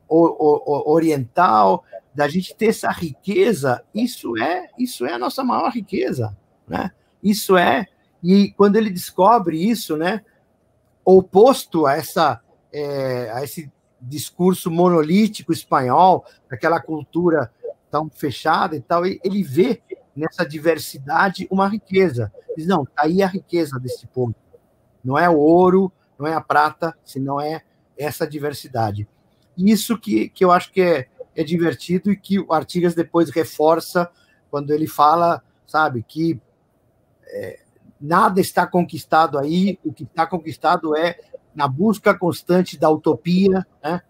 oriental, 0.09 1.85
da 2.15 2.29
gente 2.29 2.55
ter 2.55 2.67
essa 2.67 2.91
riqueza, 2.91 3.83
isso 3.93 4.39
é 4.39 4.69
isso 4.79 5.05
é 5.05 5.15
a 5.15 5.19
nossa 5.19 5.43
maior 5.43 5.71
riqueza, 5.71 6.37
né? 6.69 6.93
Isso 7.23 7.57
é 7.57 7.87
e 8.23 8.53
quando 8.53 8.77
ele 8.77 8.89
descobre 8.89 9.69
isso, 9.69 9.97
né, 9.97 10.25
oposto 11.05 11.87
a 11.87 11.97
essa 11.97 12.41
é, 12.73 13.31
a 13.33 13.43
esse 13.43 13.71
discurso 14.01 14.71
monolítico 14.71 15.53
espanhol, 15.53 16.25
aquela 16.51 16.81
cultura 16.81 17.51
tão 17.91 18.09
fechada 18.11 18.77
e 18.77 18.81
tal, 18.81 19.05
ele 19.07 19.43
vê 19.43 19.81
nessa 20.17 20.45
diversidade 20.47 21.47
uma 21.51 21.69
riqueza. 21.69 22.33
Diz, 22.57 22.67
não, 22.67 22.85
tá 22.85 23.03
aí 23.03 23.23
a 23.23 23.27
riqueza 23.27 23.79
desse 23.79 24.07
povo. 24.07 24.35
Não 25.03 25.19
é 25.19 25.29
o 25.29 25.37
ouro, 25.37 25.93
não 26.19 26.27
é 26.27 26.35
a 26.35 26.41
prata, 26.41 26.97
senão 27.05 27.41
é 27.41 27.63
essa 27.99 28.27
diversidade. 28.27 29.09
Isso 29.57 29.99
que, 29.99 30.29
que 30.29 30.45
eu 30.45 30.51
acho 30.51 30.73
que 30.73 30.81
é, 30.81 31.09
é 31.35 31.45
divertido 31.45 32.11
e 32.11 32.17
que 32.17 32.39
o 32.39 32.53
Artigas 32.53 32.95
depois 32.95 33.31
reforça 33.31 34.11
quando 34.51 34.71
ele 34.71 34.87
fala, 34.87 35.43
sabe, 35.67 36.03
que 36.03 36.41
é, 37.27 37.61
nada 38.01 38.41
está 38.41 38.67
conquistado 38.67 39.39
aí, 39.39 39.79
o 39.85 39.93
que 39.93 40.05
está 40.05 40.27
conquistado 40.27 40.97
é 40.97 41.19
na 41.55 41.69
busca 41.69 42.17
constante 42.17 42.79
da 42.79 42.91
utopia, 42.91 43.67
né, 43.83 44.01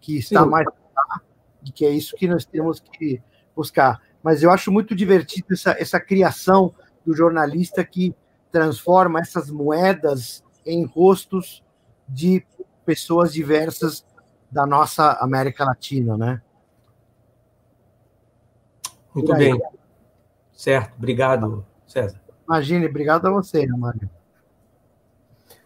que 0.00 0.18
está 0.18 0.42
Sim. 0.42 0.50
mais 0.50 0.66
e 1.64 1.70
que 1.70 1.84
é 1.84 1.90
isso 1.90 2.16
que 2.16 2.26
nós 2.26 2.44
temos 2.44 2.80
que 2.80 3.22
buscar. 3.54 4.00
Mas 4.22 4.42
eu 4.42 4.50
acho 4.50 4.70
muito 4.70 4.94
divertido 4.94 5.48
essa, 5.52 5.72
essa 5.78 6.00
criação 6.00 6.74
do 7.04 7.14
jornalista 7.14 7.84
que 7.84 8.14
transforma 8.50 9.20
essas 9.20 9.50
moedas 9.50 10.44
em 10.64 10.84
rostos 10.84 11.64
de 12.08 12.44
pessoas 12.84 13.32
diversas 13.32 14.04
da 14.50 14.66
nossa 14.66 15.12
América 15.20 15.64
Latina, 15.64 16.16
né? 16.16 16.42
Muito 19.14 19.34
bem. 19.34 19.60
Certo, 20.52 20.94
obrigado, 20.96 21.66
César. 21.86 22.20
Imagine, 22.46 22.86
obrigado 22.86 23.26
a 23.26 23.30
você, 23.30 23.66
Mário. 23.66 24.08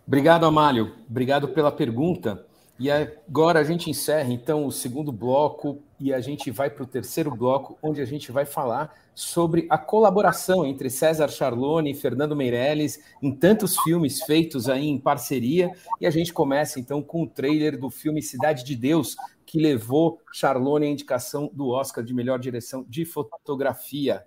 Obrigado, 0.07 0.47
Amálio. 0.47 0.95
Obrigado 1.09 1.49
pela 1.49 1.73
pergunta. 1.73 2.47
E 2.79 2.91
agora 2.91 3.59
a 3.59 3.65
gente 3.65 3.91
encerra 3.91 4.33
então 4.33 4.67
o 4.67 4.71
segundo 4.71 5.11
bloco 5.11 5.83
e 5.99 6.13
a 6.13 6.21
gente 6.21 6.51
vai 6.51 6.69
para 6.69 6.83
o 6.83 6.87
terceiro 6.87 7.35
bloco, 7.35 7.79
onde 7.83 8.01
a 8.01 8.05
gente 8.05 8.31
vai 8.31 8.45
falar 8.45 8.95
sobre 9.15 9.67
a 9.71 9.79
colaboração 9.79 10.67
entre 10.67 10.91
César 10.91 11.29
Charlone 11.29 11.91
e 11.91 11.95
Fernando 11.95 12.37
Meirelles 12.37 13.01
em 13.23 13.35
tantos 13.35 13.79
filmes 13.79 14.23
feitos 14.23 14.69
aí 14.69 14.87
em 14.87 14.99
parceria. 14.99 15.73
E 16.01 16.07
a 16.07 16.11
gente 16.11 16.33
começa 16.33 16.79
então 16.79 17.03
com 17.03 17.23
o 17.23 17.27
trailer 17.27 17.79
do 17.79 17.89
filme 17.89 18.21
Cidade 18.21 18.63
de 18.63 18.77
Deus, 18.77 19.17
que 19.47 19.59
levou 19.59 20.21
Charlone 20.33 20.87
à 20.87 20.91
indicação 20.91 21.51
do 21.53 21.69
Oscar 21.69 22.05
de 22.05 22.13
melhor 22.13 22.39
direção 22.39 22.85
de 22.87 23.07
fotografia. 23.07 24.27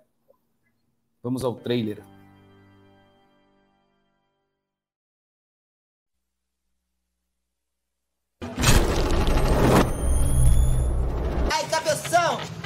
Vamos 1.22 1.44
ao 1.44 1.54
trailer. 1.54 2.02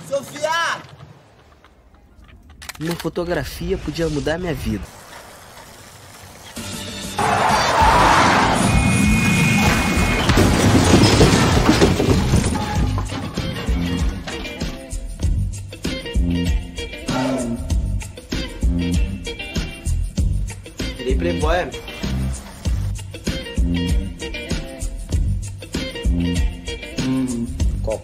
Sofia! 0.08 0.82
Uma 2.80 2.94
fotografia 2.96 3.78
podia 3.78 4.08
mudar 4.08 4.38
minha 4.38 4.54
vida. 4.54 4.84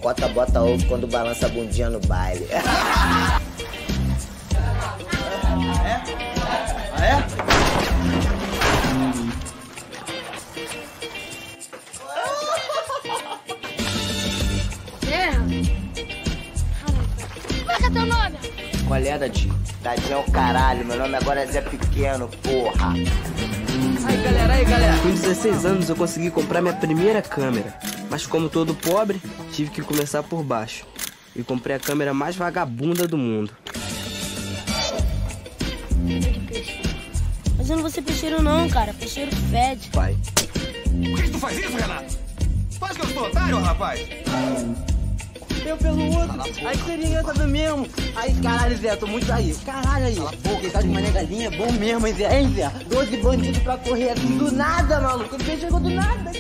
Cocota 0.01 0.29
bota 0.29 0.63
ovo 0.63 0.87
quando 0.87 1.07
balança 1.07 1.45
a 1.45 1.49
bundinha 1.51 1.91
no 1.91 2.01
baile. 2.01 2.47
é? 2.51 2.59
Ah, 6.97 7.05
é? 7.05 7.11
É. 7.11 7.23
Qual 17.63 17.77
é, 17.77 17.85
é 17.85 17.91
teu 17.91 18.07
nome? 18.07 18.39
Qual 18.89 18.99
é, 18.99 19.19
Dadinho? 19.19 19.61
Dadinho 19.83 20.13
é 20.15 20.17
o 20.17 20.25
caralho, 20.33 20.87
meu 20.87 20.97
nome 20.97 21.15
agora 21.15 21.43
é 21.43 21.47
Zé 21.47 21.61
Pequeno, 21.61 22.27
porra. 22.43 22.95
Aí 24.07 24.17
galera, 24.17 24.55
aí 24.55 24.65
galera. 24.65 24.97
Com 25.03 25.11
16 25.11 25.67
anos 25.67 25.91
eu 25.91 25.97
consegui 25.97 26.31
comprar 26.31 26.63
minha 26.63 26.75
primeira 26.75 27.21
câmera. 27.21 27.90
Mas 28.11 28.27
como 28.27 28.49
todo 28.49 28.75
pobre, 28.75 29.23
tive 29.53 29.71
que 29.71 29.81
começar 29.81 30.23
por 30.25 30.43
baixo. 30.43 30.85
E 31.35 31.45
comprei 31.45 31.77
a 31.77 31.79
câmera 31.79 32.13
mais 32.13 32.35
vagabunda 32.35 33.07
do 33.07 33.17
mundo. 33.17 33.53
Mas 37.57 37.71
eu 37.71 37.77
não 37.77 37.83
vou 37.83 37.91
ser 37.91 38.03
peixeiro 38.03 38.43
não, 38.43 38.69
cara. 38.69 38.93
Peixeiro 38.93 39.31
fede. 39.51 39.89
Pai. 39.91 40.17
Por 41.11 41.23
que 41.23 41.31
tu 41.31 41.39
faz 41.39 41.57
isso, 41.57 41.77
Renato? 41.77 42.19
Faz 42.81 42.97
que 42.97 43.03
eu 43.03 43.07
sou 43.11 43.27
otário, 43.27 43.61
rapaz. 43.61 44.01
Eu 45.65 45.77
pelo 45.77 46.19
outro, 46.19 46.43
a 46.67 46.73
experiência 46.73 47.23
do 47.35 47.47
mesmo. 47.47 47.87
Aí, 48.17 48.35
caralho, 48.43 48.77
Zé, 48.79 48.97
tô 48.97 49.07
muito 49.07 49.31
aí. 49.31 49.55
Caralho 49.65 50.07
aí. 50.07 50.15
Boca, 50.15 50.71
tá 50.73 50.81
de 50.81 50.89
mané 50.89 51.11
galinha, 51.11 51.47
é 51.49 51.51
bom 51.51 51.71
mesmo, 51.73 52.07
hein, 52.07 52.15
Zé? 52.15 52.41
Hein, 52.41 52.53
Zé? 52.55 52.69
Doze 52.89 53.17
bandidos 53.19 53.63
pra 53.63 53.77
correr 53.77 54.11
assim 54.11 54.39
do 54.39 54.51
nada, 54.51 55.01
maluco. 55.01 55.37
Ele 55.37 55.61
chegou 55.61 55.79
do 55.79 55.91
nada, 55.91 56.33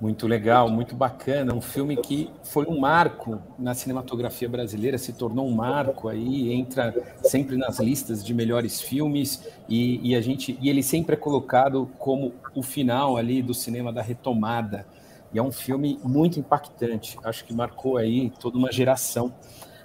Muito 0.00 0.26
legal, 0.26 0.70
muito 0.70 0.96
bacana. 0.96 1.54
Um 1.54 1.60
filme 1.60 1.94
que 1.94 2.30
foi 2.42 2.64
um 2.66 2.80
marco 2.80 3.38
na 3.58 3.74
cinematografia 3.74 4.48
brasileira, 4.48 4.96
se 4.96 5.12
tornou 5.12 5.46
um 5.46 5.54
marco 5.54 6.08
aí, 6.08 6.50
entra 6.52 6.94
sempre 7.22 7.54
nas 7.58 7.78
listas 7.78 8.24
de 8.24 8.32
melhores 8.32 8.80
filmes 8.80 9.46
e, 9.68 10.00
e, 10.10 10.14
a 10.14 10.20
gente 10.22 10.58
e 10.58 10.70
ele 10.70 10.82
sempre 10.82 11.14
é 11.14 11.18
colocado 11.18 11.90
como 11.98 12.32
o 12.54 12.62
final 12.62 13.18
ali 13.18 13.42
do 13.42 13.52
cinema 13.52 13.92
da 13.92 14.00
retomada. 14.00 14.86
E 15.34 15.38
é 15.38 15.42
um 15.42 15.52
filme 15.52 16.00
muito 16.02 16.40
impactante. 16.40 17.18
Acho 17.22 17.44
que 17.44 17.54
marcou 17.54 17.98
aí 17.98 18.32
toda 18.40 18.56
uma 18.56 18.72
geração. 18.72 19.32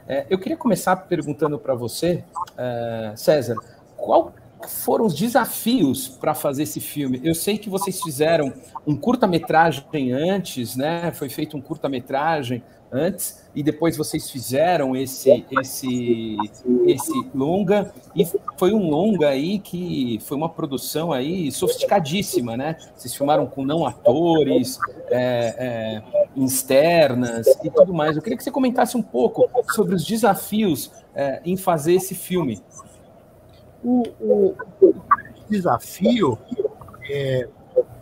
É, 0.08 0.26
eu 0.30 0.38
queria 0.38 0.58
começar 0.58 0.96
perguntando 0.96 1.58
para 1.58 1.74
você, 1.74 2.24
é, 2.58 3.14
César, 3.16 3.56
qual 3.98 4.34
foram 4.68 5.06
os 5.06 5.16
desafios 5.16 6.08
para 6.08 6.34
fazer 6.34 6.64
esse 6.64 6.80
filme? 6.80 7.20
Eu 7.24 7.36
sei 7.36 7.58
que 7.58 7.70
vocês 7.70 8.02
fizeram 8.02 8.54
um 8.86 8.96
curta-metragem 8.96 10.12
antes, 10.12 10.76
né? 10.76 11.12
Foi 11.12 11.30
feito 11.30 11.58
um 11.58 11.62
curta-metragem 11.62 12.64
antes 12.96 13.46
e 13.54 13.62
depois 13.62 13.98
vocês 13.98 14.30
fizeram 14.30 14.96
esse 14.96 15.46
esse 15.60 16.38
esse 16.86 17.30
longa 17.34 17.94
e 18.16 18.26
foi 18.58 18.74
um 18.74 18.90
longa 18.90 19.30
aí 19.30 19.60
que 19.60 20.20
foi 20.24 20.38
uma 20.38 20.50
produção 20.50 21.12
aí 21.12 21.52
sofisticadíssima, 21.52 22.56
né? 22.58 22.78
Vocês 22.96 23.14
filmaram 23.14 23.46
com 23.46 23.64
não 23.64 23.86
atores, 23.86 24.80
é, 25.10 25.56
é, 25.58 26.04
externas 26.36 27.48
e 27.64 27.70
tudo 27.70 27.94
mais. 27.94 28.16
Eu 28.16 28.22
queria 28.22 28.38
que 28.38 28.44
você 28.44 28.52
comentasse 28.52 28.98
um 28.98 29.02
pouco 29.02 29.50
sobre 29.74 29.96
os 29.96 30.06
desafios 30.06 30.92
é, 31.14 31.42
em 31.46 31.56
fazer 31.58 31.94
esse 31.94 32.16
filme. 32.16 32.62
O, 33.84 34.04
o, 34.20 34.56
desafio, 35.50 36.38
é, 37.10 37.48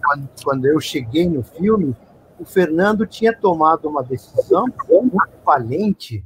quando, 0.03 0.29
quando 0.43 0.65
eu 0.65 0.79
cheguei 0.79 1.27
no 1.27 1.43
filme, 1.43 1.95
o 2.39 2.45
Fernando 2.45 3.05
tinha 3.05 3.35
tomado 3.35 3.87
uma 3.87 4.03
decisão 4.03 4.65
muito 4.89 5.21
valente 5.43 6.25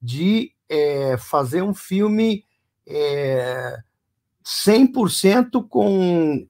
de 0.00 0.52
é, 0.68 1.16
fazer 1.16 1.62
um 1.62 1.74
filme 1.74 2.44
é, 2.86 3.78
100% 4.44 5.66
com 5.68 6.46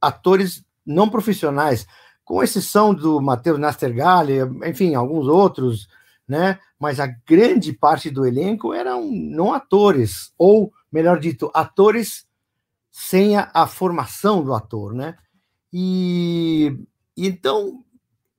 atores 0.00 0.64
não 0.84 1.08
profissionais, 1.08 1.86
com 2.24 2.42
exceção 2.42 2.94
do 2.94 3.20
Matheus 3.20 3.58
Nastergalli, 3.58 4.38
enfim, 4.66 4.94
alguns 4.94 5.26
outros, 5.26 5.88
né? 6.26 6.58
Mas 6.78 7.00
a 7.00 7.06
grande 7.06 7.72
parte 7.72 8.10
do 8.10 8.26
elenco 8.26 8.72
eram 8.72 9.10
não 9.10 9.52
atores, 9.52 10.32
ou 10.36 10.72
melhor 10.90 11.18
dito, 11.18 11.50
atores 11.54 12.26
sem 12.90 13.36
a, 13.36 13.50
a 13.54 13.66
formação 13.66 14.42
do 14.42 14.54
ator, 14.54 14.94
né? 14.94 15.16
E, 15.72 16.76
então, 17.16 17.84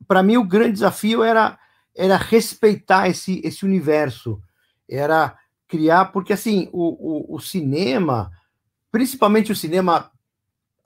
para 0.10 0.24
mim, 0.24 0.38
o 0.38 0.44
grande 0.44 0.74
desafio 0.74 1.22
era, 1.22 1.60
era 1.96 2.18
respeitar 2.18 3.08
esse, 3.08 3.40
esse 3.44 3.64
universo, 3.64 4.42
era 4.90 5.38
criar, 5.68 6.06
porque 6.06 6.34
assim, 6.34 6.68
o, 6.74 7.34
o, 7.34 7.36
o 7.36 7.40
cinema, 7.40 8.32
principalmente 8.92 9.52
o 9.52 9.56
cinema 9.56 10.12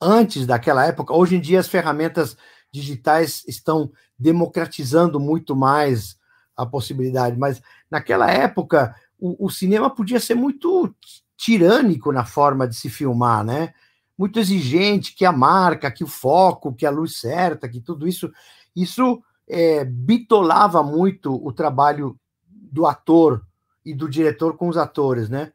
antes 0.02 0.46
daquela 0.46 0.86
época, 0.86 1.14
hoje 1.14 1.38
em 1.38 1.40
dia 1.40 1.62
as 1.62 1.70
ferramentas 1.70 2.36
digitais 2.70 3.46
estão 3.48 3.90
democratizando 4.20 5.22
muito 5.22 5.56
mais 5.56 6.18
a 6.54 6.66
possibilidade, 6.66 7.40
mas 7.40 7.62
naquela 7.90 8.30
época 8.30 8.94
o, 9.18 9.46
o 9.46 9.50
cinema 9.50 9.90
podia 9.90 10.20
ser 10.20 10.36
muito 10.36 10.94
tirânico 11.38 12.12
na 12.12 12.26
forma 12.26 12.68
de 12.68 12.76
se 12.76 12.90
filmar, 12.90 13.46
né? 13.46 13.74
Muito 14.18 14.38
exigente, 14.38 15.16
que 15.16 15.24
a 15.24 15.32
marca, 15.32 15.90
que 15.90 16.04
o 16.04 16.08
foco, 16.08 16.76
que 16.76 16.86
a 16.86 16.92
luz 16.92 17.22
certa, 17.22 17.70
que 17.70 17.80
tudo 17.80 18.06
isso, 18.06 18.30
isso 18.76 19.22
é, 19.48 19.84
bitolava 19.86 20.82
muito 20.84 21.34
o 21.46 21.52
trabalho 21.52 22.18
do 22.48 22.86
ator 22.86 23.46
e 23.86 23.94
do 23.94 24.10
diretor 24.10 24.56
com 24.56 24.68
os 24.68 24.78
atores, 24.78 25.30
né? 25.30 25.52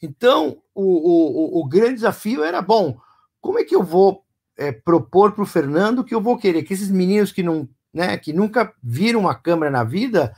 Então, 0.00 0.58
o, 0.74 0.82
o, 0.82 1.60
o 1.60 1.64
grande 1.68 1.94
desafio 1.94 2.42
era, 2.42 2.60
bom, 2.60 2.98
como 3.40 3.58
é 3.58 3.64
que 3.64 3.74
eu 3.74 3.82
vou 3.82 4.24
é, 4.56 4.72
propor 4.72 5.32
para 5.32 5.42
o 5.42 5.46
Fernando 5.46 6.04
que 6.04 6.14
eu 6.14 6.20
vou 6.20 6.36
querer 6.36 6.62
que 6.62 6.74
esses 6.74 6.90
meninos 6.90 7.32
que 7.32 7.42
não, 7.42 7.68
né, 7.92 8.16
que 8.16 8.32
nunca 8.32 8.72
viram 8.82 9.20
uma 9.20 9.34
câmera 9.34 9.70
na 9.70 9.84
vida, 9.84 10.34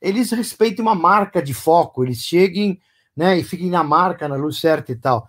eles 0.00 0.30
respeitem 0.30 0.82
uma 0.82 0.94
marca 0.94 1.42
de 1.42 1.54
foco, 1.54 2.04
eles 2.04 2.18
cheguem 2.18 2.80
né? 3.16 3.38
E 3.38 3.42
fiquem 3.42 3.70
na 3.70 3.82
marca, 3.82 4.28
na 4.28 4.36
luz 4.36 4.60
certa 4.60 4.92
e 4.92 4.96
tal. 4.96 5.26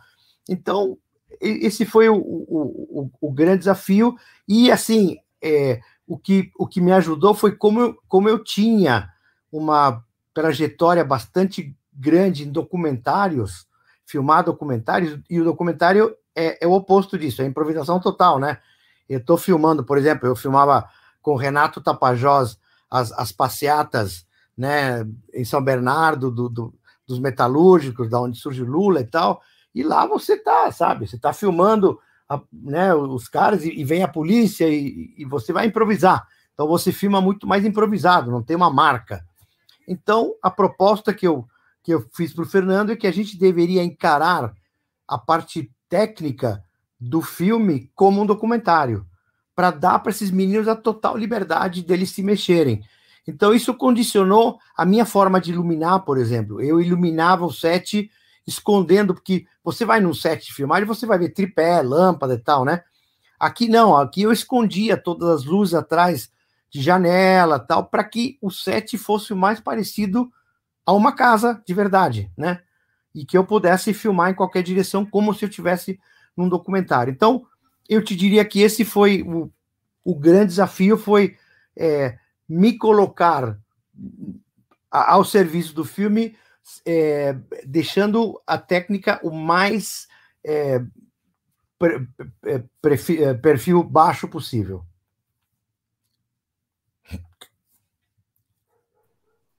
Então, 0.50 0.98
esse 1.40 1.86
foi 1.86 2.10
o, 2.10 2.16
o, 2.16 3.02
o, 3.22 3.30
o 3.30 3.32
grande 3.32 3.60
desafio. 3.60 4.16
E, 4.48 4.70
assim, 4.70 5.18
é, 5.42 5.80
o, 6.08 6.18
que, 6.18 6.52
o 6.58 6.66
que 6.66 6.80
me 6.80 6.94
ajudou 6.94 7.34
foi 7.36 7.56
como 7.56 7.82
eu, 7.82 7.98
como 8.08 8.30
eu 8.30 8.42
tinha 8.42 9.12
uma 9.52 10.04
trajetória 10.34 11.04
bastante 11.04 11.76
grande 11.94 12.48
em 12.48 12.52
documentários, 12.52 13.68
filmar 14.06 14.44
documentários, 14.44 15.20
e 15.30 15.40
o 15.42 15.44
documentário 15.44 16.16
é, 16.34 16.64
é 16.64 16.68
o 16.68 16.72
oposto 16.72 17.18
disso, 17.18 17.42
é 17.42 17.46
improvisação 17.46 18.00
total, 18.00 18.40
né? 18.40 18.60
Eu 19.10 19.20
estou 19.20 19.38
filmando, 19.38 19.84
por 19.84 19.98
exemplo, 19.98 20.28
eu 20.28 20.36
filmava 20.36 20.88
com 21.22 21.36
Renato 21.36 21.82
Tapajós 21.82 22.58
as, 22.90 23.12
as 23.12 23.32
passeatas 23.32 24.26
né, 24.58 25.06
em 25.34 25.44
São 25.44 25.62
Bernardo 25.62 26.32
do, 26.32 26.50
do, 26.50 26.74
dos 27.06 27.20
metalúrgicos, 27.20 28.10
da 28.10 28.20
onde 28.20 28.40
surge 28.40 28.64
Lula 28.64 29.02
e 29.02 29.06
tal. 29.06 29.42
E 29.74 29.84
lá 29.84 30.06
você 30.06 30.38
tá, 30.38 30.72
sabe? 30.72 31.08
Você 31.08 31.18
tá 31.18 31.32
filmando 31.34 32.00
a, 32.30 32.42
né, 32.52 32.94
os 32.94 33.28
caras 33.28 33.64
e, 33.64 33.70
e, 33.70 33.84
vem 33.84 34.04
a 34.04 34.08
polícia 34.08 34.68
e, 34.68 35.14
e 35.18 35.26
você 35.26 35.54
vai 35.54 35.68
improvisar. 35.68 36.28
Então 36.54 36.68
você 36.68 36.92
filma 36.92 37.22
muito 37.22 37.48
mais 37.48 37.66
improvisado, 37.66 38.32
não 38.32 38.44
tem 38.44 38.56
uma 38.56 38.72
marca. 38.72 39.24
Então 39.88 40.34
a 40.42 40.50
proposta 40.50 41.14
que 41.14 41.28
eu 41.28 41.48
que 41.84 41.94
eu 41.94 42.06
fiz 42.14 42.34
para 42.34 42.44
o 42.44 42.48
Fernando 42.48 42.92
é 42.92 42.98
que 42.98 43.08
a 43.08 43.14
gente 43.14 43.40
deveria 43.40 43.82
encarar 43.82 44.54
a 45.08 45.18
parte 45.18 45.72
técnica 45.88 46.62
do 47.00 47.22
filme 47.22 47.90
como 47.96 48.22
um 48.22 48.26
documentário, 48.26 49.06
para 49.56 49.72
dar 49.72 50.00
para 50.00 50.12
esses 50.12 50.30
meninos 50.30 50.68
a 50.68 50.76
total 50.76 51.16
liberdade 51.16 51.84
deles 51.84 52.12
se 52.12 52.22
mexerem. 52.22 52.84
Então, 53.28 53.54
isso 53.54 53.74
condicionou 53.74 54.58
a 54.76 54.86
minha 54.86 55.06
forma 55.06 55.40
de 55.40 55.52
iluminar, 55.52 56.02
por 56.02 56.18
exemplo. 56.18 56.62
Eu 56.62 56.80
iluminava 56.80 57.46
o 57.46 57.52
set 57.52 58.10
escondendo, 58.48 59.14
porque 59.14 59.46
você 59.62 59.84
vai 59.84 60.00
num 60.00 60.14
set 60.14 60.46
de 60.46 60.54
filmagem, 60.54 60.88
você 60.88 61.06
vai 61.06 61.20
ver 61.20 61.30
tripé, 61.30 61.82
lâmpada 61.82 62.34
e 62.34 62.40
tal, 62.40 62.64
né? 62.64 62.84
Aqui 63.38 63.68
não, 63.68 63.96
aqui 63.96 64.22
eu 64.22 64.32
escondia 64.32 64.96
todas 64.96 65.30
as 65.30 65.44
luzes 65.44 65.76
atrás 65.76 66.32
de 66.70 66.82
janela 66.82 67.60
tal, 67.60 67.86
para 67.86 68.04
que 68.04 68.38
o 68.42 68.50
set 68.50 68.98
fosse 68.98 69.34
o 69.34 69.38
mais 69.38 69.60
parecido 69.60 70.32
a 70.86 70.94
uma 70.94 71.12
casa 71.12 71.62
de 71.66 71.74
verdade, 71.74 72.32
né? 72.38 72.62
E 73.14 73.26
que 73.26 73.38
eu 73.38 73.46
pudesse 73.46 73.94
filmar 73.94 74.32
em 74.32 74.36
qualquer 74.36 74.64
direção, 74.64 75.06
como 75.06 75.34
se 75.34 75.44
eu 75.44 75.50
tivesse 75.50 76.00
num 76.36 76.48
documentário. 76.48 77.12
Então, 77.12 77.46
eu 77.90 78.04
te 78.04 78.16
diria 78.16 78.46
que 78.46 78.62
esse 78.62 78.86
foi 78.86 79.24
o, 79.24 79.52
o 80.04 80.16
grande 80.16 80.48
desafio, 80.48 80.98
foi 80.98 81.36
é, 81.76 82.18
me 82.48 82.78
colocar 82.78 83.58
ao 84.90 85.24
serviço 85.26 85.74
do 85.74 85.84
filme, 85.84 86.36
é, 86.86 87.34
deixando 87.66 88.42
a 88.46 88.58
técnica 88.58 89.20
o 89.24 89.32
mais 89.32 90.08
é, 90.44 90.82
é 92.44 93.34
perfil 93.34 93.84
baixo 93.84 94.28
possível. 94.28 94.84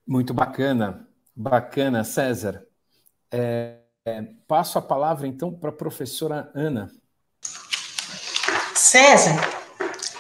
Muito 0.07 0.33
bacana. 0.33 1.07
Bacana, 1.37 2.03
César. 2.03 2.67
É, 3.31 3.77
é, 4.07 4.23
passo 4.47 4.79
a 4.79 4.83
palavra 4.83 5.27
então 5.27 5.53
para 5.53 5.69
a 5.69 5.73
professora 5.73 6.51
Ana. 6.55 6.91
César, 8.75 9.37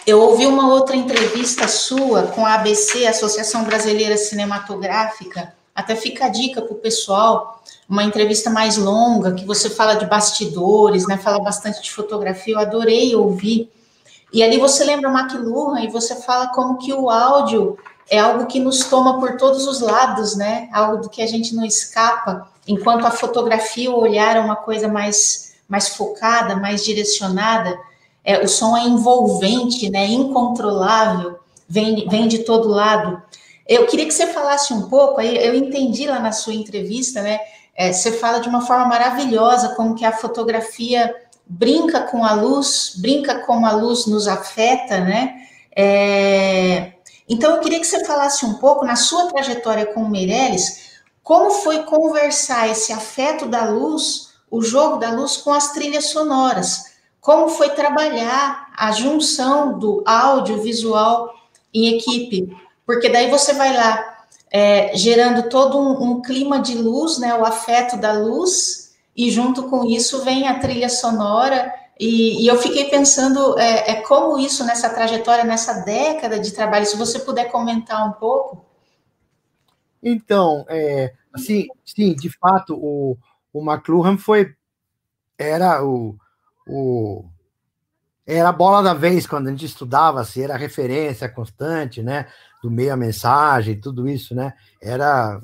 eu 0.06 0.20
ouvi 0.20 0.46
uma 0.46 0.72
outra 0.72 0.94
entrevista 0.94 1.66
sua 1.66 2.28
com 2.28 2.44
a 2.44 2.54
ABC, 2.54 3.06
Associação 3.06 3.64
Brasileira 3.64 4.16
Cinematográfica. 4.16 5.56
Até 5.78 5.94
fica 5.94 6.24
a 6.24 6.28
dica 6.28 6.60
para 6.60 6.72
o 6.72 6.78
pessoal, 6.78 7.62
uma 7.88 8.02
entrevista 8.02 8.50
mais 8.50 8.76
longa, 8.76 9.30
que 9.34 9.44
você 9.44 9.70
fala 9.70 9.94
de 9.94 10.06
bastidores, 10.06 11.06
né? 11.06 11.16
Fala 11.16 11.38
bastante 11.38 11.80
de 11.80 11.92
fotografia. 11.92 12.54
Eu 12.54 12.58
adorei 12.58 13.14
ouvir. 13.14 13.70
E 14.32 14.42
ali 14.42 14.58
você 14.58 14.82
lembra 14.82 15.08
McLuhan 15.08 15.80
e 15.80 15.86
você 15.86 16.16
fala 16.16 16.48
como 16.48 16.78
que 16.78 16.92
o 16.92 17.08
áudio 17.08 17.78
é 18.10 18.18
algo 18.18 18.46
que 18.46 18.58
nos 18.58 18.86
toma 18.86 19.20
por 19.20 19.36
todos 19.36 19.68
os 19.68 19.78
lados, 19.80 20.34
né? 20.34 20.68
Algo 20.72 21.02
do 21.02 21.08
que 21.08 21.22
a 21.22 21.28
gente 21.28 21.54
não 21.54 21.64
escapa, 21.64 22.48
enquanto 22.66 23.06
a 23.06 23.12
fotografia, 23.12 23.88
o 23.88 24.00
olhar 24.00 24.36
é 24.36 24.40
uma 24.40 24.56
coisa 24.56 24.88
mais, 24.88 25.54
mais 25.68 25.90
focada, 25.90 26.56
mais 26.56 26.84
direcionada. 26.84 27.78
É, 28.24 28.42
o 28.42 28.48
som 28.48 28.76
é 28.76 28.82
envolvente, 28.82 29.88
né? 29.88 30.08
Incontrolável, 30.08 31.38
vem, 31.68 32.08
vem 32.08 32.26
de 32.26 32.38
todo 32.40 32.66
lado. 32.66 33.22
Eu 33.68 33.86
queria 33.86 34.06
que 34.06 34.14
você 34.14 34.28
falasse 34.28 34.72
um 34.72 34.88
pouco, 34.88 35.20
aí 35.20 35.36
eu 35.36 35.54
entendi 35.54 36.06
lá 36.06 36.18
na 36.18 36.32
sua 36.32 36.54
entrevista, 36.54 37.20
né? 37.20 37.38
É, 37.76 37.92
você 37.92 38.12
fala 38.12 38.40
de 38.40 38.48
uma 38.48 38.62
forma 38.62 38.86
maravilhosa 38.86 39.74
como 39.74 39.94
que 39.94 40.04
a 40.04 40.12
fotografia 40.12 41.14
brinca 41.46 42.00
com 42.00 42.24
a 42.24 42.32
luz, 42.32 42.94
brinca 42.96 43.40
como 43.40 43.66
a 43.66 43.72
luz 43.72 44.06
nos 44.06 44.26
afeta, 44.26 45.00
né? 45.00 45.34
É, 45.76 46.92
então, 47.28 47.54
eu 47.54 47.60
queria 47.60 47.78
que 47.78 47.86
você 47.86 48.04
falasse 48.06 48.46
um 48.46 48.54
pouco, 48.54 48.86
na 48.86 48.96
sua 48.96 49.26
trajetória 49.28 49.84
com 49.86 50.02
o 50.02 50.08
Meirelles, 50.08 50.88
como 51.22 51.50
foi 51.50 51.82
conversar 51.82 52.70
esse 52.70 52.90
afeto 52.90 53.44
da 53.46 53.64
luz, 53.68 54.30
o 54.50 54.62
jogo 54.62 54.96
da 54.96 55.10
luz, 55.10 55.36
com 55.36 55.52
as 55.52 55.72
trilhas 55.72 56.06
sonoras? 56.06 56.96
Como 57.20 57.50
foi 57.50 57.68
trabalhar 57.70 58.68
a 58.74 58.92
junção 58.92 59.78
do 59.78 60.02
audiovisual 60.06 61.34
em 61.74 61.96
equipe? 61.96 62.48
Porque 62.88 63.10
daí 63.10 63.28
você 63.28 63.52
vai 63.52 63.76
lá 63.76 64.24
é, 64.50 64.96
gerando 64.96 65.50
todo 65.50 65.78
um, 65.78 66.10
um 66.10 66.22
clima 66.22 66.58
de 66.58 66.74
luz, 66.74 67.18
né, 67.18 67.34
o 67.34 67.44
afeto 67.44 67.98
da 67.98 68.14
luz, 68.14 68.96
e 69.14 69.30
junto 69.30 69.64
com 69.64 69.84
isso 69.84 70.24
vem 70.24 70.48
a 70.48 70.58
trilha 70.58 70.88
sonora 70.88 71.70
e, 72.00 72.42
e, 72.42 72.46
eu 72.46 72.56
fiquei 72.56 72.88
pensando 72.88 73.58
é, 73.58 73.90
é, 73.90 74.02
como 74.02 74.38
isso 74.38 74.64
nessa 74.64 74.88
trajetória, 74.88 75.44
nessa 75.44 75.84
década 75.84 76.40
de 76.40 76.50
trabalho, 76.52 76.86
se 76.86 76.96
você 76.96 77.18
puder 77.18 77.50
comentar 77.50 78.08
um 78.08 78.12
pouco. 78.12 78.64
Então, 80.02 80.64
é, 80.66 81.12
sim, 81.36 81.66
sim, 81.84 82.14
de 82.14 82.30
fato, 82.38 82.74
o, 82.74 83.18
o 83.52 83.60
McLuhan 83.60 84.16
foi 84.16 84.54
era 85.36 85.84
o, 85.84 86.16
o 86.66 87.24
era 88.24 88.50
a 88.50 88.52
bola 88.52 88.82
da 88.82 88.94
vez 88.94 89.26
quando 89.26 89.48
a 89.48 89.50
gente 89.50 89.64
estudava, 89.64 90.22
se 90.22 90.42
era 90.42 90.56
referência 90.56 91.28
constante, 91.28 92.02
né, 92.02 92.28
do 92.62 92.70
meio 92.70 92.92
a 92.92 92.96
mensagem, 92.96 93.80
tudo 93.80 94.08
isso, 94.08 94.34
né, 94.34 94.52
era 94.80 95.40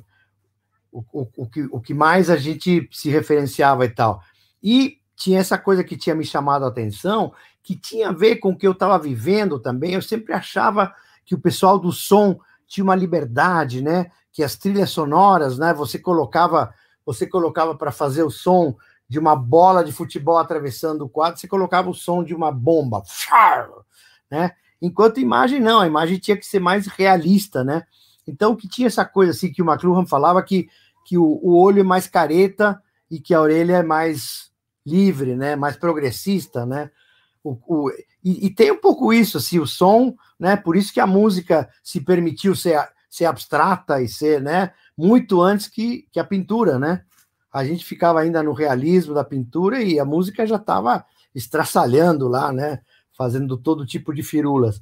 o, 0.90 1.04
o, 1.12 1.28
o, 1.36 1.46
que, 1.48 1.62
o 1.70 1.80
que 1.80 1.94
mais 1.94 2.30
a 2.30 2.36
gente 2.36 2.88
se 2.92 3.10
referenciava 3.10 3.84
e 3.84 3.88
tal. 3.88 4.20
E 4.62 4.98
tinha 5.16 5.40
essa 5.40 5.58
coisa 5.58 5.84
que 5.84 5.96
tinha 5.96 6.14
me 6.14 6.24
chamado 6.24 6.64
a 6.64 6.68
atenção, 6.68 7.32
que 7.62 7.76
tinha 7.76 8.10
a 8.10 8.12
ver 8.12 8.36
com 8.36 8.50
o 8.50 8.56
que 8.56 8.66
eu 8.66 8.72
estava 8.72 8.98
vivendo 8.98 9.58
também. 9.58 9.94
Eu 9.94 10.02
sempre 10.02 10.32
achava 10.32 10.94
que 11.24 11.34
o 11.34 11.40
pessoal 11.40 11.78
do 11.78 11.92
som 11.92 12.38
tinha 12.66 12.84
uma 12.84 12.94
liberdade, 12.94 13.82
né? 13.82 14.10
Que 14.32 14.42
as 14.42 14.56
trilhas 14.56 14.90
sonoras, 14.90 15.58
né? 15.58 15.72
Você 15.74 15.98
colocava, 15.98 16.74
você 17.04 17.26
colocava 17.26 17.74
para 17.74 17.92
fazer 17.92 18.22
o 18.22 18.30
som 18.30 18.76
de 19.08 19.18
uma 19.18 19.36
bola 19.36 19.84
de 19.84 19.92
futebol 19.92 20.38
atravessando 20.38 21.02
o 21.02 21.08
quadro, 21.08 21.38
você 21.38 21.46
colocava 21.46 21.90
o 21.90 21.94
som 21.94 22.24
de 22.24 22.34
uma 22.34 22.50
bomba, 22.50 23.02
né? 24.30 24.52
Enquanto 24.84 25.18
imagem 25.18 25.60
não, 25.60 25.80
a 25.80 25.86
imagem 25.86 26.18
tinha 26.18 26.36
que 26.36 26.46
ser 26.46 26.60
mais 26.60 26.86
realista, 26.86 27.64
né? 27.64 27.84
Então 28.28 28.54
que 28.54 28.68
tinha 28.68 28.86
essa 28.86 29.04
coisa 29.04 29.32
assim 29.32 29.50
que 29.50 29.62
o 29.62 29.70
McLuhan 29.70 30.04
falava 30.04 30.42
que 30.42 30.68
que 31.06 31.16
o, 31.16 31.24
o 31.42 31.58
olho 31.58 31.80
é 31.80 31.82
mais 31.82 32.06
careta 32.06 32.82
e 33.10 33.18
que 33.20 33.32
a 33.34 33.40
orelha 33.40 33.76
é 33.76 33.82
mais 33.82 34.50
livre, 34.84 35.36
né, 35.36 35.54
mais 35.56 35.76
progressista, 35.76 36.66
né? 36.66 36.90
O, 37.42 37.58
o, 37.66 37.90
e, 38.22 38.46
e, 38.46 38.50
tem 38.50 38.72
um 38.72 38.80
pouco 38.80 39.12
isso, 39.12 39.36
assim, 39.36 39.58
o 39.58 39.66
som, 39.66 40.14
né? 40.38 40.56
Por 40.56 40.76
isso 40.76 40.92
que 40.92 41.00
a 41.00 41.06
música 41.06 41.68
se 41.82 42.00
permitiu 42.00 42.54
ser, 42.54 42.78
ser 43.10 43.26
abstrata 43.26 44.00
e 44.00 44.08
ser, 44.08 44.40
né? 44.40 44.72
Muito 44.96 45.42
antes 45.42 45.68
que, 45.68 46.06
que 46.10 46.18
a 46.18 46.24
pintura, 46.24 46.78
né? 46.78 47.02
A 47.52 47.64
gente 47.64 47.84
ficava 47.84 48.20
ainda 48.20 48.42
no 48.42 48.52
realismo 48.52 49.12
da 49.12 49.24
pintura 49.24 49.82
e 49.82 49.98
a 50.00 50.04
música 50.06 50.46
já 50.46 50.56
estava 50.56 51.04
estraçalhando 51.34 52.28
lá, 52.28 52.50
né? 52.50 52.80
Fazendo 53.16 53.56
todo 53.56 53.86
tipo 53.86 54.12
de 54.12 54.22
firulas. 54.22 54.80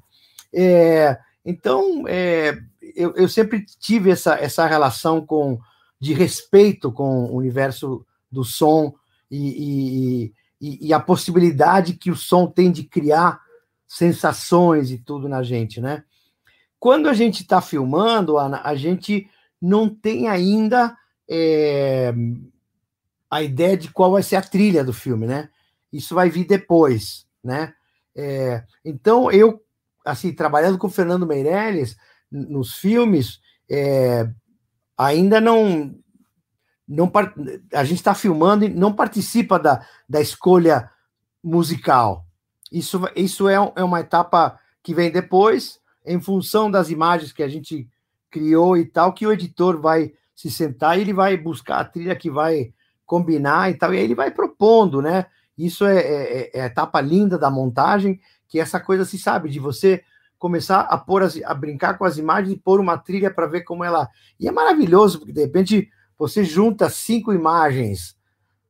É, 0.53 1.19
então, 1.45 2.07
é, 2.07 2.59
eu, 2.95 3.15
eu 3.15 3.29
sempre 3.29 3.65
tive 3.65 4.11
essa, 4.11 4.35
essa 4.35 4.67
relação 4.67 5.25
com 5.25 5.59
de 6.01 6.13
respeito 6.13 6.91
com 6.91 7.27
o 7.27 7.37
universo 7.37 8.05
do 8.31 8.43
som 8.43 8.93
e, 9.31 10.33
e, 10.61 10.89
e, 10.89 10.93
a 10.93 10.99
possibilidade 10.99 11.95
que 11.95 12.11
o 12.11 12.17
som 12.17 12.47
tem 12.47 12.73
de 12.73 12.83
criar 12.83 13.41
sensações 13.87 14.91
e 14.91 14.99
tudo 14.99 15.29
na 15.29 15.45
gente, 15.45 15.81
né? 15.81 16.03
Quando 16.79 17.09
a 17.09 17.15
gente 17.15 17.43
está 17.43 17.61
filmando, 17.61 18.37
Ana, 18.37 18.61
a 18.65 18.75
gente 18.75 19.31
não 19.61 19.89
tem 19.89 20.27
ainda 20.27 20.97
é, 21.31 22.13
a 23.31 23.43
ideia 23.43 23.77
de 23.77 23.93
qual 23.93 24.11
vai 24.11 24.25
ser 24.25 24.35
a 24.35 24.43
trilha 24.43 24.83
do 24.83 24.93
filme, 24.93 25.27
né? 25.27 25.49
Isso 25.93 26.17
vai 26.17 26.29
vir 26.29 26.47
depois, 26.47 27.29
né? 27.45 27.75
É, 28.15 28.65
então, 28.85 29.31
eu, 29.31 29.63
assim, 30.05 30.33
trabalhando 30.33 30.79
com 30.79 30.87
o 30.87 30.91
Fernando 30.91 31.27
Meirelles 31.27 31.97
nos 32.31 32.75
filmes, 32.75 33.41
é, 33.71 34.29
ainda 34.97 35.41
não 35.41 35.95
não 36.87 37.11
a 37.73 37.85
gente 37.85 37.99
está 37.99 38.15
filmando 38.15 38.65
e 38.65 38.69
não 38.69 38.93
participa 38.93 39.59
da, 39.59 39.87
da 40.09 40.21
escolha 40.21 40.91
musical. 41.43 42.27
Isso, 42.71 43.01
isso 43.17 43.49
é, 43.49 43.55
é 43.55 43.85
uma 43.85 44.01
etapa 44.01 44.59
que 44.83 44.95
vem 44.95 45.11
depois, 45.11 45.81
em 46.05 46.21
função 46.21 46.71
das 46.71 46.91
imagens 46.91 47.33
que 47.33 47.43
a 47.43 47.49
gente 47.49 47.89
criou 48.31 48.77
e 48.77 48.85
tal, 48.85 49.13
que 49.13 49.27
o 49.27 49.33
editor 49.33 49.81
vai 49.81 50.13
se 50.35 50.51
sentar 50.51 50.99
e 50.99 51.03
ele 51.03 51.13
vai 51.13 51.37
buscar 51.37 51.81
a 51.81 51.85
trilha 51.85 52.17
que 52.17 52.31
vai 52.31 52.73
combinar 53.07 53.71
e 53.71 53.75
tal, 53.75 53.93
e 53.93 53.99
aí 53.99 54.05
ele 54.05 54.15
vai 54.15 54.31
propondo, 54.31 55.03
né? 55.03 55.27
Isso 55.57 55.85
é, 55.85 55.99
é, 55.99 56.51
é 56.55 56.63
a 56.63 56.67
etapa 56.67 57.01
linda 57.01 57.39
da 57.39 57.51
montagem, 57.51 58.21
que 58.49 58.59
essa 58.59 58.81
coisa 58.81 59.05
se 59.05 59.19
sabe, 59.19 59.49
de 59.49 59.59
você 59.59 60.03
começar 60.39 60.81
a 60.81 60.99
pôr 60.99 61.23
as, 61.23 61.41
a 61.45 61.55
brincar 61.55 61.97
com 61.97 62.05
as 62.05 62.19
imagens 62.19 62.53
e 62.53 62.59
pôr 62.59 62.81
uma 62.81 62.99
trilha 62.99 63.31
para 63.31 63.47
ver 63.47 63.63
como 63.63 63.85
ela. 63.85 64.09
E 64.41 64.49
é 64.49 64.53
maravilhoso, 64.53 65.19
porque 65.19 65.33
de 65.33 65.41
repente 65.41 65.89
você 66.19 66.45
junta 66.45 66.91
cinco 66.91 67.33
imagens, 67.33 68.17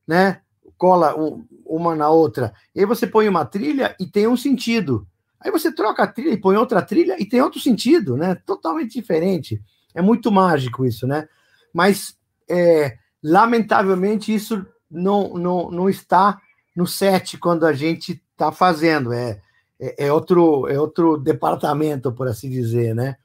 né? 0.07 0.41
Cola 0.77 1.19
um, 1.19 1.47
uma 1.65 1.95
na 1.95 2.11
outra, 2.11 2.53
e 2.75 2.81
aí 2.81 2.87
você 2.87 3.07
põe 3.07 3.29
uma 3.29 3.45
trilha 3.45 3.97
e 3.99 4.07
tem 4.07 4.27
um 4.27 4.37
sentido. 4.37 5.07
Aí 5.41 5.51
você 5.51 5.73
troca 5.73 6.03
a 6.03 6.07
trilha 6.07 6.33
e 6.33 6.41
põe 6.41 6.57
outra 6.57 6.83
trilha 6.83 7.17
e 7.19 7.27
tem 7.27 7.41
outro 7.41 7.59
sentido, 7.59 8.17
né? 8.17 8.35
Totalmente 8.35 8.93
diferente. 8.93 9.61
É 9.95 10.01
muito 10.01 10.31
mágico 10.31 10.85
isso, 10.85 11.07
né? 11.07 11.29
Mas, 11.73 12.17
é, 12.49 12.97
lamentavelmente, 13.23 14.33
isso 14.33 14.65
não, 14.91 15.35
não, 15.35 15.71
não 15.71 15.89
está 15.89 16.39
no 16.75 16.87
set 16.87 17.39
quando 17.39 17.67
a 17.67 17.73
gente 17.73 18.23
está 18.33 18.51
fazendo. 18.51 19.13
É, 19.13 19.41
é, 19.81 20.07
é, 20.07 20.13
outro, 20.13 20.69
é 20.69 20.79
outro 20.79 21.17
departamento, 21.17 22.13
por 22.13 22.29
assim 22.29 22.51
dizer, 22.51 22.95
né? 22.95 23.17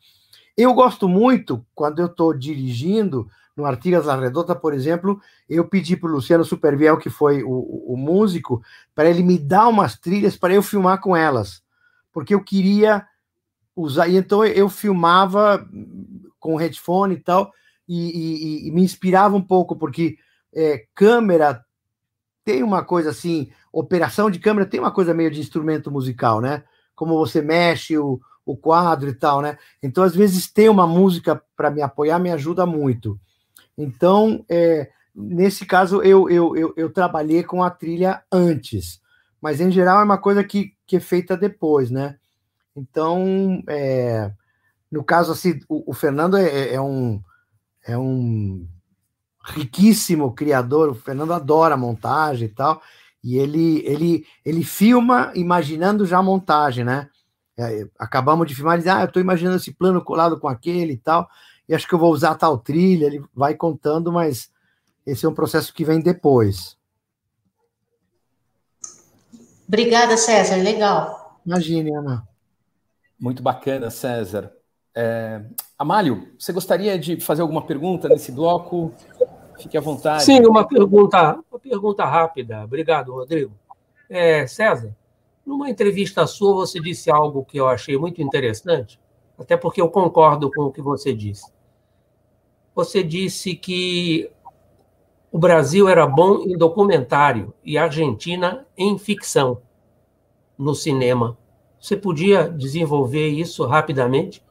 Eu 0.55 0.73
gosto 0.73 1.07
muito, 1.07 1.63
quando 1.75 1.99
eu 1.99 2.07
estou 2.07 2.33
dirigindo, 2.33 3.29
no 3.55 3.65
Artigas 3.65 4.05
La 4.05 4.19
Redota, 4.19 4.55
por 4.55 4.73
exemplo, 4.73 5.19
eu 5.49 5.67
pedi 5.67 5.95
para 5.95 6.09
o 6.09 6.13
Luciano 6.13 6.43
Superviel, 6.43 6.97
que 6.97 7.09
foi 7.09 7.43
o, 7.43 7.93
o 7.93 7.95
músico, 7.95 8.61
para 8.93 9.09
ele 9.09 9.23
me 9.23 9.37
dar 9.37 9.67
umas 9.67 9.97
trilhas 9.97 10.35
para 10.35 10.53
eu 10.53 10.63
filmar 10.63 10.99
com 10.99 11.15
elas 11.15 11.61
porque 12.17 12.33
eu 12.33 12.43
queria 12.43 13.05
usar. 13.75 14.07
E 14.07 14.17
então 14.17 14.43
eu 14.43 14.67
filmava 14.69 15.63
com 16.39 16.55
headphone 16.55 17.13
e 17.13 17.19
tal, 17.19 17.53
e, 17.87 18.65
e, 18.65 18.67
e 18.67 18.71
me 18.71 18.81
inspirava 18.81 19.35
um 19.35 19.41
pouco, 19.41 19.75
porque 19.75 20.17
é, 20.51 20.83
câmera 20.95 21.63
tem 22.47 22.63
uma 22.63 22.81
coisa 22.81 23.09
assim, 23.09 23.49
operação 23.73 24.31
de 24.31 24.39
câmera 24.39 24.65
tem 24.65 24.79
uma 24.79 24.89
coisa 24.89 25.13
meio 25.13 25.29
de 25.29 25.41
instrumento 25.41 25.91
musical, 25.91 26.39
né? 26.39 26.63
Como 26.95 27.17
você 27.17 27.41
mexe 27.41 27.97
o, 27.97 28.21
o 28.45 28.55
quadro 28.55 29.09
e 29.09 29.13
tal, 29.13 29.41
né? 29.41 29.57
Então, 29.83 30.01
às 30.01 30.15
vezes, 30.15 30.49
ter 30.49 30.69
uma 30.69 30.87
música 30.87 31.43
para 31.57 31.69
me 31.69 31.81
apoiar 31.81 32.19
me 32.19 32.31
ajuda 32.31 32.65
muito. 32.65 33.19
Então, 33.77 34.45
é, 34.47 34.89
nesse 35.13 35.65
caso, 35.65 36.01
eu, 36.01 36.29
eu, 36.29 36.55
eu, 36.55 36.73
eu, 36.77 36.89
trabalhei 36.89 37.43
com 37.43 37.61
a 37.61 37.69
trilha 37.69 38.23
antes, 38.31 39.01
mas 39.41 39.59
em 39.59 39.69
geral 39.69 39.99
é 39.99 40.05
uma 40.05 40.17
coisa 40.17 40.41
que, 40.41 40.71
que 40.85 40.95
é 40.95 41.01
feita 41.01 41.35
depois, 41.35 41.91
né? 41.91 42.15
Então, 42.73 43.61
é, 43.67 44.31
no 44.89 45.03
caso 45.03 45.33
assim, 45.33 45.59
o, 45.67 45.91
o 45.91 45.93
Fernando 45.93 46.37
é, 46.37 46.47
é, 46.47 46.73
é, 46.75 46.81
um 46.81 47.21
é 47.85 47.97
um 47.97 48.65
riquíssimo 49.47 50.33
criador. 50.33 50.89
O 50.89 50.95
Fernando 50.95 51.33
adora 51.33 51.77
montagem 51.77 52.47
e 52.47 52.51
tal, 52.51 52.81
e 53.23 53.37
ele 53.37 53.83
ele 53.85 54.25
ele 54.45 54.63
filma 54.63 55.31
imaginando 55.35 56.05
já 56.05 56.19
a 56.19 56.23
montagem, 56.23 56.83
né? 56.83 57.09
É, 57.57 57.87
acabamos 57.97 58.47
de 58.47 58.53
filmar, 58.53 58.75
ele 58.75 58.83
diz, 58.83 58.91
ah, 58.91 59.01
eu 59.01 59.05
estou 59.05 59.21
imaginando 59.21 59.57
esse 59.57 59.73
plano 59.73 60.03
colado 60.03 60.39
com 60.39 60.47
aquele 60.47 60.93
e 60.93 60.97
tal, 60.97 61.27
e 61.67 61.73
acho 61.73 61.87
que 61.87 61.93
eu 61.93 61.99
vou 61.99 62.11
usar 62.11 62.35
tal 62.35 62.57
trilha. 62.57 63.07
Ele 63.07 63.23
vai 63.33 63.55
contando, 63.55 64.11
mas 64.11 64.51
esse 65.05 65.25
é 65.25 65.29
um 65.29 65.33
processo 65.33 65.73
que 65.73 65.83
vem 65.83 65.99
depois. 65.99 66.77
Obrigada, 69.67 70.15
César. 70.15 70.55
Legal. 70.57 71.39
Imagine, 71.45 71.93
Ana. 71.95 72.27
Muito 73.19 73.41
bacana, 73.41 73.89
César. 73.89 74.53
É... 74.95 75.43
Amálio, 75.77 76.33
você 76.39 76.53
gostaria 76.53 76.97
de 76.97 77.19
fazer 77.19 77.41
alguma 77.41 77.65
pergunta 77.65 78.07
nesse 78.07 78.31
bloco? 78.31 78.93
Fique 79.57 79.77
à 79.77 79.81
vontade. 79.81 80.23
Sim, 80.23 80.45
uma 80.45 80.67
pergunta, 80.67 81.39
uma 81.49 81.59
pergunta 81.59 82.05
rápida. 82.05 82.63
Obrigado, 82.63 83.13
Rodrigo. 83.13 83.53
É, 84.09 84.45
César, 84.47 84.95
numa 85.45 85.69
entrevista 85.69 86.27
sua, 86.27 86.53
você 86.53 86.79
disse 86.79 87.09
algo 87.09 87.43
que 87.43 87.57
eu 87.57 87.67
achei 87.67 87.97
muito 87.97 88.21
interessante, 88.21 88.99
até 89.37 89.57
porque 89.57 89.81
eu 89.81 89.89
concordo 89.89 90.51
com 90.51 90.63
o 90.63 90.71
que 90.71 90.81
você 90.81 91.13
disse. 91.13 91.51
Você 92.75 93.03
disse 93.03 93.55
que 93.55 94.29
o 95.31 95.39
Brasil 95.39 95.87
era 95.87 96.05
bom 96.05 96.43
em 96.43 96.57
documentário 96.57 97.53
e 97.63 97.77
a 97.77 97.83
Argentina 97.83 98.65
em 98.77 98.97
ficção 98.97 99.61
no 100.57 100.75
cinema. 100.75 101.37
Você 101.79 101.95
podia 101.95 102.49
desenvolver 102.49 103.27
isso 103.27 103.65
rapidamente? 103.65 104.43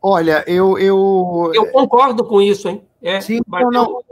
Olha, 0.00 0.44
eu. 0.48 0.78
Eu, 0.78 1.52
eu 1.54 1.70
concordo 1.70 2.24
com 2.24 2.42
isso, 2.42 2.68
hein? 2.68 2.82
É, 3.02 3.20
Sim, 3.20 3.40
não, 3.46 3.70
não. 3.70 4.02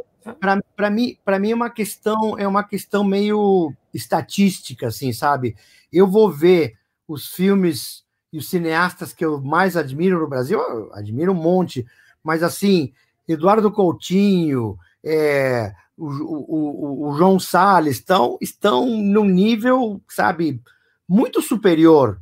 Para 0.76 0.90
mim, 0.90 1.16
para 1.24 1.38
mim 1.38 1.52
é 1.52 1.54
uma 1.54 1.70
questão 1.70 2.38
é 2.38 2.46
uma 2.46 2.62
questão 2.62 3.02
meio 3.02 3.72
estatística, 3.92 4.88
assim, 4.88 5.12
sabe? 5.12 5.56
Eu 5.92 6.06
vou 6.06 6.30
ver 6.30 6.74
os 7.08 7.28
filmes 7.28 8.04
e 8.32 8.38
os 8.38 8.48
cineastas 8.48 9.12
que 9.12 9.24
eu 9.24 9.40
mais 9.40 9.76
admiro 9.76 10.20
no 10.20 10.28
Brasil, 10.28 10.60
admiro 10.92 11.32
um 11.32 11.42
monte, 11.42 11.86
mas 12.22 12.42
assim, 12.42 12.92
Eduardo 13.26 13.72
Coutinho, 13.72 14.76
é, 15.02 15.72
o, 15.96 16.06
o, 16.06 17.08
o, 17.08 17.16
João 17.16 17.38
Salles 17.40 17.96
estão, 17.96 18.38
estão 18.40 18.86
num 18.86 19.24
nível, 19.24 20.00
sabe, 20.08 20.62
muito 21.08 21.42
superior. 21.42 22.20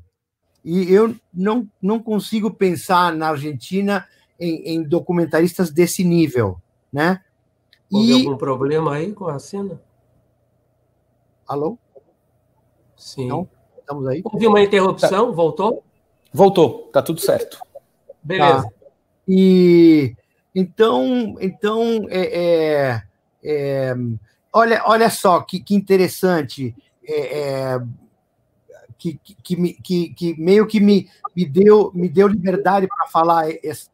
E 0.65 0.93
eu 0.93 1.15
não, 1.33 1.69
não 1.81 2.01
consigo 2.01 2.51
pensar 2.51 3.15
na 3.15 3.29
Argentina 3.29 4.07
em, 4.39 4.75
em 4.75 4.83
documentaristas 4.83 5.71
desse 5.71 6.05
nível, 6.05 6.61
né? 6.93 7.23
Houve 7.91 8.11
e... 8.11 8.27
algum 8.27 8.37
problema 8.37 8.95
aí 8.95 9.13
com 9.13 9.27
a 9.27 9.39
cena? 9.39 9.81
Alô? 11.47 11.79
Sim. 12.97 13.29
Não? 13.29 13.49
Estamos 13.79 14.07
aí? 14.07 14.21
Houve 14.25 14.47
uma 14.47 14.63
interrupção, 14.63 15.27
tá. 15.27 15.33
voltou? 15.33 15.83
Voltou, 16.33 16.91
tá 16.93 17.01
tudo 17.01 17.21
certo. 17.21 17.59
Beleza. 18.23 18.63
Tá. 18.63 18.71
E 19.27 20.15
então, 20.55 21.37
então 21.41 22.07
é, 22.09 22.23
é, 22.23 23.03
é, 23.43 23.95
olha, 24.53 24.83
olha 24.87 25.11
só 25.11 25.41
que, 25.41 25.61
que 25.61 25.75
interessante. 25.75 26.75
É, 27.07 27.75
é 27.75 27.81
que, 28.99 29.19
que, 29.23 29.73
que, 29.75 30.09
que, 30.11 30.41
meio 30.41 30.67
que 30.67 30.81
me, 30.81 31.09
me, 31.35 31.47
deu, 31.47 31.93
me 31.95 32.09
deu 32.09 32.27
liberdade 32.27 32.89
para 32.89 33.07
falar 33.07 33.47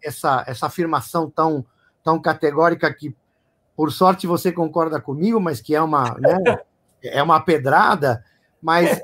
essa, 0.02 0.42
essa 0.46 0.66
afirmação 0.66 1.30
tão, 1.30 1.64
tão 2.02 2.18
categórica 2.18 2.92
que, 2.92 3.14
por 3.76 3.92
sorte, 3.92 4.26
você 4.26 4.50
concorda 4.50 5.00
comigo, 5.00 5.38
mas 5.38 5.60
que 5.60 5.74
é 5.74 5.82
uma, 5.82 6.16
né, 6.18 6.38
é 7.02 7.22
uma 7.22 7.40
pedrada, 7.40 8.24
mas 8.62 9.00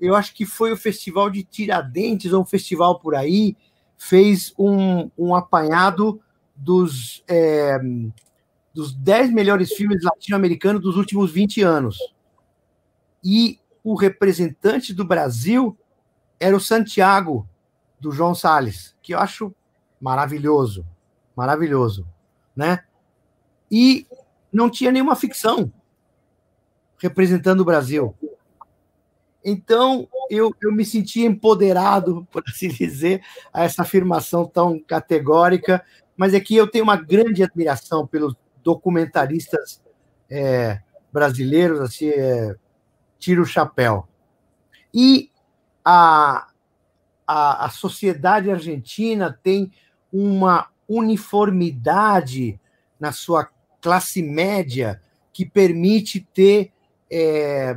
eu 0.00 0.14
acho 0.14 0.32
que 0.34 0.46
foi 0.46 0.72
o 0.72 0.76
Festival 0.76 1.28
de 1.28 1.42
Tiradentes, 1.42 2.32
ou 2.32 2.42
um 2.42 2.46
festival 2.46 3.00
por 3.00 3.16
aí, 3.16 3.56
fez 3.96 4.54
um, 4.56 5.10
um 5.18 5.34
apanhado 5.34 6.20
dos, 6.54 7.24
é, 7.26 7.78
dos 8.72 8.92
10 8.94 9.32
melhores 9.32 9.72
filmes 9.72 10.02
latino-americanos 10.02 10.80
dos 10.80 10.96
últimos 10.96 11.32
20 11.32 11.62
anos. 11.62 11.98
E 13.22 13.58
o 13.84 13.94
representante 13.94 14.94
do 14.94 15.04
Brasil 15.04 15.78
era 16.40 16.56
o 16.56 16.60
Santiago, 16.60 17.46
do 18.00 18.10
João 18.10 18.34
Salles, 18.34 18.96
que 19.02 19.12
eu 19.12 19.18
acho 19.18 19.54
maravilhoso, 20.00 20.86
maravilhoso, 21.36 22.06
né? 22.56 22.84
E 23.70 24.06
não 24.50 24.70
tinha 24.70 24.90
nenhuma 24.90 25.14
ficção 25.14 25.72
representando 26.98 27.60
o 27.60 27.64
Brasil. 27.64 28.14
Então, 29.44 30.08
eu, 30.30 30.54
eu 30.62 30.72
me 30.72 30.84
senti 30.84 31.22
empoderado, 31.22 32.26
por 32.32 32.42
assim 32.48 32.68
dizer, 32.68 33.22
a 33.52 33.64
essa 33.64 33.82
afirmação 33.82 34.46
tão 34.46 34.78
categórica, 34.78 35.84
mas 36.16 36.32
é 36.32 36.40
que 36.40 36.56
eu 36.56 36.66
tenho 36.66 36.84
uma 36.84 36.96
grande 36.96 37.42
admiração 37.42 38.06
pelos 38.06 38.34
documentaristas 38.62 39.82
é, 40.30 40.80
brasileiros, 41.12 41.80
assim, 41.80 42.08
é, 42.08 42.56
tiro 43.18 43.42
o 43.42 43.46
chapéu. 43.46 44.08
E 44.92 45.30
a, 45.84 46.48
a, 47.26 47.66
a 47.66 47.70
sociedade 47.70 48.50
argentina 48.50 49.36
tem 49.42 49.72
uma 50.12 50.68
uniformidade 50.88 52.60
na 52.98 53.12
sua 53.12 53.48
classe 53.80 54.22
média 54.22 55.02
que 55.32 55.44
permite 55.44 56.20
ter 56.20 56.72
é, 57.10 57.76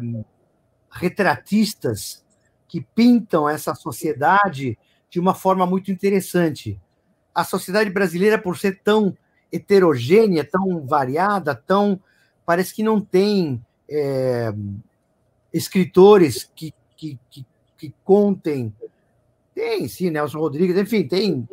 retratistas 0.91 2.23
que 2.67 2.81
pintam 2.81 3.49
essa 3.49 3.73
sociedade 3.73 4.77
de 5.09 5.19
uma 5.19 5.33
forma 5.33 5.65
muito 5.65 5.91
interessante 5.91 6.79
a 7.37 7.43
sociedade 7.43 7.91
brasileira, 7.91 8.39
por 8.39 8.57
ser 8.57 8.81
tão 8.83 9.15
heterogênea, 9.53 10.43
tão 10.43 10.83
variada, 10.87 11.53
tão 11.53 12.01
parece 12.43 12.73
que 12.73 12.81
não 12.81 12.99
tem 12.99 13.63
é, 13.87 14.51
escritores 15.57 16.49
que, 16.55 16.73
que, 16.95 17.19
que, 17.29 17.45
que, 17.77 17.93
contem. 18.03 18.73
Tem, 19.53 19.87
sim, 19.87 20.09
Nelson 20.09 20.39
Rodrigues, 20.39 20.77
enfim, 20.77 21.07
tem. 21.07 21.47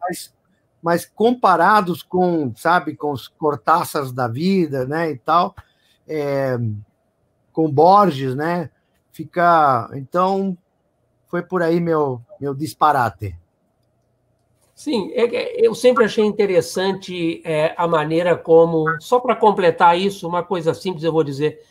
Mas, 0.00 0.34
mas 0.82 1.06
comparados 1.06 2.02
com, 2.02 2.52
sabe, 2.56 2.96
com 2.96 3.12
os 3.12 3.28
cortaças 3.28 4.10
da 4.10 4.26
vida, 4.26 4.86
né, 4.86 5.10
e 5.10 5.18
tal, 5.18 5.54
é, 6.08 6.58
com 7.52 7.70
Borges, 7.70 8.34
né, 8.34 8.70
fica. 9.12 9.90
Então, 9.94 10.56
foi 11.28 11.42
por 11.42 11.62
aí 11.62 11.80
meu, 11.80 12.20
meu 12.40 12.54
disparate. 12.54 13.36
Sim, 14.74 15.12
é, 15.14 15.64
eu 15.64 15.74
sempre 15.74 16.04
achei 16.04 16.24
interessante 16.24 17.40
é, 17.44 17.72
a 17.76 17.86
maneira 17.86 18.36
como, 18.36 18.84
só 19.00 19.20
para 19.20 19.36
completar 19.36 19.96
isso, 19.96 20.26
uma 20.26 20.42
coisa 20.42 20.74
simples 20.74 21.04
eu 21.04 21.12
vou 21.12 21.22
dizer, 21.22 21.62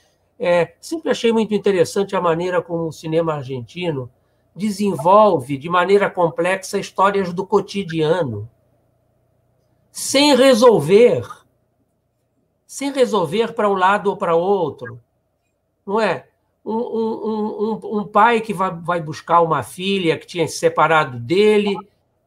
é, 0.44 0.74
sempre 0.82 1.12
achei 1.12 1.32
muito 1.32 1.54
interessante 1.54 2.16
a 2.16 2.20
maneira 2.20 2.64
como 2.64 2.88
o 2.88 2.92
cinema 2.92 3.36
argentino 3.36 4.10
desenvolve 4.56 5.56
de 5.56 5.70
maneira 5.70 6.10
complexa 6.10 6.80
histórias 6.80 7.32
do 7.32 7.46
cotidiano, 7.46 8.50
sem 9.92 10.36
resolver, 10.36 11.28
sem 12.66 12.92
resolver 12.92 13.54
para 13.54 13.70
um 13.70 13.76
lado 13.76 14.10
ou 14.10 14.18
para 14.18 14.36
outro, 14.36 15.00
não 15.86 16.02
é? 16.02 16.28
Um, 16.66 16.74
um, 16.74 17.80
um, 17.84 18.00
um, 18.00 18.04
pai 18.04 18.42
que 18.42 18.54
vai, 18.54 18.72
vai 18.72 19.00
buscar 19.00 19.42
uma 19.42 19.62
filha 19.62 20.18
que 20.18 20.26
tinha 20.26 20.48
se 20.48 20.58
separado 20.58 21.20
dele 21.20 21.76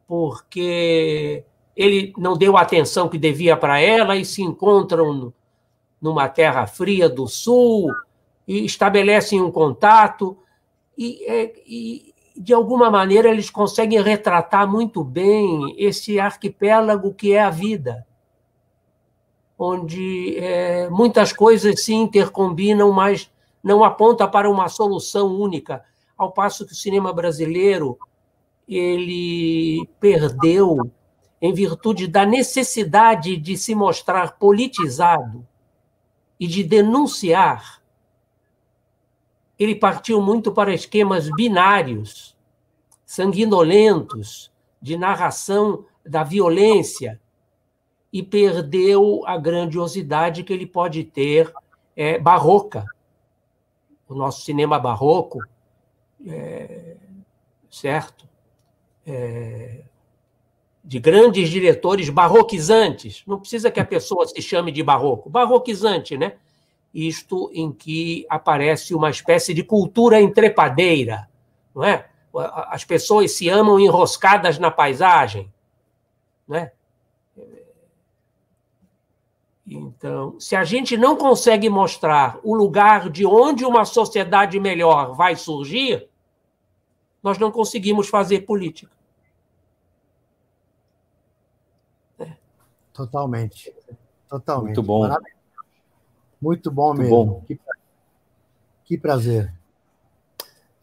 porque 0.07 1.43
ele 1.75 2.13
não 2.17 2.37
deu 2.37 2.55
a 2.55 2.61
atenção 2.61 3.09
que 3.09 3.17
devia 3.17 3.57
para 3.57 3.79
ela 3.79 4.15
e 4.15 4.23
se 4.23 4.41
encontram 4.41 5.33
numa 6.01 6.29
terra 6.29 6.65
fria 6.67 7.09
do 7.09 7.27
sul 7.27 7.89
e 8.47 8.65
estabelecem 8.65 9.41
um 9.41 9.51
contato 9.51 10.37
e, 10.97 11.23
é, 11.25 11.53
e 11.65 12.15
de 12.35 12.53
alguma 12.53 12.91
maneira, 12.91 13.29
eles 13.29 13.49
conseguem 13.49 14.01
retratar 14.01 14.69
muito 14.69 15.03
bem 15.03 15.73
esse 15.77 16.19
arquipélago 16.19 17.13
que 17.13 17.31
é 17.31 17.41
a 17.41 17.49
vida, 17.49 18.05
onde 19.57 20.37
é, 20.37 20.89
muitas 20.89 21.31
coisas 21.31 21.83
se 21.83 21.93
intercombinam, 21.93 22.91
mas 22.91 23.31
não 23.63 23.83
aponta 23.83 24.27
para 24.27 24.49
uma 24.49 24.67
solução 24.67 25.27
única, 25.27 25.83
ao 26.17 26.31
passo 26.31 26.65
que 26.65 26.73
o 26.73 26.75
cinema 26.75 27.13
brasileiro 27.13 27.97
ele 28.67 29.87
perdeu 29.99 30.91
em 31.41 31.53
virtude 31.53 32.07
da 32.07 32.25
necessidade 32.25 33.37
de 33.37 33.57
se 33.57 33.73
mostrar 33.73 34.37
politizado 34.37 35.47
e 36.39 36.47
de 36.47 36.63
denunciar 36.63 37.81
ele 39.57 39.75
partiu 39.75 40.21
muito 40.21 40.51
para 40.51 40.73
esquemas 40.73 41.29
binários, 41.29 42.35
sanguinolentos, 43.05 44.51
de 44.81 44.97
narração 44.97 45.85
da 46.05 46.23
violência, 46.23 47.19
e 48.11 48.21
perdeu 48.23 49.23
a 49.25 49.37
grandiosidade 49.37 50.43
que 50.43 50.53
ele 50.53 50.65
pode 50.65 51.03
ter 51.03 51.51
é, 51.95 52.17
barroca. 52.17 52.85
O 54.07 54.13
nosso 54.13 54.41
cinema 54.43 54.79
barroco, 54.79 55.39
é, 56.25 56.95
certo? 57.69 58.27
É, 59.05 59.81
de 60.83 60.99
grandes 60.99 61.49
diretores 61.49 62.09
barroquizantes. 62.09 63.23
Não 63.25 63.39
precisa 63.39 63.71
que 63.71 63.79
a 63.79 63.85
pessoa 63.85 64.27
se 64.27 64.41
chame 64.41 64.71
de 64.71 64.83
barroco. 64.83 65.29
Barroquizante, 65.29 66.17
né? 66.17 66.35
Isto 66.95 67.51
em 67.53 67.73
que 67.73 68.25
aparece 68.29 68.95
uma 68.95 69.09
espécie 69.09 69.53
de 69.53 69.61
cultura 69.63 70.21
entrepadeira, 70.21 71.29
não 71.75 71.83
é? 71.83 72.09
As 72.33 72.85
pessoas 72.85 73.33
se 73.33 73.49
amam 73.49 73.77
enroscadas 73.77 74.57
na 74.57 74.71
paisagem, 74.71 75.51
não 76.47 76.55
é? 76.55 76.71
Então, 79.67 80.39
se 80.39 80.55
a 80.55 80.63
gente 80.63 80.95
não 80.95 81.17
consegue 81.17 81.69
mostrar 81.69 82.39
o 82.43 82.55
lugar 82.55 83.09
de 83.09 83.25
onde 83.25 83.65
uma 83.65 83.83
sociedade 83.83 84.57
melhor 84.59 85.13
vai 85.15 85.35
surgir, 85.35 86.07
nós 87.21 87.37
não 87.37 87.51
conseguimos 87.51 88.07
fazer 88.07 88.41
política. 88.41 88.95
Totalmente. 92.93 93.73
Totalmente. 94.29 94.65
Muito 94.67 94.83
bom. 94.83 95.01
Parabéns. 95.01 95.34
Muito 96.41 96.71
bom 96.71 96.93
Muito 96.93 97.01
mesmo. 97.01 97.25
Bom. 97.25 97.41
Que, 97.47 97.59
que 98.85 98.97
prazer. 98.97 99.51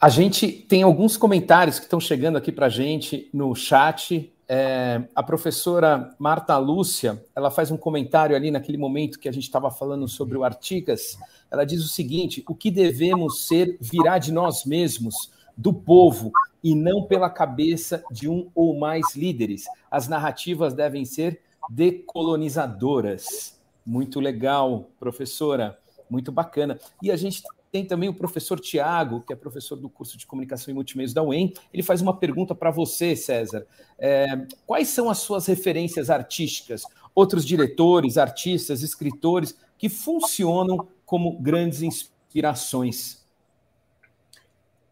A 0.00 0.09
gente 0.09 0.50
tem 0.50 0.82
alguns 0.82 1.16
comentários 1.16 1.78
que 1.78 1.84
estão 1.84 2.00
chegando 2.00 2.36
aqui 2.36 2.50
para 2.50 2.66
a 2.66 2.68
gente 2.68 3.30
no 3.32 3.55
chat. 3.55 4.32
É, 4.48 5.05
a 5.14 5.22
professora 5.22 6.12
Marta 6.18 6.59
Lúcia, 6.59 7.24
ela 7.36 7.53
faz 7.53 7.70
um 7.70 7.76
comentário 7.76 8.34
ali 8.34 8.50
naquele 8.50 8.76
momento 8.76 9.18
que 9.18 9.28
a 9.28 9.32
gente 9.32 9.44
estava 9.44 9.70
falando 9.70 10.09
sobre 10.09 10.36
o 10.36 10.42
Artigas. 10.42 11.16
Ela 11.48 11.64
diz 11.64 11.84
o 11.84 11.88
seguinte: 11.88 12.42
o 12.48 12.55
que 12.55 12.68
devemos 12.68 13.46
ser 13.46 13.78
virá 13.80 14.18
de 14.18 14.32
nós 14.32 14.64
mesmos, 14.64 15.30
do 15.57 15.72
povo, 15.72 16.32
e 16.62 16.74
não 16.74 17.05
pela 17.05 17.30
cabeça 17.30 18.03
de 18.11 18.28
um 18.28 18.50
ou 18.55 18.76
mais 18.78 19.14
líderes. 19.14 19.66
As 19.90 20.09
narrativas 20.09 20.74
devem 20.74 21.05
ser 21.05 21.40
decolonizadoras. 21.70 23.57
Muito 23.85 24.20
legal, 24.20 24.91
professora, 24.99 25.78
muito 26.09 26.30
bacana. 26.30 26.78
E 27.03 27.11
a 27.11 27.16
gente 27.16 27.43
tem 27.72 27.87
também 27.87 28.09
o 28.09 28.14
professor 28.14 28.61
Tiago, 28.61 29.22
que 29.22 29.33
é 29.33 29.37
professor 29.37 29.76
do 29.76 29.89
curso 29.89 30.18
de 30.18 30.26
Comunicação 30.26 30.70
e 30.70 30.74
Multimeios 30.74 31.14
da 31.14 31.22
UEM. 31.22 31.55
Ele 31.72 31.83
faz 31.83 32.03
uma 32.03 32.14
pergunta 32.14 32.55
para 32.55 32.70
você, 32.70 33.16
César. 33.16 33.66
É, 33.99 34.47
quais 34.66 34.89
são 34.89 35.09
as 35.09 35.18
suas 35.18 35.47
referências 35.47 36.11
artísticas? 36.11 36.83
Outros 37.14 37.47
diretores, 37.47 38.18
artistas, 38.18 38.83
escritores 38.83 39.57
que 39.78 39.89
funcionam 39.89 40.87
como 41.07 41.39
grandes 41.41 41.80
inspirações? 41.80 43.24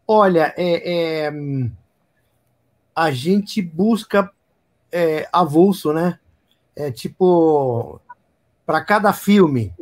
Olha, 0.09 0.53
é, 0.57 1.27
é, 1.27 1.33
a 2.97 3.11
gente 3.11 3.61
busca 3.61 4.33
é, 4.91 5.29
avulso, 5.31 5.93
né? 5.93 6.19
É 6.75 6.91
tipo, 6.91 8.01
para 8.71 8.85
cada 8.85 9.13
filme. 9.13 9.75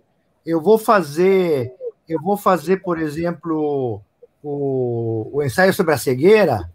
Eu 0.46 0.62
vou 0.62 0.78
fazer, 0.78 1.74
eu 2.08 2.18
vou 2.22 2.38
fazer, 2.38 2.78
por 2.78 2.98
exemplo, 2.98 4.00
o, 4.42 5.28
o 5.30 5.42
ensaio 5.42 5.74
sobre 5.74 5.92
a 5.92 5.98
cegueira, 5.98 6.72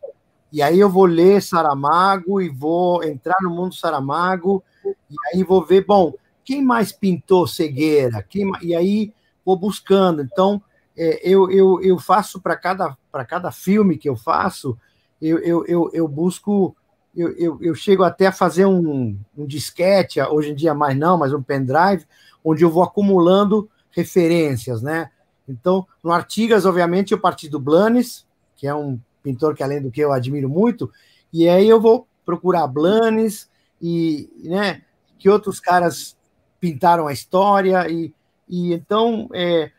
e 0.52 0.62
aí 0.62 0.80
eu 0.80 0.92
vou 0.92 1.06
ler 1.06 1.42
Saramago 1.42 2.40
e 2.40 2.50
vou 2.50 3.04
entrar 3.04 3.38
no 3.42 3.50
mundo 3.50 3.74
Saramago, 3.74 4.64
e 4.86 5.16
aí 5.34 5.44
vou 5.44 5.66
ver, 5.66 5.88
bom, 5.88 6.14
quem 6.46 6.64
mais 6.64 6.92
pintou 6.92 7.48
cegueira? 7.48 8.22
Quem, 8.22 8.52
e 8.62 8.76
aí 8.76 9.12
vou 9.44 9.58
buscando. 9.58 10.22
Então, 10.22 10.62
é, 10.96 11.20
eu, 11.28 11.50
eu, 11.50 11.82
eu 11.82 11.98
faço 11.98 12.40
para 12.40 12.56
cada, 12.56 12.96
cada 13.28 13.52
filme 13.52 13.98
que 13.98 14.08
eu 14.08 14.16
faço, 14.16 14.78
eu, 15.20 15.40
eu, 15.40 15.66
eu, 15.66 15.90
eu 15.92 16.08
busco 16.08 16.78
eu, 17.16 17.32
eu, 17.34 17.58
eu, 17.62 17.76
chego 17.76 18.04
até 18.04 18.28
a 18.28 18.32
fazer 18.32 18.66
um, 18.66 19.18
um 19.38 19.46
disquete, 19.46 20.20
hoje 20.22 20.52
em 20.52 20.56
dia 20.56 20.74
mais 20.74 20.98
não, 20.98 21.18
mas 21.18 21.34
um 21.34 21.42
pendrive, 21.42 22.06
onde 22.44 22.64
eu 22.64 22.70
vou 22.70 22.84
acumulando 22.84 23.70
referências, 23.92 24.82
né? 24.82 25.12
Então, 25.48 25.86
no 26.04 26.12
Artigas, 26.12 26.66
obviamente, 26.66 27.12
eu 27.12 27.20
parti 27.20 27.48
do 27.48 27.60
Blanes, 27.60 28.26
que 28.56 28.66
é 28.66 28.74
um 28.74 29.00
pintor 29.22 29.56
que, 29.56 29.64
além 29.64 29.82
do 29.82 29.92
que 29.92 30.02
eu 30.02 30.12
admiro 30.12 30.50
muito, 30.50 30.92
e 31.32 31.48
aí 31.48 31.68
eu 31.68 31.80
vou 31.80 32.08
procurar 32.26 32.66
Blanes 32.68 33.50
e, 33.82 34.30
né, 34.44 34.82
que 35.20 35.30
outros 35.30 35.60
caras 35.60 36.18
pintaram 36.60 37.08
a 37.08 37.14
história, 37.14 37.90
e, 37.90 38.14
e 38.48 38.74
então 38.74 39.30
é, 39.34 39.72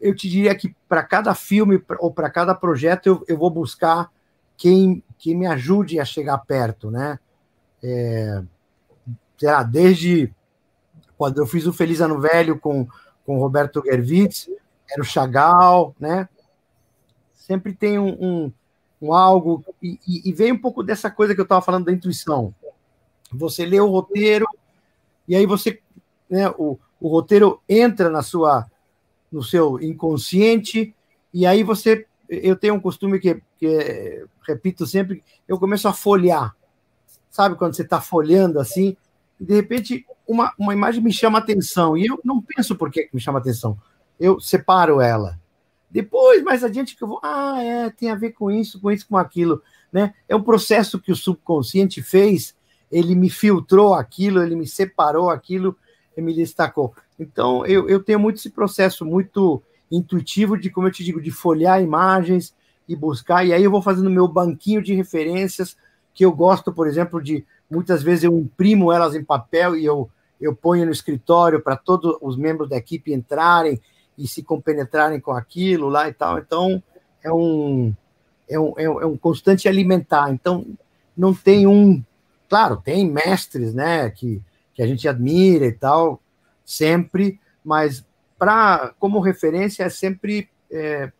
eu 0.00 0.14
te 0.14 0.28
diria 0.28 0.54
que 0.54 0.74
para 0.88 1.02
cada 1.02 1.34
filme 1.34 1.82
ou 2.00 2.10
para 2.10 2.30
cada 2.30 2.54
projeto 2.54 3.06
eu, 3.06 3.24
eu 3.28 3.38
vou 3.38 3.50
buscar 3.50 4.10
quem, 4.62 5.02
que 5.18 5.34
me 5.34 5.44
ajude 5.44 5.98
a 5.98 6.04
chegar 6.04 6.38
perto, 6.38 6.88
né? 6.88 7.18
É, 7.82 8.44
lá, 9.42 9.64
desde 9.64 10.32
quando 11.18 11.38
eu 11.38 11.46
fiz 11.48 11.66
o 11.66 11.72
Feliz 11.72 12.00
Ano 12.00 12.20
Velho 12.20 12.56
com, 12.60 12.86
com 13.26 13.40
Roberto 13.40 13.82
Gervitz, 13.84 14.48
era 14.88 15.02
o 15.02 15.04
Chagall, 15.04 15.96
né? 15.98 16.28
Sempre 17.34 17.74
tem 17.74 17.98
um, 17.98 18.10
um, 18.10 18.52
um 19.02 19.12
algo, 19.12 19.64
e, 19.82 19.98
e, 20.06 20.32
veio 20.32 20.54
um 20.54 20.60
pouco 20.60 20.84
dessa 20.84 21.10
coisa 21.10 21.34
que 21.34 21.40
eu 21.40 21.44
estava 21.44 21.60
falando 21.60 21.86
da 21.86 21.92
intuição. 21.92 22.54
Você 23.32 23.66
lê 23.66 23.80
o 23.80 23.90
roteiro, 23.90 24.46
e 25.26 25.34
aí 25.34 25.44
você, 25.44 25.80
né, 26.30 26.48
o, 26.50 26.78
o 27.00 27.08
roteiro 27.08 27.60
entra 27.68 28.08
na 28.08 28.22
sua, 28.22 28.70
no 29.30 29.42
seu 29.42 29.80
inconsciente, 29.80 30.94
e 31.34 31.44
aí 31.46 31.64
você 31.64 32.06
eu 32.28 32.54
tenho 32.54 32.74
um 32.74 32.80
costume 32.80 33.18
que, 33.18 33.42
que 33.58 34.24
repito 34.46 34.86
sempre, 34.86 35.22
eu 35.46 35.58
começo 35.58 35.88
a 35.88 35.92
folhear. 35.92 36.54
Sabe 37.30 37.56
quando 37.56 37.74
você 37.74 37.82
está 37.82 38.00
folhando 38.00 38.58
assim, 38.60 38.96
e 39.40 39.44
de 39.44 39.54
repente 39.54 40.06
uma, 40.26 40.52
uma 40.58 40.72
imagem 40.72 41.02
me 41.02 41.12
chama 41.12 41.38
atenção, 41.38 41.96
e 41.96 42.06
eu 42.06 42.20
não 42.24 42.40
penso 42.40 42.76
por 42.76 42.90
que 42.90 43.08
me 43.12 43.20
chama 43.20 43.38
atenção. 43.38 43.78
Eu 44.18 44.40
separo 44.40 45.00
ela. 45.00 45.38
Depois, 45.90 46.42
mais 46.42 46.64
adiante, 46.64 46.96
que 46.96 47.04
eu 47.04 47.08
vou, 47.08 47.20
ah, 47.22 47.62
é, 47.62 47.90
tem 47.90 48.10
a 48.10 48.14
ver 48.14 48.32
com 48.32 48.50
isso, 48.50 48.80
com 48.80 48.90
isso, 48.90 49.06
com 49.06 49.16
aquilo. 49.16 49.62
Né? 49.92 50.14
É 50.26 50.34
um 50.34 50.42
processo 50.42 50.98
que 50.98 51.12
o 51.12 51.16
subconsciente 51.16 52.02
fez, 52.02 52.54
ele 52.90 53.14
me 53.14 53.28
filtrou 53.28 53.94
aquilo, 53.94 54.42
ele 54.42 54.56
me 54.56 54.66
separou 54.66 55.28
aquilo 55.28 55.76
e 56.16 56.22
me 56.22 56.34
destacou. 56.34 56.94
Então, 57.18 57.66
eu, 57.66 57.88
eu 57.88 58.02
tenho 58.02 58.18
muito 58.18 58.36
esse 58.36 58.50
processo 58.50 59.04
muito 59.04 59.62
intuitivo 59.90 60.56
de, 60.56 60.70
como 60.70 60.86
eu 60.86 60.92
te 60.92 61.04
digo, 61.04 61.20
de 61.20 61.30
folhear 61.30 61.82
imagens 61.82 62.54
e 62.92 62.96
buscar, 62.96 63.44
e 63.44 63.52
aí 63.52 63.62
eu 63.62 63.70
vou 63.70 63.82
fazendo 63.82 64.10
meu 64.10 64.28
banquinho 64.28 64.82
de 64.82 64.94
referências, 64.94 65.76
que 66.14 66.24
eu 66.24 66.32
gosto, 66.32 66.72
por 66.72 66.86
exemplo, 66.86 67.22
de 67.22 67.44
Muitas 67.72 68.02
vezes 68.02 68.24
eu 68.24 68.38
imprimo 68.38 68.92
elas 68.92 69.14
em 69.14 69.24
papel 69.24 69.74
e 69.74 69.82
eu, 69.82 70.10
eu 70.38 70.54
ponho 70.54 70.84
no 70.84 70.92
escritório 70.92 71.62
para 71.62 71.74
todos 71.74 72.18
os 72.20 72.36
membros 72.36 72.68
da 72.68 72.76
equipe 72.76 73.14
entrarem 73.14 73.80
e 74.18 74.28
se 74.28 74.42
compenetrarem 74.42 75.18
com 75.18 75.32
aquilo 75.32 75.88
lá 75.88 76.06
e 76.06 76.12
tal. 76.12 76.38
Então, 76.38 76.82
é 77.24 77.32
um, 77.32 77.94
é 78.46 78.60
um, 78.60 78.78
é 78.78 79.06
um 79.06 79.16
constante 79.16 79.66
alimentar. 79.66 80.30
Então, 80.30 80.66
não 81.16 81.32
tem 81.32 81.66
um. 81.66 82.04
Claro, 82.46 82.76
tem 82.76 83.10
mestres, 83.10 83.72
né, 83.72 84.10
que, 84.10 84.42
que 84.74 84.82
a 84.82 84.86
gente 84.86 85.08
admira 85.08 85.64
e 85.64 85.72
tal, 85.72 86.20
sempre, 86.66 87.40
mas 87.64 88.04
para 88.38 88.92
como 88.98 89.18
referência 89.18 89.84
é 89.84 89.88
sempre 89.88 90.50
é, 90.70 91.10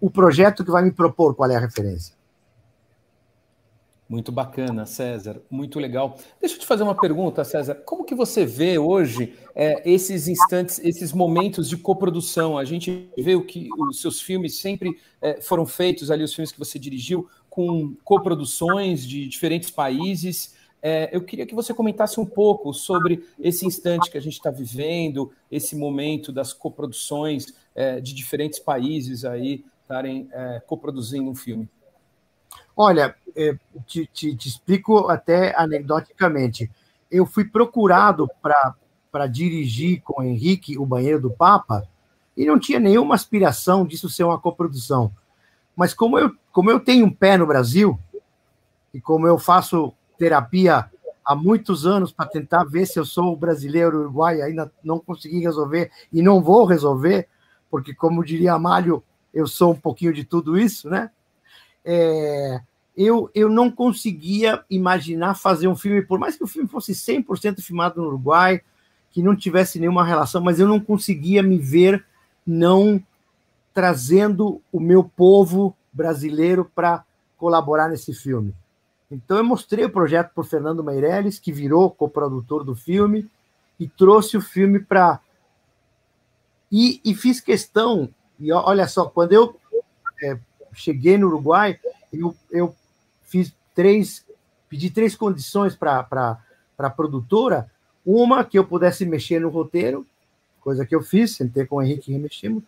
o 0.00 0.10
projeto 0.10 0.64
que 0.64 0.70
vai 0.70 0.82
me 0.82 0.92
propor 0.92 1.34
qual 1.34 1.50
é 1.50 1.56
a 1.56 1.60
referência. 1.60 2.18
Muito 4.08 4.32
bacana, 4.32 4.86
César, 4.86 5.42
muito 5.50 5.78
legal. 5.78 6.16
Deixa 6.40 6.54
eu 6.54 6.60
te 6.60 6.64
fazer 6.64 6.82
uma 6.82 6.94
pergunta, 6.94 7.44
César. 7.44 7.74
Como 7.74 8.06
que 8.06 8.14
você 8.14 8.46
vê 8.46 8.78
hoje 8.78 9.34
é, 9.54 9.82
esses 9.84 10.28
instantes, 10.28 10.78
esses 10.78 11.12
momentos 11.12 11.68
de 11.68 11.76
coprodução? 11.76 12.56
A 12.56 12.64
gente 12.64 13.10
vê 13.18 13.34
o 13.34 13.44
que 13.44 13.68
os 13.76 14.00
seus 14.00 14.18
filmes 14.18 14.58
sempre 14.60 14.98
é, 15.20 15.42
foram 15.42 15.66
feitos 15.66 16.10
ali, 16.10 16.24
os 16.24 16.32
filmes 16.32 16.50
que 16.50 16.58
você 16.58 16.78
dirigiu, 16.78 17.28
com 17.50 17.94
coproduções 18.02 19.06
de 19.06 19.28
diferentes 19.28 19.70
países. 19.70 20.54
É, 20.80 21.10
eu 21.12 21.20
queria 21.20 21.44
que 21.44 21.54
você 21.54 21.74
comentasse 21.74 22.18
um 22.18 22.24
pouco 22.24 22.72
sobre 22.72 23.22
esse 23.38 23.66
instante 23.66 24.10
que 24.10 24.16
a 24.16 24.22
gente 24.22 24.34
está 24.38 24.50
vivendo, 24.50 25.30
esse 25.52 25.76
momento 25.76 26.32
das 26.32 26.54
coproduções 26.54 27.52
é, 27.74 28.00
de 28.00 28.14
diferentes 28.14 28.58
países 28.58 29.26
aí 29.26 29.66
estarem 29.88 30.28
é, 30.30 30.60
coproduzindo 30.66 31.30
um 31.30 31.34
filme. 31.34 31.66
Olha, 32.76 33.16
é, 33.34 33.56
te, 33.86 34.06
te, 34.12 34.36
te, 34.36 34.48
explico 34.48 35.08
até 35.08 35.58
anedoticamente. 35.58 36.70
Eu 37.10 37.24
fui 37.24 37.44
procurado 37.44 38.28
para 38.42 39.26
dirigir 39.26 40.02
com 40.02 40.20
o 40.20 40.24
Henrique 40.24 40.78
o 40.78 40.84
Banheiro 40.84 41.22
do 41.22 41.30
Papa 41.30 41.88
e 42.36 42.44
não 42.44 42.58
tinha 42.58 42.78
nenhuma 42.78 43.14
aspiração 43.14 43.86
disso 43.86 44.10
ser 44.10 44.24
uma 44.24 44.38
coprodução. 44.38 45.10
Mas 45.74 45.94
como 45.94 46.18
eu, 46.18 46.36
como 46.52 46.70
eu 46.70 46.78
tenho 46.78 47.06
um 47.06 47.12
pé 47.12 47.38
no 47.38 47.46
Brasil 47.46 47.98
e 48.92 49.00
como 49.00 49.26
eu 49.26 49.38
faço 49.38 49.94
terapia 50.18 50.90
há 51.24 51.34
muitos 51.34 51.86
anos 51.86 52.12
para 52.12 52.26
tentar 52.26 52.64
ver 52.64 52.86
se 52.86 52.98
eu 52.98 53.04
sou 53.06 53.34
brasileiro 53.34 54.00
uruguai, 54.00 54.42
ainda 54.42 54.70
não 54.84 54.98
consegui 54.98 55.40
resolver 55.40 55.90
e 56.12 56.20
não 56.20 56.42
vou 56.42 56.64
resolver, 56.64 57.28
porque, 57.70 57.94
como 57.94 58.24
diria 58.24 58.54
Amália, 58.54 59.02
eu 59.32 59.46
sou 59.46 59.72
um 59.72 59.76
pouquinho 59.76 60.12
de 60.12 60.24
tudo 60.24 60.58
isso, 60.58 60.88
né? 60.88 61.10
É, 61.84 62.60
eu, 62.96 63.30
eu 63.34 63.48
não 63.48 63.70
conseguia 63.70 64.64
imaginar 64.68 65.34
fazer 65.34 65.68
um 65.68 65.76
filme, 65.76 66.02
por 66.02 66.18
mais 66.18 66.36
que 66.36 66.44
o 66.44 66.48
filme 66.48 66.68
fosse 66.68 66.92
100% 66.92 67.60
filmado 67.60 68.00
no 68.00 68.08
Uruguai, 68.08 68.60
que 69.10 69.22
não 69.22 69.36
tivesse 69.36 69.78
nenhuma 69.78 70.04
relação, 70.04 70.40
mas 70.40 70.58
eu 70.58 70.66
não 70.66 70.80
conseguia 70.80 71.42
me 71.42 71.58
ver 71.58 72.04
não 72.46 73.02
trazendo 73.72 74.60
o 74.72 74.80
meu 74.80 75.04
povo 75.04 75.76
brasileiro 75.92 76.64
para 76.74 77.04
colaborar 77.36 77.88
nesse 77.88 78.12
filme. 78.12 78.54
Então 79.10 79.38
eu 79.38 79.44
mostrei 79.44 79.84
o 79.84 79.90
projeto 79.90 80.32
para 80.34 80.44
Fernando 80.44 80.84
Meirelles, 80.84 81.38
que 81.38 81.52
virou 81.52 81.90
coprodutor 81.90 82.64
do 82.64 82.74
filme, 82.74 83.30
e 83.78 83.88
trouxe 83.88 84.36
o 84.36 84.40
filme 84.40 84.80
para. 84.80 85.20
E, 86.70 87.00
e, 87.04 87.14
fiz 87.14 87.40
questão, 87.40 88.10
e 88.38 88.52
olha 88.52 88.86
só, 88.86 89.06
quando 89.06 89.32
eu 89.32 89.56
é, 90.22 90.38
cheguei 90.72 91.18
no 91.18 91.26
Uruguai, 91.26 91.78
eu, 92.12 92.34
eu 92.50 92.74
fiz 93.22 93.52
três, 93.74 94.24
pedi 94.68 94.90
três 94.90 95.16
condições 95.16 95.74
para 95.74 96.38
a 96.78 96.90
produtora. 96.90 97.70
Uma, 98.04 98.44
que 98.44 98.58
eu 98.58 98.64
pudesse 98.64 99.04
mexer 99.04 99.40
no 99.40 99.50
roteiro, 99.50 100.06
coisa 100.60 100.86
que 100.86 100.94
eu 100.94 101.02
fiz, 101.02 101.36
sentei 101.36 101.66
com 101.66 101.76
o 101.76 101.82
Henrique 101.82 102.12
e. 102.12 102.62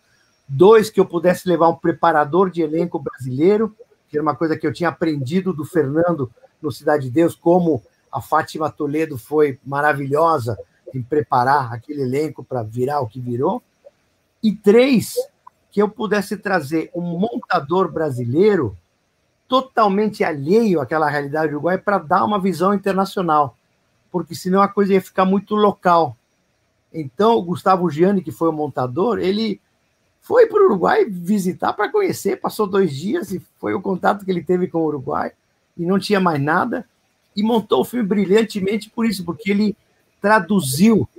Dois, 0.47 0.89
que 0.89 0.99
eu 0.99 1.05
pudesse 1.05 1.47
levar 1.47 1.69
um 1.69 1.75
preparador 1.75 2.49
de 2.49 2.61
elenco 2.61 2.99
brasileiro, 2.99 3.75
que 4.09 4.17
era 4.17 4.21
uma 4.21 4.35
coisa 4.35 4.57
que 4.57 4.67
eu 4.67 4.73
tinha 4.73 4.89
aprendido 4.89 5.53
do 5.53 5.63
Fernando 5.63 6.29
no 6.61 6.71
Cidade 6.71 7.03
de 7.05 7.09
Deus, 7.09 7.33
como 7.33 7.81
a 8.11 8.21
Fátima 8.21 8.69
Toledo 8.69 9.17
foi 9.17 9.57
maravilhosa 9.65 10.59
em 10.93 11.01
preparar 11.01 11.73
aquele 11.73 12.01
elenco 12.01 12.43
para 12.43 12.61
virar 12.61 12.99
o 12.99 13.07
que 13.07 13.19
virou. 13.19 13.63
E 14.43 14.53
três, 14.53 15.15
que 15.71 15.81
eu 15.81 15.89
pudesse 15.89 16.37
trazer 16.37 16.91
um 16.93 17.01
montador 17.01 17.89
brasileiro 17.89 18.77
totalmente 19.47 20.23
alheio 20.23 20.81
àquela 20.81 21.09
realidade 21.09 21.53
uruguaia 21.53 21.77
para 21.77 21.97
dar 21.97 22.25
uma 22.25 22.39
visão 22.39 22.73
internacional, 22.73 23.57
porque 24.11 24.35
senão 24.35 24.61
a 24.61 24.67
coisa 24.67 24.93
ia 24.93 25.01
ficar 25.01 25.25
muito 25.25 25.55
local. 25.55 26.15
Então, 26.93 27.35
o 27.35 27.41
Gustavo 27.41 27.89
Gianni, 27.89 28.21
que 28.21 28.31
foi 28.31 28.49
o 28.49 28.53
montador, 28.53 29.19
ele 29.19 29.61
foi 30.19 30.45
para 30.45 30.61
o 30.61 30.65
Uruguai 30.65 31.05
visitar 31.05 31.73
para 31.73 31.91
conhecer, 31.91 32.39
passou 32.39 32.67
dois 32.67 32.95
dias 32.95 33.31
e 33.31 33.39
foi 33.57 33.73
o 33.73 33.81
contato 33.81 34.23
que 34.23 34.31
ele 34.31 34.43
teve 34.43 34.67
com 34.67 34.79
o 34.79 34.85
Uruguai 34.85 35.31
e 35.77 35.85
não 35.85 35.97
tinha 35.97 36.19
mais 36.19 36.41
nada 36.41 36.85
e 37.35 37.41
montou 37.41 37.81
o 37.81 37.85
filme 37.85 38.07
brilhantemente 38.07 38.89
por 38.89 39.05
isso, 39.05 39.23
porque 39.23 39.51
ele 39.51 39.75
traduziu 40.21 41.09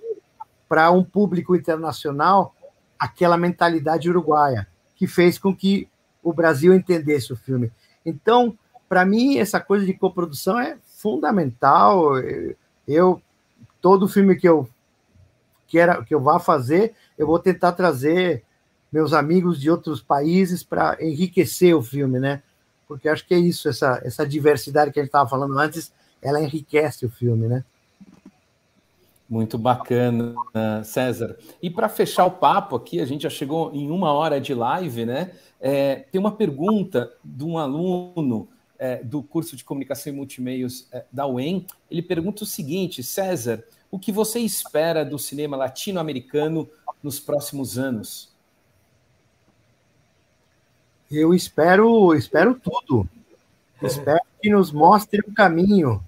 para 0.69 0.91
um 0.91 1.03
público 1.03 1.57
internacional 1.57 2.55
aquela 3.03 3.37
mentalidade 3.37 4.09
uruguaia 4.09 4.69
que 4.95 5.09
fez 5.09 5.37
com 5.37 5.53
que 5.53 5.89
o 6.23 6.33
Brasil 6.33 6.73
entendesse 6.73 7.33
o 7.33 7.37
filme. 7.37 7.73
Então, 8.07 8.57
para 8.89 9.05
mim, 9.05 9.39
essa 9.39 9.59
coisa 9.59 9.85
de 9.85 9.93
coprodução 9.93 10.57
é 10.57 10.79
fundamental. 10.85 12.13
Eu 12.87 13.21
todo 13.81 14.07
filme 14.07 14.37
que 14.37 14.49
eu 14.49 14.69
quero 15.67 16.05
que 16.05 16.15
eu 16.15 16.21
vá 16.21 16.39
fazer, 16.39 16.95
eu 17.19 17.27
vou 17.27 17.41
tentar 17.41 17.73
trazer 17.73 18.45
meus 18.93 19.13
amigos 19.13 19.61
de 19.61 19.69
outros 19.69 20.01
países 20.01 20.63
para 20.63 20.97
enriquecer 21.01 21.75
o 21.75 21.83
filme, 21.83 22.21
né? 22.21 22.41
Porque 22.87 23.09
acho 23.09 23.27
que 23.27 23.35
é 23.35 23.39
isso, 23.39 23.69
essa, 23.69 24.01
essa 24.05 24.25
diversidade 24.25 24.93
que 24.93 25.01
a 25.01 25.03
gente 25.03 25.09
estava 25.09 25.29
falando 25.29 25.59
antes, 25.59 25.93
ela 26.23 26.41
enriquece 26.41 27.05
o 27.05 27.11
filme, 27.11 27.49
né? 27.49 27.65
Muito 29.33 29.57
bacana, 29.57 30.35
César. 30.85 31.39
E 31.63 31.71
para 31.71 31.89
fechar 31.89 32.27
o 32.27 32.33
papo 32.33 32.77
aqui, 32.77 33.01
a 33.01 33.07
gente 33.07 33.23
já 33.23 33.31
chegou 33.31 33.75
em 33.75 33.91
uma 33.91 34.13
hora 34.13 34.39
de 34.39 34.53
live, 34.53 35.07
né? 35.07 35.33
É, 35.59 36.05
tem 36.13 36.21
uma 36.21 36.33
pergunta 36.33 37.11
de 37.25 37.43
um 37.43 37.57
aluno 37.57 38.47
é, 38.79 39.03
do 39.03 39.23
curso 39.23 39.57
de 39.57 39.65
comunicação 39.65 40.13
e 40.13 40.17
multimeios 40.17 40.87
é, 40.93 41.07
da 41.11 41.27
UEM. 41.27 41.67
Ele 41.91 42.03
pergunta 42.03 42.43
o 42.43 42.47
seguinte: 42.47 43.03
César, 43.03 43.65
o 43.91 43.99
que 43.99 44.13
você 44.13 44.39
espera 44.39 45.03
do 45.03 45.19
cinema 45.19 45.57
latino-americano 45.57 46.69
nos 47.03 47.19
próximos 47.19 47.79
anos? 47.79 48.31
Eu 51.11 51.33
espero, 51.33 52.15
espero 52.15 52.55
tudo. 52.55 53.09
Espero 53.81 54.21
que 54.43 54.51
nos 54.51 54.71
mostre 54.71 55.23
o 55.27 55.33
caminho. 55.33 56.05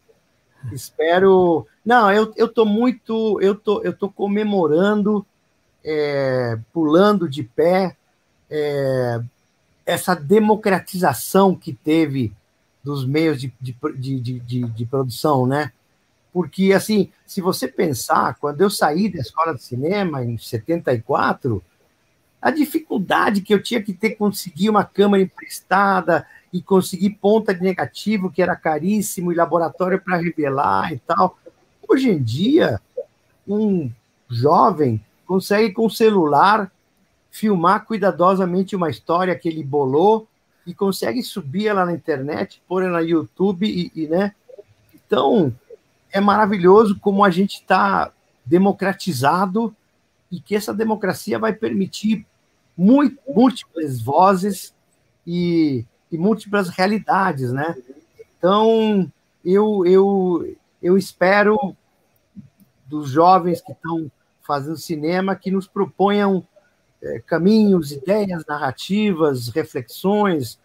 Espero 0.71 1.67
não, 1.85 2.11
eu 2.11 2.33
estou 2.37 2.65
muito. 2.65 3.39
Eu 3.41 3.55
tô, 3.55 3.83
eu 3.83 3.93
tô 3.93 4.09
comemorando, 4.09 5.25
é, 5.85 6.59
pulando 6.73 7.29
de 7.29 7.43
pé, 7.43 7.97
é, 8.51 9.21
essa 9.85 10.15
democratização 10.15 11.55
que 11.55 11.73
teve 11.73 12.33
dos 12.83 13.07
meios 13.07 13.41
de, 13.41 13.53
de, 13.61 13.75
de, 13.99 14.41
de, 14.41 14.65
de 14.65 14.87
produção, 14.87 15.47
né? 15.47 15.73
Porque, 16.33 16.73
assim, 16.73 17.13
se 17.27 17.41
você 17.41 17.69
pensar, 17.69 18.37
quando 18.41 18.61
eu 18.61 18.69
saí 18.69 19.09
da 19.09 19.21
escola 19.21 19.55
de 19.55 19.63
cinema 19.63 20.25
em 20.25 20.37
74, 20.37 21.63
a 22.43 22.51
dificuldade 22.51 23.41
que 23.41 23.55
eu 23.55 23.63
tinha 23.63 23.83
que 23.83 23.93
ter 23.93 24.11
conseguir 24.17 24.69
uma 24.69 24.85
câmera 24.85 25.23
emprestada 25.23 26.27
e 26.53 26.61
conseguir 26.61 27.11
ponta 27.11 27.55
de 27.55 27.63
negativo, 27.63 28.31
que 28.31 28.43
era 28.43 28.57
caríssimo, 28.57 29.33
e 29.33 29.35
laboratório 29.35 30.01
para 30.01 30.17
revelar 30.17 30.93
e 30.93 30.99
tal. 30.99 31.39
Hoje 31.89 32.11
em 32.11 32.23
dia, 32.23 32.81
um 33.47 33.91
jovem 34.29 35.05
consegue 35.27 35.73
com 35.73 35.87
o 35.87 35.91
celular 35.91 36.71
filmar 37.31 37.85
cuidadosamente 37.85 38.77
uma 38.77 38.91
história 38.91 39.35
que 39.35 39.49
ele 39.49 39.63
bolou 39.63 40.27
e 40.67 40.75
consegue 40.75 41.23
subir 41.23 41.67
ela 41.67 41.85
na 41.85 41.93
internet, 41.93 42.63
pôr 42.67 42.83
ela 42.83 43.01
no 43.01 43.07
YouTube 43.07 43.67
e, 43.67 43.91
e 43.95 44.07
né? 44.07 44.35
Então 44.95 45.55
é 46.13 46.21
maravilhoso 46.21 46.99
como 47.01 47.25
a 47.25 47.31
gente 47.31 47.55
está 47.57 48.13
democratizado 48.47 49.75
e 50.31 50.41
que 50.41 50.55
essa 50.55 50.73
democracia 50.73 51.39
vai 51.39 51.53
permitir 51.53 52.27
muito, 52.77 53.19
múltiplas 53.29 54.01
vozes 54.01 54.75
e, 55.27 55.85
e 56.11 56.17
múltiplas 56.17 56.69
realidades, 56.69 57.53
né? 57.53 57.77
Então 58.39 59.11
eu, 59.45 59.85
eu 59.87 60.57
eu 60.85 60.97
espero 60.97 61.75
dos 62.87 63.11
jovens 63.11 63.61
que 63.61 63.73
estão 63.73 64.11
fazendo 64.47 64.77
cinema 64.77 65.35
que 65.35 65.51
nos 65.51 65.67
proponham 65.67 66.47
é, 67.03 67.19
caminhos, 67.21 67.91
ideias, 67.91 68.45
narrativas, 68.47 69.49
reflexões, 69.49 70.61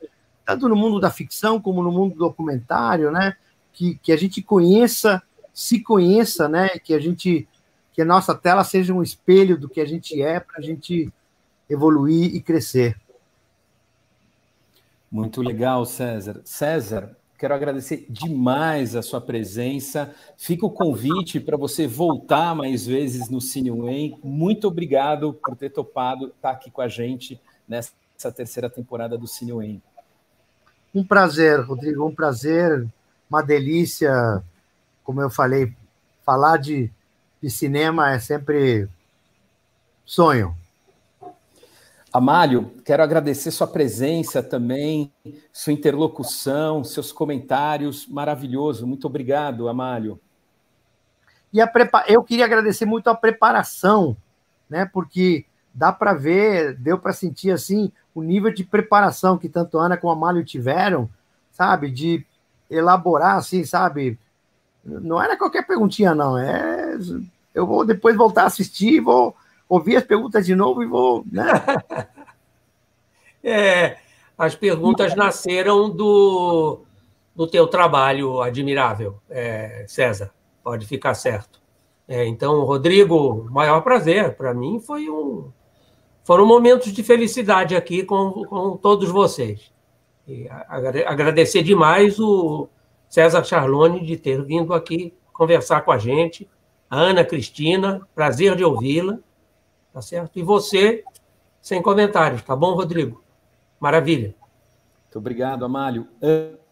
tanto 0.45 0.67
no 0.67 0.75
mundo 0.75 0.99
da 0.99 1.09
ficção 1.09 1.61
como 1.61 1.81
no 1.81 1.91
mundo 1.91 2.13
do 2.13 2.19
documentário, 2.19 3.09
né? 3.09 3.35
que, 3.79 3.95
que 3.95 4.11
a 4.11 4.17
gente 4.17 4.41
conheça, 4.41 5.23
se 5.53 5.81
conheça, 5.81 6.49
né? 6.49 6.67
Que 6.79 6.93
a 6.93 6.99
gente 6.99 7.47
que 7.93 8.01
a 8.01 8.05
nossa 8.05 8.35
tela 8.35 8.63
seja 8.63 8.93
um 8.93 9.01
espelho 9.01 9.57
do 9.57 9.67
que 9.67 9.81
a 9.81 9.85
gente 9.85 10.21
é 10.21 10.39
para 10.39 10.59
a 10.59 10.61
gente 10.61 11.11
evoluir 11.69 12.33
e 12.33 12.41
crescer. 12.41 12.95
Muito 15.11 15.41
legal, 15.41 15.85
César. 15.85 16.41
César, 16.45 17.17
quero 17.39 17.53
agradecer 17.53 18.05
demais 18.09 18.97
a 18.97 19.01
sua 19.01 19.21
presença. 19.21 20.13
Fica 20.37 20.65
o 20.65 20.69
convite 20.69 21.39
para 21.39 21.55
você 21.55 21.87
voltar 21.87 22.53
mais 22.53 22.85
vezes 22.85 23.29
no 23.29 23.39
Cine 23.39 23.71
Muito 24.21 24.67
obrigado 24.67 25.33
por 25.33 25.55
ter 25.55 25.69
topado 25.69 26.27
estar 26.27 26.51
aqui 26.51 26.69
com 26.69 26.81
a 26.81 26.89
gente 26.89 27.39
nessa 27.65 27.93
terceira 28.35 28.69
temporada 28.69 29.17
do 29.17 29.25
Cine 29.25 29.81
Um 30.93 31.03
prazer, 31.03 31.61
Rodrigo, 31.61 32.05
um 32.05 32.13
prazer, 32.13 32.85
uma 33.29 33.41
delícia, 33.41 34.43
como 35.01 35.21
eu 35.21 35.29
falei, 35.29 35.73
falar 36.25 36.57
de, 36.57 36.91
de 37.41 37.49
cinema 37.49 38.11
é 38.11 38.19
sempre 38.19 38.89
sonho. 40.05 40.53
Amálio, 42.11 42.71
quero 42.83 43.03
agradecer 43.03 43.51
sua 43.51 43.67
presença 43.67 44.41
também, 44.41 45.13
sua 45.53 45.73
interlocução, 45.73 46.83
seus 46.83 47.11
comentários, 47.11 48.07
maravilhoso. 48.07 48.87
Muito 48.87 49.05
obrigado, 49.05 49.69
Amálio. 49.69 50.19
E 51.53 51.65
prepa... 51.67 52.03
eu 52.07 52.23
queria 52.23 52.45
agradecer 52.45 52.85
muito 52.85 53.09
a 53.09 53.15
preparação, 53.15 54.17
né? 54.67 54.89
Porque 54.91 55.45
dá 55.73 55.91
para 55.91 56.13
ver, 56.13 56.75
deu 56.77 56.97
para 56.97 57.13
sentir 57.13 57.51
assim 57.51 57.91
o 58.13 58.23
nível 58.23 58.51
de 58.51 58.63
preparação 58.63 59.37
que 59.37 59.47
tanto 59.47 59.77
Ana 59.77 59.95
como 59.95 60.11
Amálio 60.11 60.43
tiveram, 60.43 61.07
sabe? 61.51 61.91
De 61.91 62.25
elaborar 62.69 63.37
assim, 63.37 63.63
sabe? 63.63 64.17
Não 64.83 65.21
era 65.21 65.37
qualquer 65.37 65.65
perguntinha, 65.65 66.15
não. 66.15 66.37
É, 66.37 66.97
eu 67.53 67.67
vou 67.67 67.85
depois 67.85 68.15
voltar 68.15 68.43
a 68.43 68.47
assistir, 68.47 68.99
vou 68.99 69.35
ouvir 69.69 69.97
as 69.97 70.03
perguntas 70.03 70.45
de 70.45 70.55
novo 70.55 70.83
e 70.83 70.87
vou. 70.87 71.23
Né? 71.31 71.45
é, 73.43 73.97
as 74.35 74.55
perguntas 74.55 75.15
nasceram 75.15 75.89
do, 75.89 76.81
do 77.35 77.45
teu 77.45 77.67
trabalho 77.67 78.41
admirável, 78.41 79.19
é, 79.29 79.85
César. 79.87 80.31
Pode 80.63 80.85
ficar 80.87 81.13
certo. 81.13 81.61
É, 82.07 82.25
então, 82.25 82.63
Rodrigo, 82.63 83.47
maior 83.51 83.81
prazer. 83.81 84.35
Para 84.35 84.53
mim 84.53 84.79
foi 84.79 85.09
um, 85.09 85.51
foram 86.23 86.45
momentos 86.45 86.91
de 86.91 87.03
felicidade 87.03 87.75
aqui 87.75 88.03
com, 88.03 88.43
com 88.45 88.77
todos 88.77 89.09
vocês. 89.09 89.71
E 90.27 90.47
agradecer 90.49 91.63
demais 91.63 92.19
o 92.19 92.67
César 93.07 93.43
Charlone 93.43 94.05
de 94.05 94.15
ter 94.15 94.43
vindo 94.43 94.73
aqui 94.73 95.13
conversar 95.33 95.81
com 95.81 95.91
a 95.91 95.97
gente. 95.97 96.47
A 96.89 96.97
Ana 96.97 97.23
Cristina, 97.23 98.07
prazer 98.13 98.55
de 98.55 98.63
ouvi-la. 98.63 99.19
Tá 99.93 100.01
certo? 100.01 100.37
E 100.37 100.43
você, 100.43 101.03
sem 101.61 101.81
comentários, 101.81 102.41
tá 102.41 102.55
bom, 102.55 102.73
Rodrigo? 102.73 103.23
Maravilha. 103.79 104.35
Muito 105.05 105.17
obrigado, 105.17 105.65
Amálio. 105.65 106.07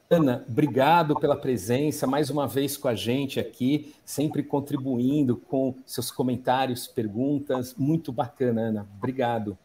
Ana, 0.10 0.46
obrigado 0.48 1.20
pela 1.20 1.36
presença 1.36 2.08
mais 2.08 2.30
uma 2.30 2.48
vez 2.48 2.78
com 2.78 2.88
a 2.88 2.96
gente 2.96 3.40
aqui, 3.40 3.94
sempre 4.06 4.42
contribuindo 4.42 5.36
com 5.36 5.76
seus 5.86 6.12
comentários, 6.12 6.88
perguntas. 6.88 7.74
Muito 7.76 8.12
bacana, 8.12 8.62
Ana. 8.62 8.88
Obrigado. 8.98 9.58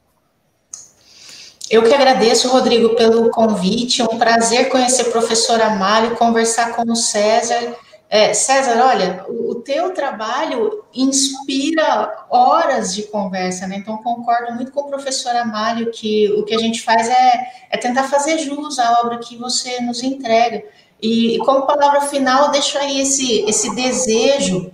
Eu 1.71 1.83
que 1.85 1.95
agradeço, 1.95 2.49
Rodrigo, 2.49 2.97
pelo 2.97 3.31
convite. 3.31 4.03
É 4.03 4.05
um 4.05 4.19
prazer 4.19 4.69
conhecer 4.69 5.09
o 5.09 5.13
professor 5.13 5.61
Amálio, 5.61 6.17
conversar 6.17 6.75
com 6.75 6.91
o 6.91 6.97
César 6.97 7.77
é, 8.13 8.35
César, 8.35 8.79
olha, 8.85 9.25
o, 9.27 9.55
teu 9.55 9.95
trabalho 9.95 10.85
inspira 10.93 12.27
horas 12.29 12.95
de 12.95 13.05
conversa, 13.05 13.67
né? 13.67 13.77
Então, 13.77 13.97
concordo 14.03 14.53
muito 14.53 14.71
com 14.71 14.83
o 14.83 14.89
professor 14.89 15.35
Amário 15.35 15.91
que 15.91 16.31
o 16.33 16.45
que 16.45 16.55
a 16.55 16.59
gente 16.59 16.83
faz 16.83 17.09
é, 17.09 17.33
é 17.71 17.79
tentar 17.79 18.05
fazer 18.05 18.37
jus 18.37 18.79
à 18.79 19.01
obra 19.01 19.17
que 19.17 19.35
você 19.39 19.81
nos 19.81 20.03
entrega. 20.03 20.63
E, 21.01 21.39
como 21.39 21.67
palavra 21.67 22.03
final, 22.03 22.51
deixo 22.51 22.77
aí 22.77 23.01
esse, 23.01 23.47
esse 23.49 23.75
desejo, 23.75 24.71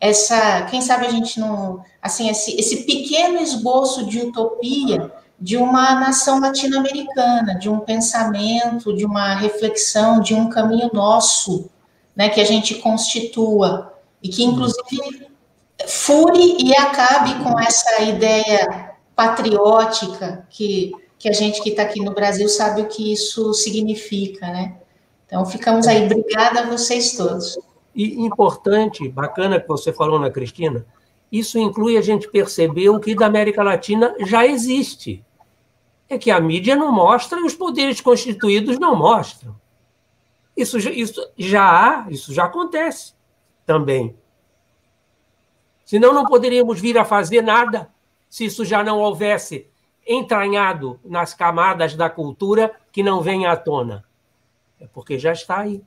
essa, 0.00 0.62
quem 0.62 0.82
sabe 0.82 1.06
a 1.06 1.10
gente 1.10 1.38
não, 1.38 1.80
assim, 2.02 2.28
esse, 2.28 2.58
esse 2.58 2.82
pequeno 2.82 3.40
esboço 3.40 4.04
de 4.04 4.18
utopia 4.18 5.12
de 5.38 5.56
uma 5.56 5.94
nação 5.94 6.40
latino-americana, 6.40 7.56
de 7.56 7.68
um 7.70 7.78
pensamento, 7.78 8.92
de 8.92 9.06
uma 9.06 9.32
reflexão, 9.36 10.20
de 10.20 10.34
um 10.34 10.48
caminho 10.48 10.90
nosso 10.92 11.70
né, 12.14 12.28
que 12.28 12.40
a 12.40 12.44
gente 12.44 12.76
constitua 12.76 13.92
e 14.22 14.28
que, 14.28 14.44
inclusive, 14.44 15.28
fure 15.86 16.56
e 16.58 16.74
acabe 16.76 17.42
com 17.42 17.58
essa 17.60 18.02
ideia 18.02 18.92
patriótica 19.14 20.46
que, 20.50 20.92
que 21.18 21.28
a 21.28 21.32
gente 21.32 21.62
que 21.62 21.70
está 21.70 21.82
aqui 21.82 22.00
no 22.00 22.12
Brasil 22.12 22.48
sabe 22.48 22.82
o 22.82 22.88
que 22.88 23.12
isso 23.12 23.52
significa, 23.54 24.46
né? 24.46 24.76
Então, 25.26 25.44
ficamos 25.46 25.86
aí. 25.86 26.04
Obrigada 26.04 26.60
a 26.60 26.66
vocês 26.66 27.16
todos. 27.16 27.58
E 27.94 28.20
importante, 28.20 29.08
bacana 29.08 29.60
que 29.60 29.68
você 29.68 29.92
falou, 29.92 30.18
na 30.18 30.30
Cristina, 30.30 30.84
isso 31.30 31.58
inclui 31.58 31.96
a 31.96 32.00
gente 32.00 32.28
perceber 32.28 32.88
o 32.88 33.00
que 33.00 33.14
da 33.14 33.26
América 33.26 33.62
Latina 33.62 34.14
já 34.20 34.46
existe. 34.46 35.24
É 36.08 36.18
que 36.18 36.30
a 36.30 36.40
mídia 36.40 36.76
não 36.76 36.92
mostra 36.92 37.40
e 37.40 37.44
os 37.44 37.54
poderes 37.54 38.00
constituídos 38.00 38.78
não 38.78 38.94
mostram. 38.94 39.56
Isso, 40.56 40.78
isso 40.78 41.30
já 41.36 41.64
há, 42.04 42.10
isso 42.10 42.32
já 42.32 42.44
acontece 42.44 43.14
também. 43.66 44.16
Senão 45.84 46.12
não 46.12 46.24
poderíamos 46.24 46.80
vir 46.80 46.96
a 46.96 47.04
fazer 47.04 47.42
nada 47.42 47.90
se 48.28 48.44
isso 48.44 48.64
já 48.64 48.82
não 48.82 49.00
houvesse 49.00 49.66
entranhado 50.06 50.98
nas 51.04 51.34
camadas 51.34 51.94
da 51.94 52.10
cultura 52.10 52.74
que 52.92 53.02
não 53.02 53.20
vem 53.20 53.46
à 53.46 53.56
tona. 53.56 54.04
É 54.80 54.86
porque 54.86 55.18
já 55.18 55.32
está 55.32 55.60
aí. 55.60 55.82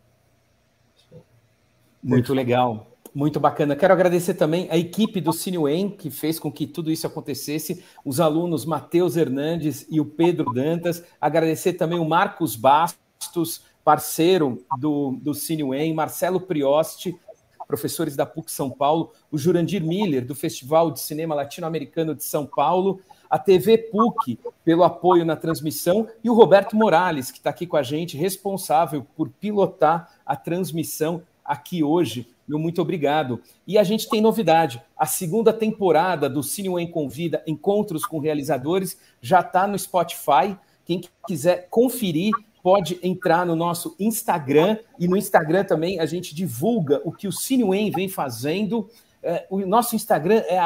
Muito 2.02 2.34
legal. 2.34 2.88
Muito 3.14 3.40
bacana. 3.40 3.76
Quero 3.76 3.94
agradecer 3.94 4.36
também 4.36 4.68
a 4.70 4.78
equipe 4.78 5.20
do 5.20 5.34
CineWen, 5.34 5.90
que 5.90 6.12
fez 6.12 6.40
com 6.40 6.52
que 6.52 6.68
tudo 6.68 6.92
isso 6.92 7.08
acontecesse, 7.08 7.84
os 8.06 8.20
alunos 8.20 8.64
Matheus 8.64 9.18
Hernandes 9.18 9.88
e 9.90 10.00
o 10.00 10.06
Pedro 10.06 10.54
Dantas. 10.54 11.04
Agradecer 11.20 11.74
também 11.74 11.98
o 11.98 12.08
Marcos 12.08 12.56
Bastos, 12.56 13.64
parceiro 13.88 14.66
do, 14.78 15.18
do 15.22 15.34
CineWen, 15.34 15.94
Marcelo 15.94 16.42
Priosti, 16.42 17.18
professores 17.66 18.18
da 18.18 18.26
PUC 18.26 18.52
São 18.52 18.70
Paulo, 18.70 19.14
o 19.32 19.38
Jurandir 19.38 19.82
Miller, 19.82 20.26
do 20.26 20.36
Festival 20.36 20.92
de 20.92 21.00
Cinema 21.00 21.34
Latino-Americano 21.34 22.14
de 22.14 22.26
São 22.26 22.46
Paulo, 22.46 23.00
a 23.30 23.40
TV 23.40 23.78
PUC, 23.78 24.38
pelo 24.66 24.84
apoio 24.84 25.24
na 25.24 25.38
transmissão, 25.38 26.06
e 26.22 26.30
o 26.30 26.34
Roberto 26.34 26.76
Morales, 26.76 27.32
que 27.32 27.38
está 27.38 27.50
aqui 27.50 27.66
com 27.66 27.78
a 27.78 27.82
gente, 27.82 28.18
responsável 28.18 29.08
por 29.16 29.30
pilotar 29.30 30.12
a 30.26 30.36
transmissão 30.36 31.22
aqui 31.46 31.82
hoje. 31.82 32.28
Meu 32.46 32.60
muito 32.60 32.82
obrigado. 32.82 33.42
E 33.66 33.78
a 33.78 33.86
gente 33.86 34.10
tem 34.10 34.20
novidade. 34.20 34.82
A 34.98 35.06
segunda 35.06 35.54
temporada 35.54 36.30
do 36.30 36.44
Cine 36.44 36.68
em 36.82 36.92
Convida, 36.92 37.42
Encontros 37.48 38.06
com 38.06 38.20
Realizadores, 38.20 39.00
já 39.22 39.40
está 39.40 39.66
no 39.66 39.80
Spotify. 39.80 40.58
Quem 40.84 41.02
quiser 41.26 41.70
conferir, 41.70 42.34
pode 42.68 43.00
entrar 43.02 43.46
no 43.46 43.56
nosso 43.56 43.96
Instagram 43.98 44.78
e 45.00 45.08
no 45.08 45.16
Instagram 45.16 45.64
também 45.64 46.02
a 46.02 46.06
gente 46.06 46.36
divulga 46.36 47.02
o 47.06 47.14
que 47.14 47.26
o 47.26 47.32
CineWen 47.32 47.90
vem 47.92 48.10
fazendo. 48.10 48.90
É, 49.24 49.48
o 49.50 49.66
nosso 49.66 49.96
Instagram 49.96 50.44
é 50.50 50.60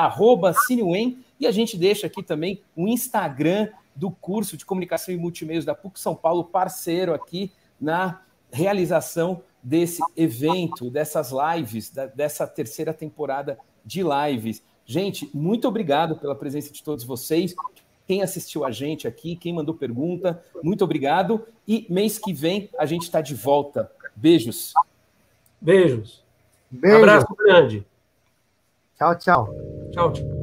CineWen 0.65 1.23
e 1.39 1.45
a 1.45 1.51
gente 1.51 1.77
deixa 1.77 2.07
aqui 2.07 2.23
também 2.23 2.59
o 2.75 2.87
Instagram 2.87 3.67
do 3.95 4.09
curso 4.09 4.57
de 4.57 4.65
comunicação 4.65 5.13
e 5.13 5.17
multimeios 5.17 5.63
da 5.63 5.75
PUC 5.75 5.99
São 5.99 6.15
Paulo, 6.15 6.45
parceiro 6.45 7.13
aqui 7.13 7.51
na 7.79 8.21
realização 8.51 9.43
desse 9.61 10.01
evento, 10.17 10.89
dessas 10.89 11.29
lives, 11.31 11.91
dessa 12.15 12.47
terceira 12.47 12.95
temporada 12.95 13.59
de 13.85 14.01
lives. 14.01 14.63
Gente, 14.87 15.29
muito 15.35 15.67
obrigado 15.67 16.15
pela 16.15 16.33
presença 16.33 16.73
de 16.73 16.81
todos 16.81 17.03
vocês 17.03 17.53
quem 18.11 18.21
assistiu 18.21 18.65
a 18.65 18.71
gente 18.71 19.07
aqui, 19.07 19.37
quem 19.37 19.53
mandou 19.53 19.73
pergunta, 19.73 20.43
muito 20.61 20.83
obrigado. 20.83 21.47
E 21.65 21.87
mês 21.89 22.19
que 22.19 22.33
vem 22.33 22.69
a 22.77 22.85
gente 22.85 23.03
está 23.03 23.21
de 23.21 23.33
volta. 23.33 23.89
Beijos. 24.13 24.73
Beijos. 25.61 26.21
Beijo. 26.69 26.97
Abraço 26.97 27.33
grande. 27.37 27.87
Tchau, 28.97 29.17
tchau. 29.17 29.55
Tchau, 29.93 30.11
tchau. 30.11 30.40